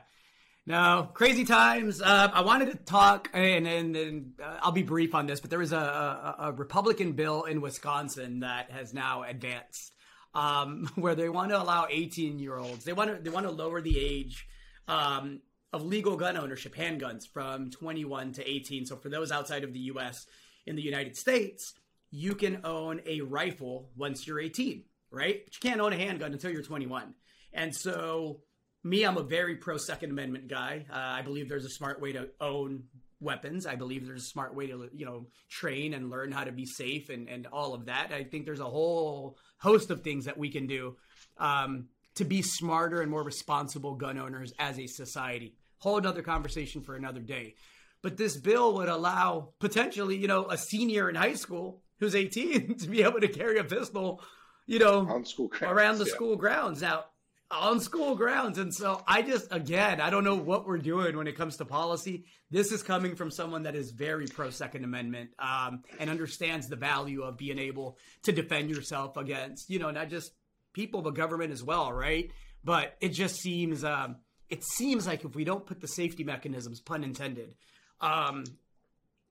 No, 0.69 1.09
crazy 1.15 1.45
times. 1.45 2.03
Uh, 2.03 2.29
I 2.33 2.41
wanted 2.43 2.73
to 2.73 2.77
talk, 2.77 3.31
and, 3.33 3.69
and, 3.69 3.95
and 3.95 4.33
uh, 4.43 4.59
I'll 4.61 4.73
be 4.73 4.83
brief 4.83 5.15
on 5.15 5.27
this, 5.27 5.39
but 5.39 5.49
there 5.49 5.61
was 5.61 5.73
a, 5.73 5.77
a, 5.77 6.37
a 6.41 6.53
Republican 6.53 7.13
bill 7.13 7.45
in 7.45 7.61
Wisconsin 7.61 8.41
that 8.41 8.73
has 8.73 8.93
now 8.93 9.23
advanced, 9.23 9.95
um, 10.35 10.91
where 10.97 11.15
they 11.15 11.29
want 11.29 11.51
to 11.51 11.63
allow 11.63 11.87
18 11.89 12.41
year 12.41 12.57
olds. 12.57 12.85
They 12.85 12.93
want 12.93 13.11
to 13.11 13.23
they 13.23 13.31
want 13.31 13.47
to 13.47 13.53
lower 13.53 13.81
the 13.81 13.97
age 13.99 14.49
um, 14.89 15.41
of 15.77 15.85
legal 15.85 16.17
gun 16.17 16.37
ownership, 16.37 16.75
handguns, 16.75 17.29
from 17.33 17.71
21 17.71 18.33
to 18.33 18.51
18. 18.51 18.87
So 18.87 18.97
for 18.97 19.09
those 19.09 19.31
outside 19.31 19.63
of 19.63 19.73
the 19.73 19.81
U.S. 19.81 20.27
in 20.67 20.75
the 20.75 20.83
United 20.83 21.17
States, 21.17 21.75
you 22.11 22.35
can 22.35 22.61
own 22.65 23.01
a 23.07 23.21
rifle 23.21 23.91
once 23.97 24.27
you're 24.27 24.41
18, 24.41 24.85
right? 25.11 25.43
But 25.45 25.55
you 25.55 25.71
can't 25.71 25.81
own 25.81 25.93
a 25.93 25.97
handgun 25.97 26.33
until 26.33 26.51
you're 26.51 26.63
21. 26.63 27.15
And 27.53 27.75
so, 27.75 28.41
me, 28.83 29.05
I'm 29.05 29.19
a 29.19 29.23
very 29.23 29.57
pro 29.57 29.77
Second 29.77 30.11
Amendment 30.11 30.49
guy. 30.49 30.87
Uh, 30.91 30.97
I 30.97 31.23
believe 31.23 31.49
there's 31.49 31.65
a 31.65 31.71
smart 31.71 32.01
way 32.01 32.13
to 32.13 32.29
own 32.41 32.85
weapons. 33.21 33.67
I 33.67 33.77
believe 33.77 34.07
there's 34.07 34.25
a 34.25 34.29
smart 34.29 34.55
way 34.55 34.67
to, 34.69 34.89
you 34.95 35.05
know, 35.05 35.27
train 35.51 35.95
and 35.95 36.11
learn 36.11 36.33
how 36.33 36.45
to 36.45 36.53
be 36.53 36.67
safe 36.67 37.09
and, 37.11 37.29
and 37.29 37.47
all 37.47 37.75
of 37.75 37.87
that. 37.87 38.13
I 38.13 38.25
think 38.25 38.45
there's 38.45 38.61
a 38.61 38.65
whole 38.65 39.37
host 39.59 39.91
of 39.91 40.03
things 40.03 40.27
that 40.27 40.39
we 40.39 40.51
can 40.51 40.67
do 40.67 40.97
um, 41.39 41.89
to 42.15 42.25
be 42.25 42.43
smarter 42.43 43.01
and 43.03 43.11
more 43.11 43.23
responsible 43.23 43.95
gun 43.95 44.19
owners 44.19 44.53
as 44.59 44.79
a 44.79 44.87
society 44.87 45.55
whole 45.79 45.99
another 45.99 46.23
conversation 46.23 46.83
for 46.83 46.95
another 46.95 47.21
day. 47.21 47.55
But 48.03 48.17
this 48.17 48.37
bill 48.37 48.75
would 48.75 48.89
allow 48.89 49.51
potentially, 49.59 50.17
you 50.17 50.29
know, 50.29 50.47
a 50.49 50.57
senior 50.57 51.09
in 51.09 51.15
high 51.15 51.35
school 51.35 51.83
who's 51.99 52.15
18 52.15 52.77
to 52.79 52.89
be 52.89 53.03
able 53.03 53.21
to 53.21 53.29
carry 53.29 53.59
a 53.59 53.65
pistol, 53.65 54.23
you 54.67 54.79
know, 54.79 55.07
on 55.09 55.25
school 55.25 55.49
grounds, 55.49 55.77
around 55.77 55.99
the 55.99 56.05
yeah. 56.05 56.15
school 56.15 56.37
grounds. 56.37 56.83
Now, 56.83 57.05
on 57.51 57.81
school 57.81 58.17
grounds. 58.17 58.59
And 58.59 58.75
so 58.75 59.03
I 59.07 59.23
just, 59.23 59.53
again, 59.53 60.01
I 60.01 60.11
don't 60.11 60.25
know 60.25 60.35
what 60.35 60.67
we're 60.67 60.79
doing 60.79 61.17
when 61.17 61.27
it 61.27 61.37
comes 61.37 61.57
to 61.57 61.65
policy. 61.65 62.25
This 62.51 62.73
is 62.73 62.83
coming 62.83 63.15
from 63.15 63.31
someone 63.31 63.65
that 63.65 63.77
is 63.77 63.91
very 63.91 64.27
pro 64.27 64.51
Second 64.51 64.85
Amendment 64.85 65.31
um, 65.39 65.83
and 65.99 66.11
understands 66.11 66.69
the 66.69 66.77
value 66.77 67.23
of 67.23 67.37
being 67.37 67.59
able 67.59 67.99
to 68.25 68.33
defend 68.33 68.71
yourself 68.71 69.17
against, 69.17 69.71
you 69.71 69.79
know, 69.79 69.91
not 69.91 70.11
just 70.11 70.33
people, 70.73 71.03
but 71.03 71.15
government 71.15 71.53
as 71.53 71.63
well, 71.63 71.93
right? 71.93 72.31
But 72.65 72.97
it 73.01 73.11
just 73.11 73.37
seems 73.37 73.85
um, 73.85 74.17
it 74.49 74.65
seems 74.65 75.07
like 75.07 75.25
if 75.25 75.35
we 75.35 75.45
don't 75.45 75.67
put 75.67 75.81
the 75.81 75.89
safety 75.89 76.25
mechanisms, 76.25 76.81
pun 76.81 77.05
intended, 77.05 77.55
um, 78.01 78.45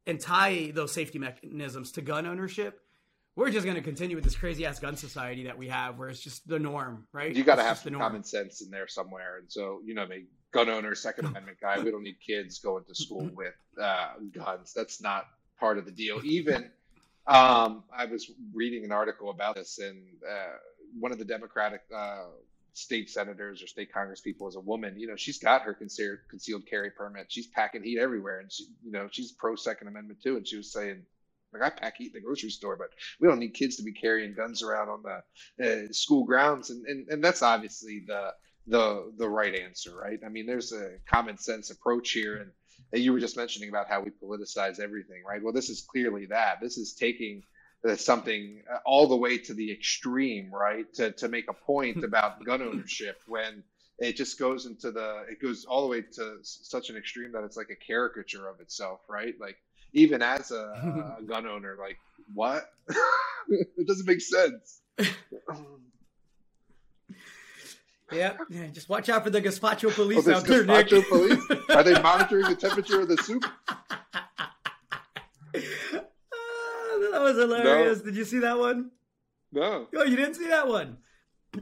and 0.05 0.19
tie 0.19 0.71
those 0.73 0.93
safety 0.93 1.19
mechanisms 1.19 1.91
to 1.93 2.01
gun 2.01 2.25
ownership, 2.25 2.81
we're 3.35 3.49
just 3.49 3.65
going 3.65 3.75
to 3.75 3.81
continue 3.81 4.15
with 4.15 4.23
this 4.23 4.35
crazy 4.35 4.65
ass 4.65 4.79
gun 4.79 4.95
society 4.95 5.43
that 5.43 5.57
we 5.57 5.67
have, 5.67 5.97
where 5.97 6.09
it's 6.09 6.21
just 6.21 6.47
the 6.47 6.59
norm, 6.59 7.07
right? 7.11 7.35
You 7.35 7.43
got 7.43 7.55
to 7.55 7.63
have 7.63 7.77
some 7.77 7.95
common 7.95 8.23
sense 8.23 8.61
in 8.61 8.69
there 8.71 8.87
somewhere. 8.87 9.37
And 9.39 9.51
so, 9.51 9.81
you 9.85 9.93
know, 9.93 10.03
I 10.03 10.07
mean, 10.07 10.27
gun 10.51 10.69
owner, 10.69 10.95
Second 10.95 11.25
Amendment 11.25 11.57
guy, 11.61 11.79
we 11.79 11.91
don't 11.91 12.03
need 12.03 12.17
kids 12.25 12.59
going 12.59 12.85
to 12.85 12.95
school 12.95 13.29
with 13.33 13.53
uh, 13.81 14.13
guns. 14.31 14.73
That's 14.73 15.01
not 15.01 15.25
part 15.59 15.77
of 15.77 15.85
the 15.85 15.91
deal. 15.91 16.21
Even 16.23 16.71
um, 17.27 17.83
I 17.93 18.05
was 18.05 18.31
reading 18.53 18.85
an 18.85 18.91
article 18.91 19.31
about 19.31 19.55
this, 19.55 19.79
and 19.79 20.01
uh, 20.29 20.57
one 20.97 21.11
of 21.11 21.17
the 21.17 21.25
Democratic 21.25 21.81
uh, 21.93 22.25
state 22.75 23.09
senators 23.09 23.63
or 23.63 23.67
state 23.67 23.91
congress 23.91 24.19
people 24.19 24.47
as 24.47 24.55
a 24.55 24.59
woman, 24.59 24.99
you 24.99 25.07
know, 25.07 25.15
she's 25.15 25.39
got 25.39 25.61
her 25.61 25.73
concealed 25.73 26.19
concealed 26.29 26.63
carry 26.69 26.91
permit. 26.91 27.27
She's 27.29 27.47
packing 27.47 27.83
heat 27.83 27.97
everywhere, 27.97 28.39
and 28.39 28.51
she, 28.51 28.65
you 28.83 28.91
know, 28.91 29.07
she's 29.09 29.31
pro 29.31 29.55
Second 29.55 29.87
Amendment 29.87 30.21
too. 30.21 30.35
And 30.35 30.47
she 30.47 30.57
was 30.57 30.71
saying, 30.73 31.03
like, 31.53 31.63
I 31.63 31.69
pack 31.69 31.97
heat 31.97 32.07
in 32.07 32.13
the 32.13 32.21
grocery 32.21 32.49
store, 32.49 32.75
but 32.75 32.89
we 33.19 33.27
don't 33.29 33.39
need 33.39 33.53
kids 33.53 33.77
to 33.77 33.83
be 33.83 33.93
carrying 33.93 34.35
guns 34.35 34.61
around 34.61 34.89
on 34.89 35.03
the 35.03 35.65
uh, 35.65 35.87
school 35.91 36.25
grounds. 36.25 36.69
And, 36.69 36.85
and 36.85 37.07
and 37.07 37.23
that's 37.23 37.41
obviously 37.41 38.03
the 38.05 38.33
the 38.67 39.13
the 39.17 39.29
right 39.29 39.55
answer, 39.55 39.95
right? 39.95 40.19
I 40.25 40.29
mean, 40.29 40.45
there's 40.45 40.73
a 40.73 40.97
common 41.07 41.37
sense 41.37 41.71
approach 41.71 42.11
here, 42.11 42.51
and 42.91 43.01
you 43.01 43.13
were 43.13 43.21
just 43.21 43.37
mentioning 43.37 43.69
about 43.69 43.87
how 43.87 44.01
we 44.01 44.11
politicize 44.11 44.81
everything, 44.81 45.23
right? 45.27 45.41
Well, 45.41 45.53
this 45.53 45.69
is 45.69 45.87
clearly 45.89 46.25
that. 46.27 46.59
This 46.61 46.77
is 46.77 46.93
taking 46.93 47.43
something 47.95 48.61
uh, 48.71 48.77
all 48.85 49.07
the 49.07 49.15
way 49.15 49.37
to 49.37 49.53
the 49.53 49.71
extreme, 49.71 50.49
right? 50.51 50.91
To 50.95 51.11
to 51.11 51.27
make 51.27 51.49
a 51.49 51.53
point 51.53 52.03
about 52.03 52.43
gun 52.43 52.61
ownership 52.61 53.21
when 53.27 53.63
it 53.99 54.15
just 54.15 54.37
goes 54.39 54.65
into 54.65 54.91
the 54.91 55.25
it 55.29 55.41
goes 55.41 55.65
all 55.65 55.81
the 55.81 55.87
way 55.87 56.01
to 56.01 56.37
such 56.41 56.89
an 56.89 56.97
extreme 56.97 57.31
that 57.33 57.43
it's 57.43 57.57
like 57.57 57.69
a 57.69 57.75
caricature 57.75 58.47
of 58.47 58.59
itself, 58.59 59.01
right? 59.07 59.35
Like 59.39 59.57
even 59.93 60.21
as 60.21 60.51
a, 60.51 61.17
a 61.19 61.23
gun 61.23 61.47
owner, 61.47 61.77
like 61.79 61.97
what? 62.33 62.73
it 63.49 63.87
doesn't 63.87 64.07
make 64.07 64.21
sense. 64.21 64.81
Yeah, 68.11 68.37
yeah, 68.49 68.67
just 68.67 68.87
watch 68.87 69.09
out 69.09 69.23
for 69.23 69.31
the 69.31 69.41
gazpacho 69.41 69.93
police 69.93 70.27
oh, 70.27 70.35
out 70.35 70.45
there, 70.45 70.63
Nick. 70.63 70.89
police? 71.09 71.43
Are 71.69 71.83
they 71.83 71.99
monitoring 72.01 72.47
the 72.47 72.55
temperature 72.55 73.01
of 73.01 73.07
the 73.07 73.17
soup? 73.17 73.43
Was 77.25 77.37
hilarious. 77.37 77.97
No. 77.99 78.05
Did 78.05 78.15
you 78.17 78.23
see 78.23 78.39
that 78.39 78.59
one? 78.59 78.91
No. 79.51 79.87
Oh, 79.95 80.03
you 80.03 80.15
didn't 80.15 80.35
see 80.35 80.47
that 80.49 80.67
one? 80.67 80.97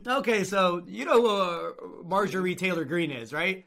Okay, 0.05 0.43
so 0.43 0.83
you 0.85 1.05
know 1.05 1.21
who 1.21 1.29
uh, 1.29 1.71
Marjorie 2.03 2.55
Taylor 2.55 2.83
Greene 2.83 3.11
is, 3.11 3.31
right? 3.31 3.65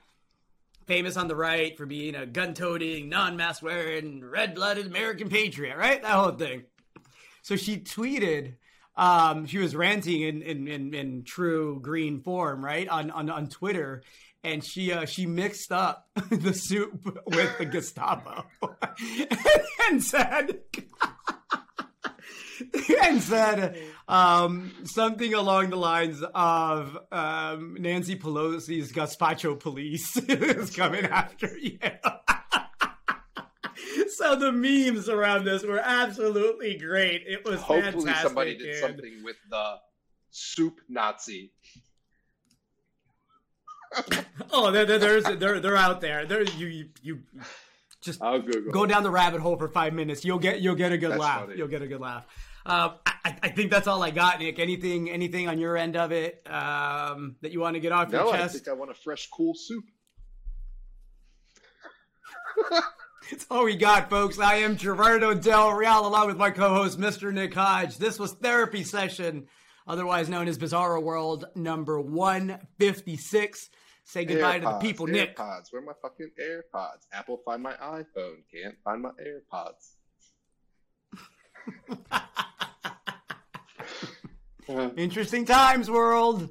Famous 0.84 1.16
on 1.16 1.26
the 1.26 1.34
right 1.34 1.74
for 1.74 1.86
being 1.86 2.14
a 2.14 2.26
gun 2.26 2.52
toting, 2.52 3.08
non 3.08 3.38
mask 3.38 3.62
wearing, 3.62 4.22
red 4.22 4.54
blooded 4.54 4.86
American 4.86 5.30
patriot, 5.30 5.74
right? 5.78 6.02
That 6.02 6.12
whole 6.12 6.32
thing. 6.32 6.64
So 7.40 7.56
she 7.56 7.78
tweeted, 7.78 8.56
um, 8.94 9.46
she 9.46 9.56
was 9.56 9.74
ranting 9.74 10.20
in, 10.20 10.42
in, 10.42 10.68
in, 10.68 10.92
in 10.92 11.24
true 11.24 11.80
Greene 11.80 12.20
form, 12.20 12.62
right? 12.62 12.86
On, 12.90 13.10
on, 13.10 13.30
on 13.30 13.46
Twitter. 13.46 14.02
And 14.44 14.62
she 14.62 14.92
uh, 14.92 15.06
she 15.06 15.24
mixed 15.24 15.72
up 15.72 16.08
the 16.30 16.52
soup 16.52 17.22
with 17.26 17.56
the 17.56 17.64
Gestapo 17.64 18.44
and 19.88 20.04
said 20.04 20.58
and 23.02 23.22
said 23.22 23.76
um, 24.08 24.72
something 24.84 25.34
along 25.34 25.70
the 25.70 25.76
lines 25.76 26.22
of 26.34 26.98
um, 27.12 27.76
Nancy 27.78 28.16
Pelosi's 28.16 28.92
gazpacho 28.92 29.58
police 29.58 30.16
is 30.28 30.74
coming 30.74 31.04
after 31.04 31.56
you. 31.58 31.78
so 34.16 34.36
the 34.36 34.52
memes 34.52 35.08
around 35.08 35.44
this 35.44 35.62
were 35.64 35.80
absolutely 35.82 36.76
great. 36.78 37.22
It 37.26 37.44
was 37.44 37.60
hopefully 37.60 38.04
fantastic, 38.04 38.22
somebody 38.22 38.56
did 38.56 38.68
and... 38.70 38.76
something 38.78 39.22
with 39.24 39.36
the 39.50 39.76
soup 40.30 40.80
Nazi. 40.88 41.52
oh, 44.52 44.70
they're, 44.70 44.84
they're, 44.84 45.20
they're, 45.20 45.60
they're 45.60 45.76
out 45.76 46.00
there. 46.00 46.26
They're 46.26 46.42
you 46.42 46.66
you, 46.66 46.88
you 47.02 47.20
just 48.06 48.20
go 48.20 48.86
down 48.86 49.02
the 49.02 49.10
rabbit 49.10 49.40
hole 49.40 49.56
for 49.56 49.68
five 49.68 49.92
minutes. 49.92 50.24
You'll 50.24 50.38
get 50.38 50.60
you'll 50.60 50.74
get 50.74 50.92
a 50.92 50.98
good 50.98 51.12
that's 51.12 51.20
laugh. 51.20 51.40
Funny. 51.42 51.58
You'll 51.58 51.68
get 51.68 51.82
a 51.82 51.86
good 51.86 52.00
laugh. 52.00 52.26
Uh, 52.66 52.96
I, 53.06 53.36
I, 53.44 53.48
think 53.50 53.70
that's 53.70 53.86
all 53.86 54.02
I 54.02 54.10
got, 54.10 54.40
Nick. 54.40 54.58
Anything 54.58 55.08
anything 55.08 55.48
on 55.48 55.56
your 55.60 55.76
end 55.76 55.96
of 55.96 56.10
it 56.10 56.42
um, 56.50 57.36
that 57.40 57.52
you 57.52 57.60
want 57.60 57.74
to 57.74 57.80
get 57.80 57.92
off 57.92 58.10
no, 58.10 58.24
your 58.24 58.32
chest? 58.32 58.56
I 58.56 58.58
think 58.58 58.68
I 58.68 58.72
want 58.72 58.90
a 58.90 58.94
fresh, 58.94 59.28
cool 59.30 59.54
soup. 59.54 59.84
That's 63.30 63.46
all 63.50 63.64
we 63.64 63.76
got, 63.76 64.10
folks. 64.10 64.40
I 64.40 64.56
am 64.56 64.76
Gerardo 64.76 65.32
Del 65.34 65.72
Real 65.72 66.06
along 66.06 66.26
with 66.26 66.36
my 66.36 66.50
co-host, 66.50 66.98
Mr. 66.98 67.32
Nick 67.32 67.54
Hodge. 67.54 67.98
This 67.98 68.18
was 68.18 68.32
therapy 68.32 68.82
session, 68.82 69.46
otherwise 69.86 70.28
known 70.28 70.48
as 70.48 70.58
Bizarro 70.58 71.02
World 71.02 71.44
number 71.54 72.00
156. 72.00 73.70
Say 74.04 74.24
goodbye 74.24 74.58
AirPods, 74.58 74.62
to 74.62 74.66
the 74.66 74.78
people, 74.78 75.06
AirPods. 75.06 75.12
Nick. 75.12 75.38
Where 75.38 75.82
are 75.82 75.84
my 75.84 75.92
fucking 76.02 76.30
AirPods? 76.40 77.06
Apple 77.12 77.40
find 77.44 77.62
my 77.62 77.74
iPhone. 77.74 78.42
Can't 78.52 78.76
find 78.84 79.02
my 79.02 79.10
AirPods. 79.20 79.94
Uh, 84.68 84.90
Interesting 84.96 85.44
times, 85.44 85.90
world. 85.90 86.48